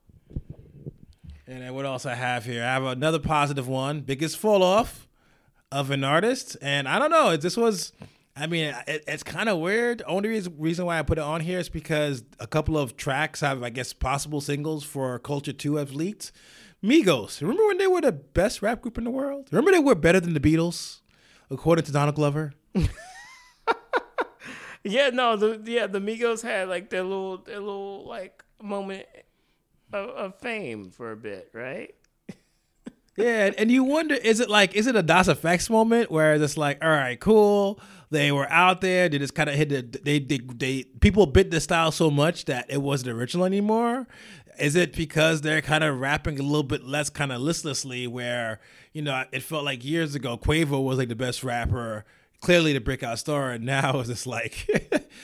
And 1.50 1.74
what 1.74 1.84
else 1.84 2.06
I 2.06 2.14
have 2.14 2.44
here? 2.44 2.62
I 2.62 2.66
have 2.66 2.84
another 2.84 3.18
positive 3.18 3.66
one. 3.66 4.02
Biggest 4.02 4.36
fall 4.36 4.62
off 4.62 5.08
of 5.72 5.90
an 5.90 6.04
artist, 6.04 6.56
and 6.62 6.86
I 6.86 7.00
don't 7.00 7.10
know. 7.10 7.36
This 7.36 7.56
was, 7.56 7.92
I 8.36 8.46
mean, 8.46 8.72
it, 8.86 9.02
it's 9.08 9.24
kind 9.24 9.48
of 9.48 9.58
weird. 9.58 10.00
Only 10.06 10.28
reason, 10.28 10.54
reason 10.58 10.86
why 10.86 11.00
I 11.00 11.02
put 11.02 11.18
it 11.18 11.24
on 11.24 11.40
here 11.40 11.58
is 11.58 11.68
because 11.68 12.22
a 12.38 12.46
couple 12.46 12.78
of 12.78 12.96
tracks 12.96 13.40
have, 13.40 13.64
I 13.64 13.70
guess, 13.70 13.92
possible 13.92 14.40
singles 14.40 14.84
for 14.84 15.18
Culture 15.18 15.52
Two 15.52 15.74
have 15.74 15.90
leaked. 15.90 16.30
Migos. 16.84 17.40
Remember 17.40 17.66
when 17.66 17.78
they 17.78 17.88
were 17.88 18.00
the 18.00 18.12
best 18.12 18.62
rap 18.62 18.80
group 18.80 18.96
in 18.96 19.02
the 19.02 19.10
world? 19.10 19.48
Remember 19.50 19.72
they 19.72 19.80
were 19.80 19.96
better 19.96 20.20
than 20.20 20.34
the 20.34 20.40
Beatles, 20.40 21.00
according 21.50 21.84
to 21.84 21.90
Donald 21.90 22.14
Glover. 22.14 22.52
yeah, 24.84 25.10
no, 25.10 25.36
the 25.36 25.60
yeah 25.64 25.88
the 25.88 25.98
Migos 25.98 26.42
had 26.42 26.68
like 26.68 26.90
their 26.90 27.02
little 27.02 27.38
their 27.38 27.58
little 27.58 28.06
like 28.06 28.44
moment 28.62 29.06
of, 29.92 30.08
of 30.10 30.38
fame 30.38 30.90
for 30.90 31.12
a 31.12 31.16
bit, 31.16 31.50
right? 31.52 31.94
yeah, 33.16 33.50
and 33.58 33.70
you 33.70 33.84
wonder, 33.84 34.14
is 34.14 34.40
it 34.40 34.50
like, 34.50 34.74
is 34.74 34.86
it 34.86 34.96
a 34.96 35.02
Das 35.02 35.28
EFX 35.28 35.70
moment 35.70 36.10
where 36.10 36.34
it's 36.34 36.56
like, 36.56 36.82
all 36.82 36.90
right, 36.90 37.18
cool, 37.18 37.80
they 38.10 38.32
were 38.32 38.50
out 38.50 38.80
there, 38.80 39.08
they 39.08 39.18
just 39.18 39.34
kind 39.34 39.48
of 39.48 39.56
hit 39.56 39.68
the, 39.68 39.82
they, 40.02 40.18
they, 40.18 40.38
they, 40.38 40.84
people 41.00 41.26
bit 41.26 41.50
the 41.50 41.60
style 41.60 41.92
so 41.92 42.10
much 42.10 42.46
that 42.46 42.66
it 42.68 42.82
wasn't 42.82 43.10
original 43.10 43.44
anymore. 43.44 44.06
Is 44.58 44.76
it 44.76 44.94
because 44.94 45.40
they're 45.40 45.62
kind 45.62 45.82
of 45.82 46.00
rapping 46.00 46.38
a 46.38 46.42
little 46.42 46.62
bit 46.62 46.84
less 46.84 47.08
kind 47.08 47.32
of 47.32 47.40
listlessly, 47.40 48.06
where 48.06 48.60
you 48.92 49.00
know 49.00 49.24
it 49.32 49.42
felt 49.42 49.64
like 49.64 49.82
years 49.84 50.14
ago 50.14 50.36
Quavo 50.36 50.84
was 50.84 50.98
like 50.98 51.08
the 51.08 51.16
best 51.16 51.42
rapper 51.42 52.04
clearly 52.40 52.72
the 52.72 52.80
breakout 52.80 53.18
star 53.18 53.56
now 53.58 54.00
it's 54.00 54.08
just 54.08 54.26
like 54.26 54.66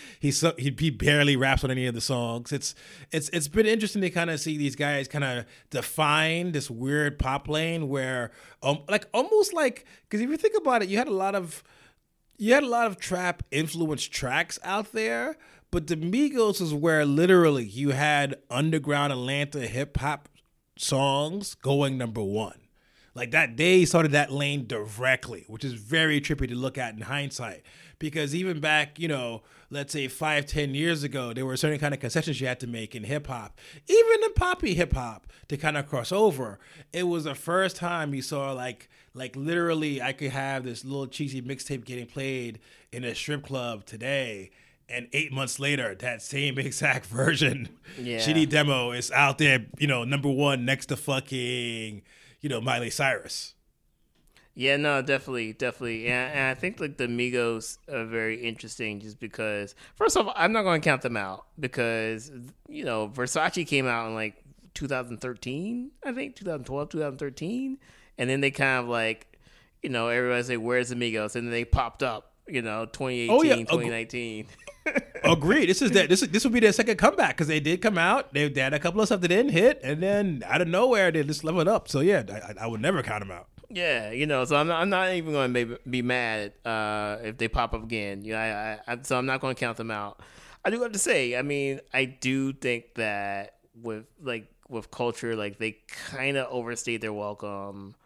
he's 0.21 0.39
so, 0.39 0.55
he, 0.59 0.75
he 0.79 0.91
barely 0.91 1.37
raps 1.37 1.65
on 1.65 1.71
any 1.71 1.87
of 1.87 1.95
the 1.95 2.01
songs. 2.01 2.53
It's 2.53 2.75
it's 3.11 3.29
it's 3.31 3.49
been 3.49 3.67
interesting 3.67 4.03
to 4.03 4.11
kind 4.11 4.31
of 4.31 4.41
see 4.41 4.57
these 4.57 4.77
guys 4.77 5.09
kind 5.09 5.25
of 5.25 5.47
define 5.71 6.53
this 6.53 6.71
weird 6.71 7.19
pop 7.19 7.49
lane 7.49 7.89
where 7.89 8.31
um 8.63 8.81
like 8.89 9.07
almost 9.13 9.53
like 9.53 9.87
because 10.09 10.21
if 10.21 10.31
you 10.31 10.37
think 10.37 10.57
about 10.57 10.83
it 10.83 10.89
you 10.89 10.99
had 10.99 11.09
a 11.09 11.15
lot 11.15 11.35
of 11.35 11.63
you 12.39 12.53
had 12.53 12.63
a 12.63 12.69
lot 12.69 12.87
of 12.87 12.99
trap 12.99 13.43
influenced 13.51 14.13
tracks 14.13 14.59
out 14.63 14.93
there 14.93 15.37
but 15.71 15.87
the 15.87 15.97
migos 15.97 16.61
is 16.61 16.75
where 16.75 17.05
literally 17.05 17.65
you 17.65 17.91
had 17.91 18.37
underground 18.51 19.13
atlanta 19.13 19.61
hip-hop 19.61 20.29
songs 20.77 21.55
going 21.55 21.97
number 21.97 22.23
one 22.23 22.66
like 23.17 23.31
that, 23.31 23.57
they 23.57 23.87
started 23.87 24.13
that 24.13 24.31
lane 24.31 24.67
directly, 24.67 25.47
which 25.49 25.65
is 25.65 25.73
very 25.73 26.21
trippy 26.21 26.47
to 26.49 26.55
look 26.55 26.77
at 26.77 26.95
in 26.95 27.01
hindsight. 27.01 27.63
Because 27.99 28.35
even 28.35 28.61
back, 28.61 28.99
you 28.99 29.09
know, 29.09 29.43
let's 29.71 29.95
say 29.95 30.07
five, 30.07 30.45
ten 30.45 30.75
years 30.75 31.03
ago, 31.03 31.33
there 31.33 31.47
were 31.47 31.57
certain 31.57 31.79
kind 31.79 31.95
of 31.95 32.01
concessions 32.01 32.43
you 32.43 32.47
had 32.47 32.61
to 32.61 32.67
make 32.67 32.95
in 32.95 33.05
hip 33.05 33.27
hop, 33.27 33.59
even 33.89 34.23
in 34.23 34.35
poppy 34.35 34.75
hip 34.75 34.93
hop, 34.93 35.27
to 35.49 35.57
kind 35.57 35.79
of 35.79 35.89
cross 35.89 36.13
over. 36.13 36.59
It 36.93 37.05
was 37.05 37.25
the 37.25 37.35
first 37.35 37.77
time 37.77 38.13
you 38.13 38.21
saw 38.21 38.53
like, 38.53 38.91
like 39.15 39.35
literally, 39.35 40.03
I 40.03 40.13
could 40.13 40.33
have 40.33 40.65
this 40.65 40.85
little 40.85 41.07
cheesy 41.07 41.41
mixtape 41.41 41.87
getting 41.87 42.07
played 42.07 42.59
in 42.93 43.03
a 43.03 43.15
strip 43.15 43.45
club 43.45 43.87
today 43.87 44.51
and 44.89 45.09
eight 45.13 45.33
months 45.33 45.59
later, 45.59 45.97
that 45.97 46.23
same 46.23 46.59
exact 46.59 47.07
version, 47.07 47.71
yeah. 47.99 48.19
shitty 48.19 48.49
demo 48.49 48.93
is 48.93 49.11
out 49.11 49.39
there, 49.39 49.65
you 49.79 49.87
know, 49.87 50.05
number 50.05 50.31
one 50.31 50.65
next 50.67 50.87
to 50.87 50.97
fucking 50.97 52.03
you 52.41 52.49
know, 52.49 52.61
Miley 52.61 52.91
Cyrus. 52.91 53.55
Yeah, 54.59 54.79
no, 54.79 55.03
definitely, 55.03 55.53
definitely, 55.53 56.07
and, 56.07 56.33
and 56.33 56.45
I 56.47 56.55
think 56.55 56.81
like 56.81 56.97
the 56.97 57.09
Migos 57.09 57.77
are 57.93 58.07
very 58.07 58.43
interesting, 58.43 59.01
just 59.01 59.21
because. 59.21 59.75
First 59.97 60.17
of 60.17 60.27
all, 60.27 60.33
I'm 60.35 60.53
not 60.53 60.63
going 60.63 60.81
to 60.81 60.85
count 60.85 61.03
them 61.03 61.17
out 61.17 61.45
because 61.61 62.33
you 62.67 62.85
know 62.85 63.09
Versace 63.09 63.67
came 63.67 63.87
out 63.87 64.07
in 64.07 64.15
like 64.15 64.43
2013, 64.73 65.91
I 66.05 66.13
think 66.13 66.37
2012, 66.37 66.89
2013, 66.89 67.79
and 68.17 68.31
then 68.31 68.41
they 68.41 68.51
kind 68.51 68.83
of 68.83 68.89
like, 68.89 69.39
you 69.83 69.91
know, 69.91 70.09
everybody's 70.09 70.49
like, 70.49 70.61
"Where's 70.61 70.89
the 70.89 70.95
Migos?" 70.95 71.37
and 71.37 71.47
then 71.47 71.53
they 71.53 71.67
popped 71.67 72.03
up, 72.03 72.33
you 72.49 72.63
know, 72.63 72.87
2018, 72.87 73.31
Oh, 73.31 73.43
yeah. 73.43 73.57
2019. 73.57 74.47
Agreed. 75.25 75.69
This 75.69 75.83
is 75.83 75.91
that. 75.93 76.09
This 76.09 76.23
is, 76.23 76.29
this 76.29 76.45
will 76.45 76.53
be 76.53 76.61
their 76.61 76.73
second 76.73 76.97
comeback 76.97 77.31
because 77.37 77.49
they 77.49 77.59
did 77.61 77.83
come 77.83 77.99
out. 77.99 78.33
They, 78.33 78.49
they 78.49 78.61
had 78.61 78.73
a 78.75 78.79
couple 78.79 79.01
of 79.01 79.09
stuff 79.09 79.21
that 79.23 79.29
didn't 79.29 79.51
hit, 79.53 79.81
and 79.83 80.03
then 80.03 80.43
out 80.47 80.61
of 80.61 80.69
nowhere 80.69 81.11
they 81.11 81.23
just 81.25 81.43
leveled 81.45 81.69
up. 81.69 81.89
So 81.89 82.01
yeah, 82.01 82.23
I, 82.31 82.65
I- 82.65 82.67
would 82.67 82.81
never 82.81 83.03
count 83.03 83.21
them 83.23 83.31
out. 83.33 83.49
Yeah, 83.69 84.13
you 84.13 84.27
know, 84.27 84.45
so 84.45 84.55
I'm 84.55 84.69
not, 84.69 84.81
I'm 84.81 84.89
not 84.91 85.13
even 85.13 85.33
going 85.33 85.53
to 85.53 85.79
be, 85.91 86.01
mad 86.01 86.53
uh, 86.65 87.19
if 87.25 87.37
they 87.37 87.49
pop 87.49 87.75
up 87.75 87.83
again. 87.83 88.23
You 88.25 88.35
know, 88.35 88.39
I, 88.39 88.47
I, 88.47 88.79
I, 88.93 88.99
so 89.03 89.19
I'm 89.19 89.27
not 89.27 89.41
going 89.41 89.57
to 89.57 89.59
count 89.59 89.77
them 89.77 89.91
out. 89.91 90.21
I 90.65 90.71
do 90.71 90.81
have 90.83 90.93
to 90.93 90.99
say, 91.01 91.37
I 91.37 91.43
mean, 91.43 91.81
I 91.93 92.05
do 92.05 92.53
think 92.53 92.95
that 92.95 93.55
with 93.83 94.05
like 94.23 94.47
with 94.69 94.91
culture, 94.93 95.35
like 95.35 95.59
they 95.59 95.79
kind 95.89 96.37
of 96.37 96.47
overstayed 96.51 97.01
their 97.01 97.13
welcome. 97.13 97.97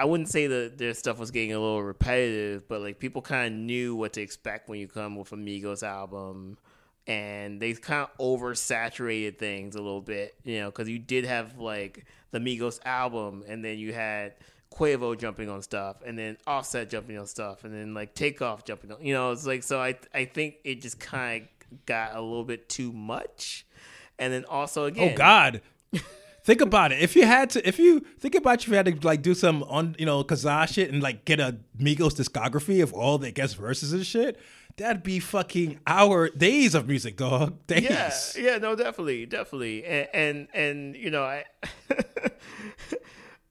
I 0.00 0.04
wouldn't 0.04 0.30
say 0.30 0.46
that 0.46 0.78
their 0.78 0.94
stuff 0.94 1.18
was 1.18 1.30
getting 1.30 1.52
a 1.52 1.60
little 1.60 1.82
repetitive, 1.82 2.66
but 2.66 2.80
like 2.80 2.98
people 2.98 3.20
kind 3.20 3.52
of 3.52 3.60
knew 3.60 3.94
what 3.94 4.14
to 4.14 4.22
expect 4.22 4.70
when 4.70 4.80
you 4.80 4.88
come 4.88 5.14
with 5.14 5.30
a 5.32 5.36
Migos 5.36 5.82
album, 5.82 6.56
and 7.06 7.60
they 7.60 7.74
kind 7.74 8.08
of 8.08 8.16
oversaturated 8.16 9.36
things 9.36 9.74
a 9.74 9.82
little 9.82 10.00
bit, 10.00 10.34
you 10.42 10.58
know, 10.60 10.70
because 10.70 10.88
you 10.88 10.98
did 10.98 11.26
have 11.26 11.58
like 11.58 12.06
the 12.30 12.38
Migos 12.38 12.80
album, 12.86 13.44
and 13.46 13.62
then 13.62 13.78
you 13.78 13.92
had 13.92 14.36
Quavo 14.74 15.18
jumping 15.18 15.50
on 15.50 15.60
stuff, 15.60 15.98
and 16.06 16.18
then 16.18 16.38
Offset 16.46 16.88
jumping 16.88 17.18
on 17.18 17.26
stuff, 17.26 17.64
and 17.64 17.74
then 17.74 17.92
like 17.92 18.14
Takeoff 18.14 18.64
jumping 18.64 18.92
on, 18.92 19.04
you 19.04 19.12
know, 19.12 19.32
it's 19.32 19.44
like 19.44 19.62
so. 19.62 19.82
I 19.82 19.98
I 20.14 20.24
think 20.24 20.54
it 20.64 20.80
just 20.80 20.98
kind 20.98 21.42
of 21.70 21.84
got 21.84 22.16
a 22.16 22.22
little 22.22 22.44
bit 22.44 22.70
too 22.70 22.90
much, 22.90 23.66
and 24.18 24.32
then 24.32 24.46
also 24.46 24.84
oh, 24.84 24.86
again, 24.86 25.12
Oh 25.12 25.16
God. 25.18 25.60
Think 26.42 26.60
about 26.60 26.92
it. 26.92 27.00
If 27.00 27.16
you 27.16 27.26
had 27.26 27.50
to, 27.50 27.68
if 27.68 27.78
you 27.78 28.00
think 28.18 28.34
about 28.34 28.62
if 28.62 28.68
you 28.68 28.74
had 28.74 28.86
to 28.86 29.06
like 29.06 29.22
do 29.22 29.34
some 29.34 29.62
on, 29.64 29.96
you 29.98 30.06
know, 30.06 30.22
Kazaa 30.24 30.68
shit 30.68 30.90
and 30.90 31.02
like 31.02 31.24
get 31.24 31.40
a 31.40 31.58
Migos 31.78 32.14
discography 32.14 32.82
of 32.82 32.92
all 32.92 33.18
the 33.18 33.30
guest 33.30 33.56
verses 33.56 33.92
and 33.92 34.04
shit, 34.04 34.38
that'd 34.76 35.02
be 35.02 35.20
fucking 35.20 35.78
hour 35.86 36.28
days 36.30 36.74
of 36.74 36.88
music, 36.88 37.16
dog. 37.16 37.58
Days. 37.66 37.82
Yeah, 37.82 38.52
yeah, 38.52 38.58
no, 38.58 38.74
definitely, 38.74 39.26
definitely, 39.26 39.84
and 39.84 40.08
and, 40.12 40.48
and 40.54 40.96
you 40.96 41.10
know, 41.10 41.22
I, 41.22 41.44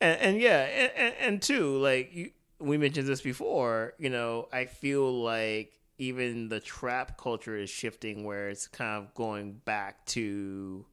and, 0.02 0.20
and 0.20 0.42
yeah, 0.42 0.90
and, 0.96 1.14
and, 1.20 1.42
two, 1.42 1.78
like 1.78 2.14
you, 2.14 2.32
we 2.60 2.78
mentioned 2.78 3.08
this 3.08 3.22
before, 3.22 3.94
you 4.00 4.10
know, 4.10 4.48
I 4.52 4.66
feel 4.66 5.22
like 5.22 5.72
even 5.98 6.50
the 6.50 6.60
trap 6.60 7.18
culture 7.18 7.58
is 7.58 7.70
shifting, 7.70 8.24
where 8.24 8.50
it's 8.50 8.68
kind 8.68 8.98
of 8.98 9.14
going 9.14 9.54
back 9.54 10.06
to 10.08 10.86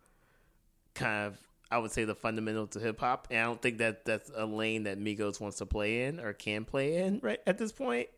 kind 0.94 1.26
of. 1.26 1.38
I 1.70 1.78
would 1.78 1.90
say 1.90 2.04
the 2.04 2.14
fundamentals 2.14 2.76
of 2.76 2.82
hip 2.82 3.00
hop, 3.00 3.28
and 3.30 3.40
I 3.40 3.44
don't 3.44 3.60
think 3.60 3.78
that 3.78 4.04
that's 4.04 4.30
a 4.34 4.46
lane 4.46 4.84
that 4.84 5.00
Migos 5.00 5.40
wants 5.40 5.58
to 5.58 5.66
play 5.66 6.04
in 6.04 6.20
or 6.20 6.32
can 6.32 6.64
play 6.64 6.98
in 6.98 7.20
right 7.22 7.40
at 7.46 7.58
this 7.58 7.72
point. 7.72 8.08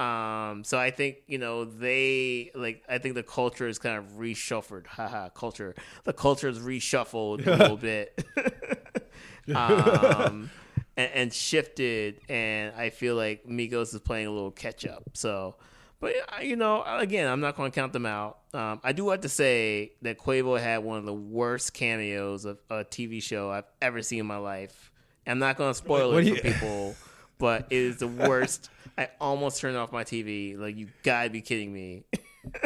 Um, 0.00 0.64
so 0.64 0.78
I 0.78 0.90
think 0.90 1.18
you 1.26 1.36
know 1.36 1.66
they 1.66 2.50
like. 2.54 2.82
I 2.88 2.98
think 2.98 3.14
the 3.16 3.22
culture 3.22 3.68
is 3.68 3.78
kind 3.78 3.98
of 3.98 4.04
reshuffled. 4.14 4.86
Haha, 4.88 5.28
culture. 5.28 5.74
The 6.04 6.14
culture 6.14 6.48
is 6.48 6.58
reshuffled 6.58 7.46
a 7.46 7.50
little 7.56 7.76
bit, 7.76 8.24
um, 9.54 10.50
and, 10.96 11.10
and 11.12 11.32
shifted. 11.34 12.20
And 12.30 12.74
I 12.74 12.88
feel 12.90 13.14
like 13.14 13.44
Migos 13.46 13.94
is 13.94 14.00
playing 14.00 14.26
a 14.26 14.30
little 14.30 14.50
catch 14.50 14.86
up. 14.86 15.02
So, 15.12 15.56
but 16.00 16.14
you 16.42 16.56
know, 16.56 16.82
again, 16.86 17.30
I'm 17.30 17.40
not 17.40 17.56
going 17.56 17.70
to 17.70 17.74
count 17.74 17.92
them 17.92 18.06
out. 18.06 18.38
Um, 18.52 18.80
I 18.82 18.92
do 18.92 19.10
have 19.10 19.20
to 19.20 19.28
say 19.28 19.92
that 20.02 20.18
Quavo 20.18 20.58
had 20.58 20.78
one 20.78 20.98
of 20.98 21.04
the 21.04 21.14
worst 21.14 21.74
cameos 21.74 22.44
of 22.44 22.58
a 22.70 22.84
TV 22.84 23.22
show 23.22 23.50
I've 23.50 23.64
ever 23.80 24.02
seen 24.02 24.20
in 24.20 24.26
my 24.26 24.38
life. 24.38 24.90
I'm 25.26 25.38
not 25.38 25.56
going 25.56 25.70
to 25.70 25.74
spoil 25.74 26.12
What 26.12 26.26
it 26.26 26.40
for 26.40 26.46
you- 26.48 26.52
people, 26.54 26.96
but 27.38 27.66
it 27.70 27.76
is 27.76 27.98
the 27.98 28.08
worst. 28.08 28.70
I 28.98 29.08
almost 29.20 29.60
turned 29.60 29.76
off 29.76 29.92
my 29.92 30.02
TV. 30.04 30.58
Like 30.58 30.76
you 30.76 30.88
gotta 31.04 31.30
be 31.30 31.40
kidding 31.40 31.72
me. 31.72 32.04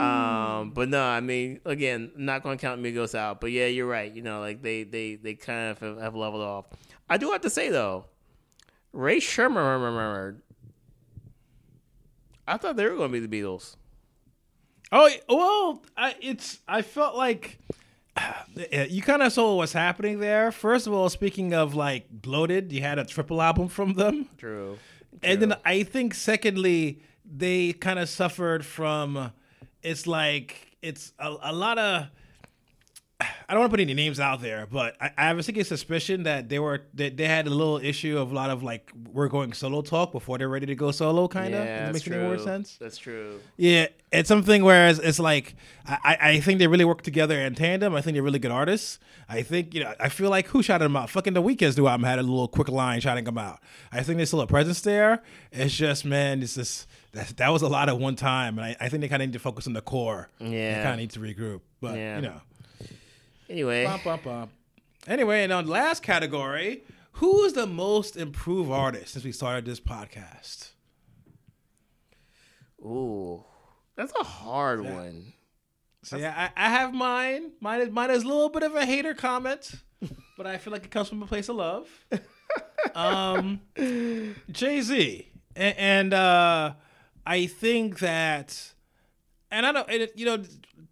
um, 0.00 0.70
but 0.74 0.88
no, 0.88 1.02
I 1.02 1.20
mean, 1.20 1.60
again, 1.64 2.12
not 2.16 2.42
going 2.42 2.58
to 2.58 2.60
count 2.60 2.82
Migos 2.82 3.14
out. 3.14 3.40
But 3.40 3.52
yeah, 3.52 3.66
you're 3.66 3.86
right. 3.86 4.12
You 4.12 4.22
know, 4.22 4.40
like 4.40 4.62
they 4.62 4.84
they 4.84 5.16
they 5.16 5.34
kind 5.34 5.70
of 5.70 5.78
have 6.00 6.14
leveled 6.14 6.42
off. 6.42 6.66
I 7.08 7.16
do 7.18 7.30
have 7.32 7.42
to 7.42 7.50
say 7.50 7.68
though, 7.70 8.06
Rae 8.96 9.20
Sremmurd. 9.20 10.36
I 12.48 12.56
thought 12.56 12.76
they 12.76 12.84
were 12.86 12.96
going 12.96 13.12
to 13.12 13.20
be 13.20 13.26
the 13.26 13.42
Beatles. 13.42 13.76
Oh 14.90 15.10
well, 15.28 15.82
I, 15.96 16.14
it's. 16.20 16.60
I 16.66 16.82
felt 16.82 17.16
like 17.16 17.58
eh, 18.16 18.86
you 18.88 19.02
kind 19.02 19.22
of 19.22 19.32
saw 19.32 19.56
what's 19.56 19.72
happening 19.72 20.20
there. 20.20 20.50
First 20.50 20.86
of 20.86 20.92
all, 20.92 21.08
speaking 21.08 21.52
of 21.52 21.74
like 21.74 22.06
bloated, 22.10 22.72
you 22.72 22.82
had 22.82 22.98
a 22.98 23.04
triple 23.04 23.42
album 23.42 23.68
from 23.68 23.94
them. 23.94 24.28
True. 24.38 24.78
And 25.22 25.42
then 25.42 25.56
I 25.64 25.82
think 25.82 26.14
secondly, 26.14 27.00
they 27.24 27.72
kind 27.72 27.98
of 27.98 28.08
suffered 28.08 28.64
from 28.64 29.32
it's 29.82 30.06
like 30.06 30.76
it's 30.82 31.12
a, 31.18 31.34
a 31.42 31.52
lot 31.52 31.78
of 31.78 32.06
I 33.18 33.52
don't 33.54 33.60
want 33.60 33.70
to 33.70 33.72
put 33.72 33.80
any 33.80 33.94
names 33.94 34.20
out 34.20 34.42
there, 34.42 34.66
but 34.70 34.94
I, 35.00 35.10
I 35.16 35.24
have 35.28 35.38
a 35.38 35.42
sinking 35.42 35.64
suspicion 35.64 36.24
that 36.24 36.50
they 36.50 36.58
were 36.58 36.82
that 36.94 37.16
they 37.16 37.26
had 37.26 37.46
a 37.46 37.50
little 37.50 37.78
issue 37.78 38.18
of 38.18 38.30
a 38.30 38.34
lot 38.34 38.50
of 38.50 38.62
like 38.62 38.92
we're 39.10 39.28
going 39.28 39.54
solo 39.54 39.80
talk 39.80 40.12
before 40.12 40.36
they're 40.36 40.50
ready 40.50 40.66
to 40.66 40.74
go 40.74 40.90
solo, 40.90 41.26
kind 41.26 41.54
of. 41.54 41.64
Yeah, 41.64 41.86
Does 41.86 41.88
it 41.88 41.92
that's 42.04 42.08
any 42.14 42.22
more 42.26 42.34
true. 42.36 42.44
sense? 42.44 42.76
That's 42.78 42.98
true. 42.98 43.40
Yeah, 43.56 43.86
it's 44.12 44.28
something 44.28 44.62
whereas 44.62 44.98
it's 44.98 45.18
like 45.18 45.54
I, 45.86 45.98
I 46.04 46.30
I 46.32 46.40
think 46.40 46.58
they 46.58 46.66
really 46.66 46.84
work 46.84 47.00
together 47.00 47.38
in 47.40 47.54
tandem. 47.54 47.94
I 47.94 48.02
think 48.02 48.16
they're 48.16 48.22
really 48.22 48.38
good 48.38 48.50
artists. 48.50 48.98
I 49.30 49.40
think 49.40 49.72
you 49.72 49.82
know 49.82 49.94
I 49.98 50.10
feel 50.10 50.28
like 50.28 50.48
who 50.48 50.62
shouted 50.62 50.84
them 50.84 50.96
out? 50.96 51.08
Fucking 51.08 51.32
the 51.32 51.42
Weeknd's 51.42 51.78
new 51.78 51.86
album 51.86 52.04
had 52.04 52.18
a 52.18 52.22
little 52.22 52.48
quick 52.48 52.68
line 52.68 53.00
shouting 53.00 53.24
them 53.24 53.38
out. 53.38 53.60
I 53.92 54.02
think 54.02 54.18
there's 54.18 54.28
still 54.28 54.42
a 54.42 54.46
presence 54.46 54.82
there. 54.82 55.22
It's 55.52 55.74
just 55.74 56.04
man, 56.04 56.42
it's 56.42 56.56
just 56.56 56.86
that, 57.12 57.28
that 57.38 57.48
was 57.48 57.62
a 57.62 57.68
lot 57.68 57.88
at 57.88 57.98
one 57.98 58.14
time, 58.16 58.58
and 58.58 58.66
I, 58.66 58.76
I 58.78 58.88
think 58.90 59.00
they 59.00 59.08
kind 59.08 59.22
of 59.22 59.28
need 59.28 59.32
to 59.32 59.38
focus 59.38 59.66
on 59.66 59.72
the 59.72 59.80
core. 59.80 60.28
Yeah. 60.38 60.76
they 60.76 60.82
kind 60.82 60.92
of 60.94 60.98
need 60.98 61.10
to 61.12 61.20
regroup. 61.20 61.60
But 61.80 61.96
Yeah. 61.96 62.16
you 62.16 62.22
know, 62.22 62.40
Anyway, 63.48 63.84
bum, 63.84 64.00
bum, 64.04 64.20
bum. 64.24 64.50
anyway, 65.06 65.44
and 65.44 65.52
on 65.52 65.66
last 65.66 66.02
category, 66.02 66.82
who 67.12 67.44
is 67.44 67.52
the 67.52 67.66
most 67.66 68.16
improved 68.16 68.70
artist 68.70 69.12
since 69.12 69.24
we 69.24 69.32
started 69.32 69.64
this 69.64 69.80
podcast? 69.80 70.70
ooh, 72.80 73.44
that's 73.96 74.12
a 74.18 74.24
hard 74.24 74.82
one. 74.82 75.32
So 76.02 76.16
yeah, 76.16 76.50
I, 76.56 76.66
I 76.66 76.70
have 76.70 76.94
mine. 76.94 77.52
Mine 77.60 77.80
is 77.80 77.90
mine 77.90 78.10
is 78.10 78.22
a 78.22 78.26
little 78.26 78.48
bit 78.48 78.62
of 78.62 78.74
a 78.74 78.86
hater 78.86 79.14
comment, 79.14 79.72
but 80.36 80.46
I 80.46 80.58
feel 80.58 80.72
like 80.72 80.84
it 80.84 80.90
comes 80.90 81.08
from 81.08 81.22
a 81.22 81.26
place 81.26 81.48
of 81.48 81.56
love. 81.56 81.88
um, 82.94 83.60
Jay 84.50 84.80
Z, 84.80 85.28
and, 85.56 85.78
and 85.78 86.14
uh, 86.14 86.74
I 87.26 87.46
think 87.46 87.98
that, 87.98 88.72
and 89.56 89.64
I 89.64 89.72
don't, 89.72 89.90
and 89.90 90.10
you 90.14 90.26
know, 90.26 90.42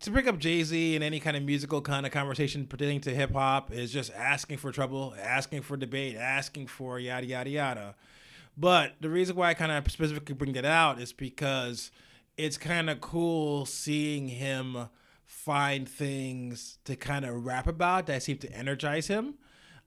to 0.01 0.11
bring 0.11 0.27
up 0.27 0.39
Jay 0.39 0.63
Z 0.63 0.97
in 0.97 1.03
any 1.03 1.21
kind 1.21 1.37
of 1.37 1.43
musical 1.43 1.83
kind 1.83 2.07
of 2.07 2.13
conversation 2.13 2.67
pertaining 2.67 3.03
to 3.03 3.15
hip 3.15 3.33
hop 3.33 3.71
is 3.71 3.93
just 3.93 4.11
asking 4.15 4.57
for 4.57 4.73
trouble, 4.73 5.15
asking 5.21 5.63
for 5.63 5.77
debate, 5.77 6.17
asking 6.17 6.69
for 6.69 6.99
yada 6.99 7.27
yada 7.27 7.51
yada. 7.51 7.95
But 8.57 8.95
the 9.01 9.11
reason 9.11 9.37
why 9.37 9.51
I 9.51 9.55
kind 9.55 9.71
of 9.71 9.91
specifically 9.91 10.35
bring 10.35 10.55
that 10.55 10.65
out 10.65 10.99
is 10.99 11.13
because 11.13 11.91
it's 12.39 12.57
kind 12.57 12.89
of 12.89 13.03
cool 13.03 13.67
seeing 13.67 14.29
him 14.29 14.89
find 15.27 15.87
things 15.87 16.79
to 16.85 16.97
kind 16.97 17.27
of 17.27 17.45
rap 17.45 17.67
about 17.67 18.07
that 18.07 18.23
seem 18.23 18.39
to 18.39 18.53
energize 18.53 19.09
him. 19.09 19.35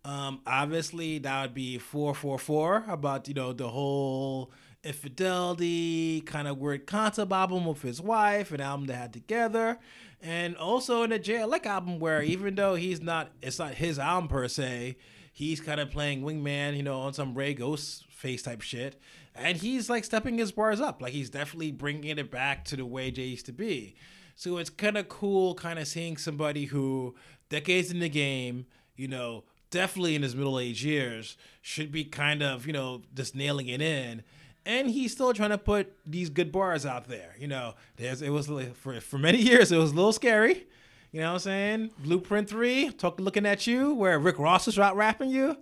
Um, 0.05 0.41
obviously, 0.45 1.17
that 1.19 1.41
would 1.41 1.53
be 1.55 1.79
444 1.79 2.85
about, 2.87 3.27
you 3.27 3.33
know, 3.33 3.53
the 3.53 3.69
whole 3.69 4.51
infidelity 4.83 6.21
kind 6.21 6.47
of 6.47 6.57
weird 6.57 6.87
concept 6.87 7.31
album 7.31 7.65
with 7.65 7.81
his 7.81 8.01
wife, 8.01 8.51
an 8.51 8.61
album 8.61 8.87
they 8.87 8.93
had 8.93 9.13
together. 9.13 9.79
And 10.21 10.55
also 10.55 11.03
in 11.03 11.11
the 11.11 11.19
Jay 11.19 11.35
Elec 11.35 11.65
album, 11.65 11.99
where 11.99 12.23
even 12.23 12.55
though 12.55 12.75
he's 12.75 13.01
not, 13.01 13.31
it's 13.41 13.59
not 13.59 13.75
his 13.75 13.99
album 13.99 14.29
per 14.29 14.47
se, 14.47 14.97
he's 15.31 15.59
kind 15.59 15.79
of 15.79 15.91
playing 15.91 16.23
wingman, 16.23 16.75
you 16.75 16.83
know, 16.83 17.01
on 17.01 17.13
some 17.13 17.35
Rae 17.35 17.53
Ghostface 17.53 18.43
type 18.43 18.61
shit. 18.61 18.99
And 19.35 19.57
he's 19.57 19.89
like 19.89 20.03
stepping 20.03 20.37
his 20.37 20.51
bars 20.51 20.81
up. 20.81 21.01
Like 21.01 21.13
he's 21.13 21.29
definitely 21.29 21.71
bringing 21.71 22.17
it 22.17 22.31
back 22.31 22.65
to 22.65 22.75
the 22.75 22.85
way 22.85 23.11
Jay 23.11 23.25
used 23.25 23.45
to 23.45 23.53
be. 23.53 23.95
So 24.35 24.57
it's 24.57 24.69
kind 24.69 24.97
of 24.97 25.09
cool, 25.09 25.53
kind 25.55 25.79
of 25.79 25.87
seeing 25.87 26.17
somebody 26.17 26.65
who, 26.65 27.15
decades 27.49 27.91
in 27.91 27.99
the 27.99 28.09
game, 28.09 28.65
you 28.95 29.07
know, 29.07 29.43
definitely 29.69 30.15
in 30.15 30.23
his 30.23 30.35
middle 30.35 30.59
age 30.59 30.83
years, 30.83 31.37
should 31.61 31.91
be 31.91 32.03
kind 32.03 32.41
of, 32.41 32.65
you 32.65 32.73
know, 32.73 33.01
just 33.13 33.35
nailing 33.35 33.67
it 33.67 33.81
in. 33.81 34.23
And 34.67 34.89
he's 34.89 35.13
still 35.13 35.33
trying 35.33 35.51
to 35.51 35.57
put 35.57 35.93
these 36.05 36.29
good 36.29 36.51
bars 36.51 36.85
out 36.85 37.07
there. 37.07 37.33
You 37.39 37.47
know, 37.47 37.75
there's 37.95 38.21
it 38.21 38.31
was 38.31 38.51
for 38.73 38.99
for 38.99 39.17
many 39.17 39.37
years 39.41 39.71
it 39.71 39.77
was 39.77 39.93
a 39.93 39.95
little 39.95 40.11
scary. 40.11 40.67
You 41.13 41.21
know 41.21 41.27
what 41.27 41.33
I'm 41.35 41.39
saying? 41.39 41.91
Blueprint 41.99 42.49
three, 42.49 42.91
talk 42.91 43.17
looking 43.19 43.45
at 43.45 43.65
you, 43.65 43.93
where 43.93 44.19
Rick 44.19 44.39
Ross 44.39 44.67
is 44.67 44.77
out 44.77 44.97
rapping 44.97 45.29
you. 45.29 45.55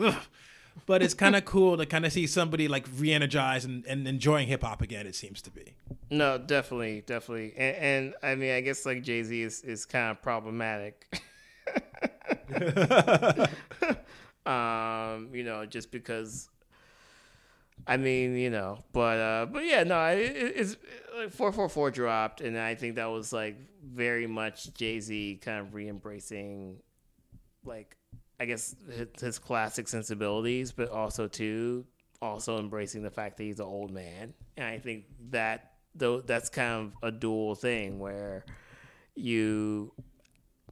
Ugh. 0.00 0.14
But 0.86 1.02
it's 1.02 1.12
kind 1.12 1.34
of 1.34 1.44
cool 1.54 1.76
to 1.76 1.84
kind 1.86 2.06
of 2.06 2.12
see 2.12 2.28
somebody 2.28 2.68
like 2.68 2.86
re-energized 2.96 3.68
and, 3.68 3.84
and 3.86 4.06
enjoying 4.06 4.46
hip 4.46 4.62
hop 4.62 4.80
again. 4.80 5.08
It 5.08 5.16
seems 5.16 5.42
to 5.42 5.50
be. 5.50 5.74
No, 6.08 6.38
definitely, 6.38 7.02
definitely, 7.04 7.52
and, 7.56 7.76
and 7.76 8.14
I 8.22 8.36
mean, 8.36 8.52
I 8.52 8.60
guess 8.60 8.86
like 8.86 9.02
Jay 9.02 9.24
Z 9.24 9.42
is 9.42 9.62
is 9.62 9.84
kind 9.84 10.12
of 10.12 10.22
problematic. 10.22 11.12
um, 14.46 15.30
you 15.32 15.42
know, 15.42 15.66
just 15.66 15.90
because. 15.90 16.48
I 17.86 17.96
mean, 17.96 18.36
you 18.36 18.50
know, 18.50 18.84
but 18.92 19.18
uh, 19.18 19.46
but 19.46 19.64
yeah, 19.64 19.82
no, 19.82 20.00
it, 20.06 20.32
it's 20.56 20.76
like 21.16 21.32
four 21.32 21.52
four 21.52 21.68
four 21.68 21.90
dropped, 21.90 22.40
and 22.40 22.58
I 22.58 22.74
think 22.74 22.96
that 22.96 23.10
was 23.10 23.32
like 23.32 23.56
very 23.84 24.26
much 24.26 24.72
Jay 24.74 25.00
Z 25.00 25.40
kind 25.42 25.60
of 25.60 25.74
re-embracing, 25.74 26.78
like 27.64 27.96
I 28.38 28.44
guess 28.44 28.76
his, 28.88 29.08
his 29.20 29.38
classic 29.38 29.88
sensibilities, 29.88 30.72
but 30.72 30.90
also 30.90 31.26
too 31.26 31.84
also 32.20 32.58
embracing 32.58 33.02
the 33.02 33.10
fact 33.10 33.36
that 33.36 33.42
he's 33.42 33.58
an 33.58 33.66
old 33.66 33.90
man, 33.90 34.32
and 34.56 34.66
I 34.66 34.78
think 34.78 35.06
that 35.30 35.72
though 35.94 36.20
that's 36.20 36.48
kind 36.48 36.86
of 36.86 36.92
a 37.02 37.10
dual 37.10 37.54
thing 37.54 37.98
where 37.98 38.44
you 39.14 39.92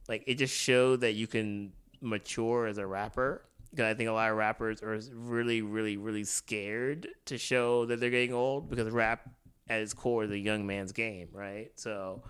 like 0.07 0.23
it 0.27 0.35
just 0.35 0.55
showed 0.55 1.01
that 1.01 1.13
you 1.13 1.27
can 1.27 1.73
mature 1.99 2.65
as 2.67 2.77
a 2.77 2.87
rapper 2.87 3.43
because 3.71 3.85
I 3.85 3.93
think 3.93 4.09
a 4.09 4.13
lot 4.13 4.29
of 4.29 4.37
rappers 4.37 4.83
are 4.83 4.99
really, 5.13 5.61
really, 5.61 5.97
really 5.97 6.23
scared 6.23 7.07
to 7.25 7.37
show 7.37 7.85
that 7.85 7.99
they're 7.99 8.09
getting 8.09 8.33
old 8.33 8.69
because 8.69 8.89
rap 8.89 9.29
at 9.69 9.81
its 9.81 9.93
core 9.93 10.25
is 10.25 10.31
a 10.31 10.37
young 10.37 10.67
man's 10.67 10.91
game, 10.91 11.29
right? 11.31 11.71
So, 11.75 12.23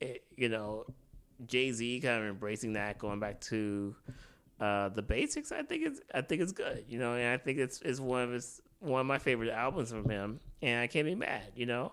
it, 0.00 0.24
you 0.36 0.48
know, 0.48 0.84
Jay 1.46 1.72
Z 1.72 2.00
kind 2.00 2.22
of 2.22 2.28
embracing 2.28 2.74
that, 2.74 2.98
going 2.98 3.20
back 3.20 3.40
to 3.42 3.96
uh, 4.60 4.90
the 4.90 5.02
basics. 5.02 5.50
I 5.50 5.62
think 5.62 5.86
it's 5.86 6.00
I 6.14 6.20
think 6.20 6.42
it's 6.42 6.52
good, 6.52 6.84
you 6.88 6.98
know, 6.98 7.14
and 7.14 7.28
I 7.28 7.36
think 7.38 7.58
it's 7.58 7.80
it's 7.82 7.98
one 7.98 8.22
of 8.22 8.30
his 8.30 8.60
one 8.80 9.00
of 9.00 9.06
my 9.06 9.18
favorite 9.18 9.50
albums 9.50 9.90
from 9.90 10.08
him, 10.08 10.40
and 10.60 10.80
I 10.80 10.86
can't 10.86 11.06
be 11.06 11.14
mad, 11.14 11.52
you 11.56 11.66
know. 11.66 11.92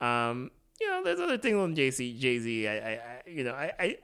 Um, 0.00 0.50
you 0.80 0.88
know, 0.88 1.04
there's 1.04 1.20
other 1.20 1.38
things 1.38 1.56
on 1.56 1.74
Jay 1.74 1.90
Z. 1.90 2.18
Jay 2.18 2.38
Z, 2.38 2.66
I, 2.66 2.72
I, 2.72 2.90
I, 2.90 3.22
you 3.26 3.44
know, 3.44 3.52
I, 3.52 3.72
I, 3.78 3.96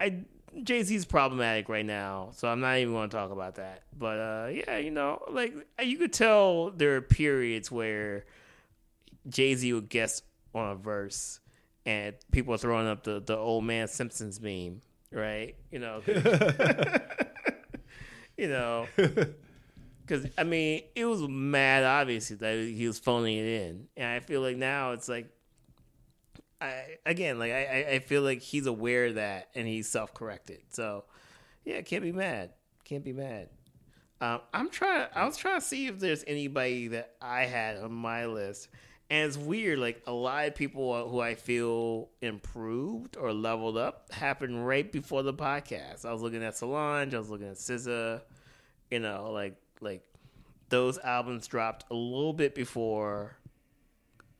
I 0.00 0.24
Jay 0.62 0.82
Z's 0.82 1.04
problematic 1.04 1.68
right 1.68 1.84
now, 1.84 2.30
so 2.32 2.48
I'm 2.48 2.60
not 2.60 2.78
even 2.78 2.94
going 2.94 3.10
to 3.10 3.16
talk 3.16 3.30
about 3.30 3.56
that. 3.56 3.82
But 3.96 4.18
uh, 4.18 4.48
yeah, 4.52 4.78
you 4.78 4.90
know, 4.90 5.22
like 5.30 5.54
you 5.82 5.98
could 5.98 6.12
tell 6.12 6.70
there 6.70 6.96
are 6.96 7.00
periods 7.00 7.70
where 7.70 8.24
Jay 9.28 9.54
Z 9.54 9.72
would 9.72 9.88
guess 9.88 10.22
on 10.54 10.70
a 10.70 10.74
verse, 10.74 11.40
and 11.86 12.14
people 12.32 12.54
are 12.54 12.58
throwing 12.58 12.86
up 12.86 13.04
the 13.04 13.20
the 13.20 13.36
old 13.36 13.64
man 13.64 13.88
Simpsons 13.88 14.40
meme, 14.40 14.80
right? 15.12 15.56
You 15.70 15.78
know, 15.78 16.02
you 18.36 18.48
know, 18.48 18.86
because 18.96 20.26
I 20.36 20.44
mean, 20.44 20.82
it 20.94 21.04
was 21.04 21.22
mad 21.28 21.84
obviously 21.84 22.36
that 22.36 22.58
he 22.58 22.86
was 22.86 22.98
phoning 22.98 23.38
it 23.38 23.46
in, 23.46 23.88
and 23.96 24.06
I 24.06 24.20
feel 24.20 24.40
like 24.40 24.56
now 24.56 24.92
it's 24.92 25.08
like 25.08 25.30
I 26.60 26.96
again 27.06 27.38
like 27.38 27.52
I, 27.52 27.86
I 27.92 27.98
feel 28.00 28.22
like 28.22 28.40
he's 28.40 28.66
aware 28.66 29.06
of 29.06 29.14
that 29.14 29.48
and 29.54 29.66
he's 29.66 29.88
self 29.88 30.12
corrected. 30.14 30.60
So 30.70 31.04
yeah, 31.64 31.82
can't 31.82 32.02
be 32.02 32.12
mad. 32.12 32.50
Can't 32.84 33.04
be 33.04 33.12
mad. 33.12 33.48
Um, 34.20 34.40
I'm 34.52 34.70
trying. 34.70 35.06
I 35.14 35.24
was 35.24 35.36
trying 35.36 35.60
to 35.60 35.66
see 35.66 35.86
if 35.86 35.98
there's 35.98 36.24
anybody 36.26 36.88
that 36.88 37.14
I 37.22 37.42
had 37.44 37.76
on 37.76 37.92
my 37.92 38.26
list, 38.26 38.68
and 39.10 39.28
it's 39.28 39.36
weird. 39.36 39.78
Like 39.78 40.02
a 40.06 40.12
lot 40.12 40.46
of 40.46 40.54
people 40.56 41.08
who 41.08 41.20
I 41.20 41.34
feel 41.34 42.08
improved 42.20 43.16
or 43.16 43.32
leveled 43.32 43.76
up 43.76 44.12
happened 44.12 44.66
right 44.66 44.90
before 44.90 45.22
the 45.22 45.34
podcast. 45.34 46.04
I 46.04 46.12
was 46.12 46.22
looking 46.22 46.42
at 46.42 46.56
Solange. 46.56 47.14
I 47.14 47.18
was 47.18 47.30
looking 47.30 47.48
at 47.48 47.56
SZA. 47.56 48.22
You 48.90 48.98
know, 48.98 49.30
like 49.32 49.54
like 49.80 50.02
those 50.68 50.98
albums 50.98 51.46
dropped 51.46 51.84
a 51.90 51.94
little 51.94 52.32
bit 52.32 52.54
before 52.54 53.37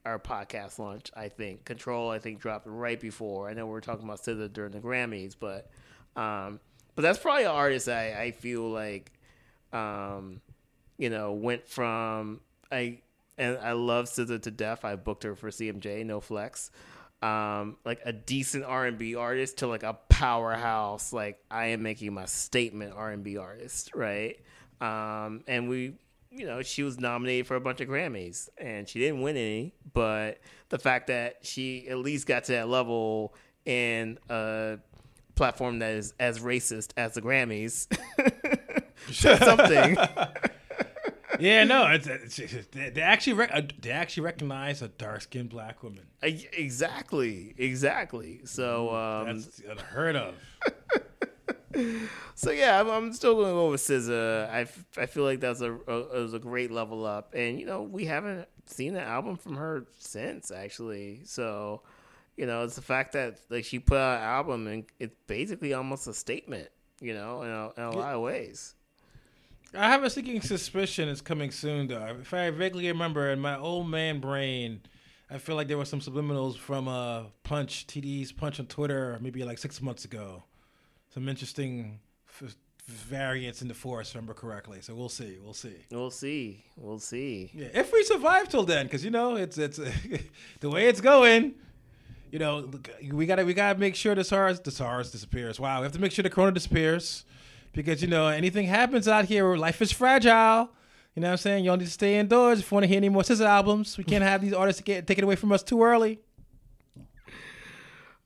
our 0.08 0.18
podcast 0.18 0.78
launch. 0.78 1.10
I 1.16 1.28
think 1.28 1.64
Control. 1.64 2.10
I 2.10 2.18
think 2.18 2.40
dropped 2.40 2.66
right 2.66 2.98
before. 2.98 3.48
I 3.48 3.54
know 3.54 3.66
we 3.66 3.76
are 3.76 3.80
talking 3.80 4.04
about 4.04 4.22
SZA 4.22 4.52
during 4.52 4.72
the 4.72 4.80
Grammys, 4.80 5.36
but 5.38 5.70
um, 6.16 6.60
but 6.94 7.02
that's 7.02 7.18
probably 7.18 7.44
an 7.44 7.50
artist 7.50 7.88
I, 7.88 8.22
I 8.22 8.30
feel 8.32 8.68
like 8.68 9.12
um, 9.72 10.40
you 10.96 11.10
know 11.10 11.32
went 11.32 11.68
from 11.68 12.40
I 12.72 13.00
and 13.36 13.58
I 13.58 13.72
love 13.72 14.06
SZA 14.06 14.42
to 14.42 14.50
death. 14.50 14.84
I 14.84 14.96
booked 14.96 15.22
her 15.22 15.34
for 15.36 15.50
CMJ, 15.50 16.04
no 16.04 16.20
flex. 16.20 16.70
Um, 17.20 17.76
like 17.84 18.00
a 18.04 18.12
decent 18.12 18.64
R 18.64 18.86
and 18.86 18.96
B 18.96 19.14
artist 19.14 19.58
to 19.58 19.66
like 19.66 19.82
a 19.82 19.94
powerhouse. 20.08 21.12
Like 21.12 21.38
I 21.50 21.66
am 21.66 21.82
making 21.82 22.14
my 22.14 22.24
statement 22.24 22.94
R 22.96 23.10
and 23.10 23.22
B 23.22 23.36
artist, 23.36 23.94
right? 23.94 24.40
Um, 24.80 25.44
and 25.46 25.68
we 25.68 25.94
you 26.30 26.46
know, 26.46 26.62
she 26.62 26.82
was 26.82 26.98
nominated 26.98 27.46
for 27.46 27.56
a 27.56 27.60
bunch 27.60 27.80
of 27.80 27.88
Grammys 27.88 28.48
and 28.58 28.88
she 28.88 28.98
didn't 28.98 29.22
win 29.22 29.36
any, 29.36 29.74
but 29.92 30.40
the 30.68 30.78
fact 30.78 31.06
that 31.08 31.38
she 31.42 31.88
at 31.88 31.98
least 31.98 32.26
got 32.26 32.44
to 32.44 32.52
that 32.52 32.68
level 32.68 33.34
in 33.64 34.18
a 34.28 34.78
platform 35.34 35.78
that 35.80 35.92
is 35.92 36.14
as 36.18 36.40
racist 36.40 36.92
as 36.96 37.14
the 37.14 37.22
Grammys 37.22 37.86
something. 39.12 39.96
yeah, 41.40 41.64
no, 41.64 41.86
it's, 41.86 42.06
it's, 42.38 42.66
they 42.72 43.00
actually 43.00 43.32
rec- 43.34 43.50
uh, 43.54 43.62
they 43.80 43.90
actually 43.90 44.24
recognize 44.24 44.82
a 44.82 44.88
dark 44.88 45.22
skinned 45.22 45.48
black 45.50 45.82
woman. 45.82 46.06
Exactly, 46.22 47.54
exactly. 47.56 48.40
So 48.44 48.94
um, 48.94 49.26
that's 49.26 49.60
unheard 49.68 50.16
of 50.16 50.34
so 52.34 52.50
yeah, 52.50 52.80
I'm, 52.80 52.88
I'm, 52.88 53.12
still 53.12 53.34
going 53.34 53.48
to 53.48 53.52
go 53.52 53.70
with 53.70 53.80
SZA. 53.80 54.48
I, 54.50 54.60
I 55.00 55.06
feel 55.06 55.24
like 55.24 55.40
that's 55.40 55.60
a, 55.60 55.72
a 55.72 56.22
was 56.22 56.34
a 56.34 56.38
great 56.38 56.70
level 56.70 57.04
up, 57.04 57.34
and 57.34 57.60
you 57.60 57.66
know 57.66 57.82
we 57.82 58.06
haven't 58.06 58.48
seen 58.66 58.96
an 58.96 59.02
album 59.02 59.36
from 59.36 59.56
her 59.56 59.86
since 59.98 60.50
actually. 60.50 61.20
So 61.24 61.82
you 62.36 62.46
know 62.46 62.64
it's 62.64 62.76
the 62.76 62.82
fact 62.82 63.12
that 63.12 63.40
like 63.50 63.64
she 63.64 63.78
put 63.78 63.98
out 63.98 64.18
an 64.18 64.24
album 64.24 64.66
and 64.66 64.84
it's 64.98 65.14
basically 65.26 65.74
almost 65.74 66.06
a 66.06 66.14
statement, 66.14 66.68
you 67.00 67.12
know, 67.12 67.42
in 67.42 67.50
a, 67.50 67.72
in 67.76 67.94
a 67.94 67.98
lot 67.98 68.14
of 68.14 68.22
ways. 68.22 68.74
I 69.74 69.88
have 69.88 70.02
a 70.02 70.08
sneaking 70.08 70.40
suspicion 70.40 71.10
it's 71.10 71.20
coming 71.20 71.50
soon 71.50 71.88
though. 71.88 72.16
If 72.20 72.32
I 72.32 72.48
vaguely 72.50 72.88
remember 72.88 73.30
in 73.30 73.40
my 73.40 73.58
old 73.58 73.88
man 73.88 74.20
brain. 74.20 74.82
I 75.30 75.36
feel 75.36 75.56
like 75.56 75.68
there 75.68 75.76
were 75.76 75.84
some 75.84 76.00
subliminals 76.00 76.56
from 76.56 76.88
uh, 76.88 77.24
Punch 77.42 77.86
TDE's 77.86 78.32
Punch 78.32 78.58
on 78.60 78.64
Twitter 78.64 79.18
maybe 79.20 79.44
like 79.44 79.58
six 79.58 79.82
months 79.82 80.06
ago 80.06 80.44
some 81.12 81.28
interesting 81.28 82.00
f- 82.42 82.56
variants 82.86 83.62
in 83.62 83.68
the 83.68 83.74
force, 83.74 84.14
remember 84.14 84.34
correctly. 84.34 84.80
So 84.80 84.94
we'll 84.94 85.08
see. 85.08 85.38
We'll 85.42 85.54
see. 85.54 85.74
We'll 85.90 86.10
see. 86.10 86.64
We'll 86.76 86.98
see. 86.98 87.50
Yeah, 87.54 87.68
if 87.74 87.92
we 87.92 88.02
survive 88.04 88.48
till 88.48 88.64
then, 88.64 88.86
because 88.86 89.04
you 89.04 89.10
know 89.10 89.36
it's 89.36 89.58
it's 89.58 89.78
the 90.60 90.70
way 90.70 90.88
it's 90.88 91.00
going. 91.00 91.54
You 92.30 92.38
know, 92.38 92.70
we 93.10 93.24
gotta 93.26 93.44
we 93.44 93.54
gotta 93.54 93.78
make 93.78 93.94
sure 93.94 94.14
the 94.14 94.24
SARS 94.24 94.60
the 94.60 94.70
SARS 94.70 95.10
disappears. 95.10 95.58
Wow, 95.58 95.80
we 95.80 95.84
have 95.84 95.92
to 95.92 96.00
make 96.00 96.12
sure 96.12 96.22
the 96.22 96.30
Corona 96.30 96.52
disappears, 96.52 97.24
because 97.72 98.02
you 98.02 98.08
know 98.08 98.28
anything 98.28 98.66
happens 98.66 99.08
out 99.08 99.24
here, 99.24 99.56
life 99.56 99.80
is 99.80 99.90
fragile. 99.92 100.70
You 101.14 101.22
know 101.22 101.28
what 101.28 101.32
I'm 101.32 101.38
saying? 101.38 101.64
You 101.64 101.70
all 101.72 101.76
need 101.76 101.86
to 101.86 101.90
stay 101.90 102.18
indoors 102.18 102.60
if 102.60 102.70
you 102.70 102.74
want 102.76 102.84
to 102.84 102.88
hear 102.88 102.98
any 102.98 103.08
more 103.08 103.22
SZA 103.22 103.44
albums. 103.46 103.98
We 103.98 104.04
can't 104.04 104.22
have 104.22 104.40
these 104.40 104.52
artists 104.52 104.82
get 104.82 105.06
taken 105.06 105.24
away 105.24 105.34
from 105.36 105.50
us 105.52 105.62
too 105.64 105.82
early. 105.82 106.20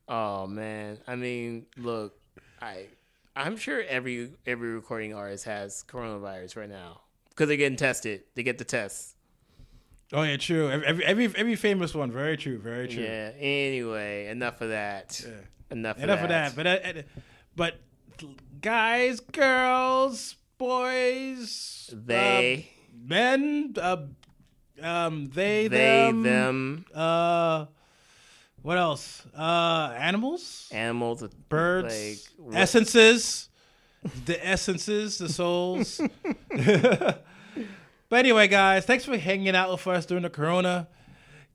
Oh 0.09 0.47
man, 0.47 0.99
I 1.07 1.17
mean, 1.17 1.67
look, 1.77 2.15
I 2.63 2.87
I'm 3.35 3.57
sure 3.57 3.83
every 3.83 4.31
every 4.47 4.73
recording 4.73 5.15
artist 5.15 5.45
has 5.47 5.85
coronavirus 5.89 6.57
right 6.57 6.69
now 6.69 7.01
because 7.31 7.49
they're 7.49 7.57
getting 7.57 7.77
tested. 7.77 8.23
They 8.35 8.43
get 8.43 8.59
the 8.59 8.65
tests. 8.65 9.15
Oh 10.13 10.23
yeah, 10.23 10.37
true. 10.37 10.71
Every 10.71 11.05
every 11.05 11.25
every 11.35 11.57
famous 11.57 11.95
one. 11.95 12.13
Very 12.13 12.37
true. 12.37 12.59
Very 12.59 12.89
true. 12.89 13.03
Yeah. 13.03 13.33
Anyway, 13.39 14.29
enough 14.29 14.61
of 14.61 14.69
that. 14.69 15.21
Yeah. 15.25 15.33
Enough. 15.71 15.99
Enough 15.99 16.23
of 16.23 16.29
that. 16.29 16.49
Of 16.51 16.57
that. 16.57 16.85
But 16.95 16.97
uh, 16.97 17.03
but 17.57 17.81
guys, 18.61 19.21
girls, 19.21 20.37
boys, 20.59 21.91
they, 21.93 22.69
uh, 22.69 23.07
men, 23.09 23.75
uh, 23.81 23.97
um, 24.83 25.27
they, 25.27 25.69
they, 25.69 26.07
them, 26.11 26.23
them, 26.23 26.85
uh 26.95 27.67
what 28.63 28.79
else? 28.79 29.23
Uh, 29.37 29.95
animals, 29.99 30.69
animals, 30.73 31.23
birds, 31.49 32.29
like, 32.39 32.57
essences, 32.57 33.49
the 34.25 34.45
essences, 34.47 35.19
the 35.19 35.29
souls. 35.29 36.01
but 36.55 37.25
anyway, 38.13 38.49
guys, 38.49 38.85
thanks 38.85 39.05
for 39.05 39.17
hanging 39.19 39.55
out 39.57 39.71
with 39.71 39.87
us 39.87 40.07
during 40.07 40.23
the 40.23 40.31
Corona. 40.31 40.89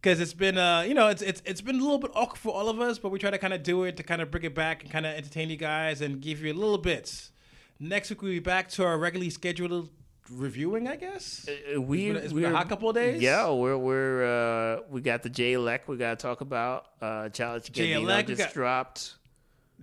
Because 0.02 0.20
it's 0.20 0.34
been, 0.34 0.58
uh, 0.58 0.82
you 0.82 0.94
know, 0.94 1.08
it's 1.08 1.22
it's 1.22 1.42
it's 1.44 1.62
been 1.62 1.78
a 1.78 1.82
little 1.82 1.98
bit 1.98 2.12
awkward 2.14 2.38
for 2.38 2.54
all 2.54 2.70
of 2.70 2.80
us, 2.80 3.00
but 3.00 3.10
we 3.10 3.18
try 3.18 3.32
to 3.32 3.40
kind 3.40 3.54
of 3.54 3.64
do 3.64 3.84
it 3.84 3.98
to 3.98 4.04
kind 4.04 4.22
of 4.22 4.30
bring 4.30 4.44
it 4.44 4.54
back 4.54 4.84
and 4.84 4.92
kind 4.92 5.06
of 5.06 5.16
entertain 5.16 5.50
you 5.50 5.58
guys 5.58 6.02
and 6.02 6.22
give 6.22 6.42
you 6.42 6.54
a 6.54 6.54
little 6.54 6.78
bits. 6.78 7.32
Next 7.80 8.10
week 8.10 8.22
we'll 8.22 8.32
be 8.32 8.40
back 8.40 8.70
to 8.72 8.86
our 8.86 8.98
regularly 8.98 9.32
scheduled 9.32 9.90
reviewing, 10.32 10.88
I 10.88 10.96
guess. 10.96 11.48
Uh, 11.48 11.78
uh 11.78 11.82
we 11.82 12.08
it's 12.08 12.14
been, 12.14 12.24
it's 12.26 12.34
been 12.34 12.46
a 12.46 12.56
hot 12.56 12.70
couple 12.70 12.92
days. 12.94 13.22
Yeah, 13.22 13.52
we're 13.52 13.78
we're 13.78 14.78
uh, 14.78 14.82
we 14.90 15.02
got 15.02 15.24
the 15.24 15.30
Jay 15.30 15.54
Elec 15.54 15.82
we 15.88 15.98
got 15.98 16.20
to 16.20 16.22
talk 16.22 16.42
about. 16.42 16.88
Uh, 17.02 17.30
Childish 17.30 17.72
Gambino 17.72 18.26
just 18.26 18.40
got, 18.40 18.54
dropped. 18.54 19.16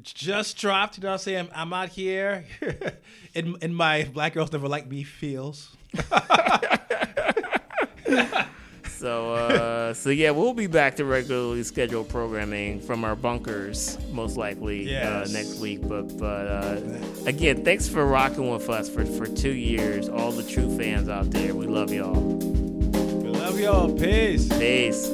just 0.03 0.57
dropped. 0.57 0.99
You 0.99 1.03
know 1.03 1.11
what 1.11 1.13
I'm 1.15 1.19
saying? 1.19 1.49
I'm 1.55 1.73
out 1.73 1.89
here 1.91 2.45
in 3.35 3.57
in 3.63 3.75
my 3.75 4.05
Black 4.13 4.35
Girls 4.35 4.53
Never 4.53 4.69
Like 4.69 4.89
Me 4.89 5.03
feels. 5.03 5.77
So, 8.99 9.35
uh, 9.35 9.93
so 9.95 10.11
yeah, 10.11 10.31
we'll 10.31 10.55
be 10.55 10.67
back 10.67 10.97
to 10.97 11.05
regularly 11.05 11.63
scheduled 11.63 12.09
programming 12.09 12.81
from 12.81 13.05
our 13.05 13.17
bunkers, 13.17 13.99
most 14.13 14.37
likely 14.37 14.91
Yes. 14.91 15.29
uh, 15.29 15.33
next 15.33 15.59
week. 15.61 15.87
But, 15.87 16.17
but 16.17 16.47
uh, 16.47 16.81
again, 17.27 17.65
thanks 17.65 17.89
for 17.89 18.07
rocking 18.07 18.51
with 18.51 18.69
us 18.71 18.89
for, 18.89 19.05
for 19.05 19.27
two 19.27 19.53
years. 19.53 20.09
All 20.09 20.31
the 20.33 20.43
true 20.45 20.77
fans 20.79 21.09
out 21.09 21.31
there, 21.31 21.55
we 21.55 21.67
love 21.67 21.93
y'all. 21.93 22.15
We 22.21 23.29
love 23.31 23.59
y'all. 23.61 23.93
Peace. 23.93 24.49
Peace. 24.59 25.09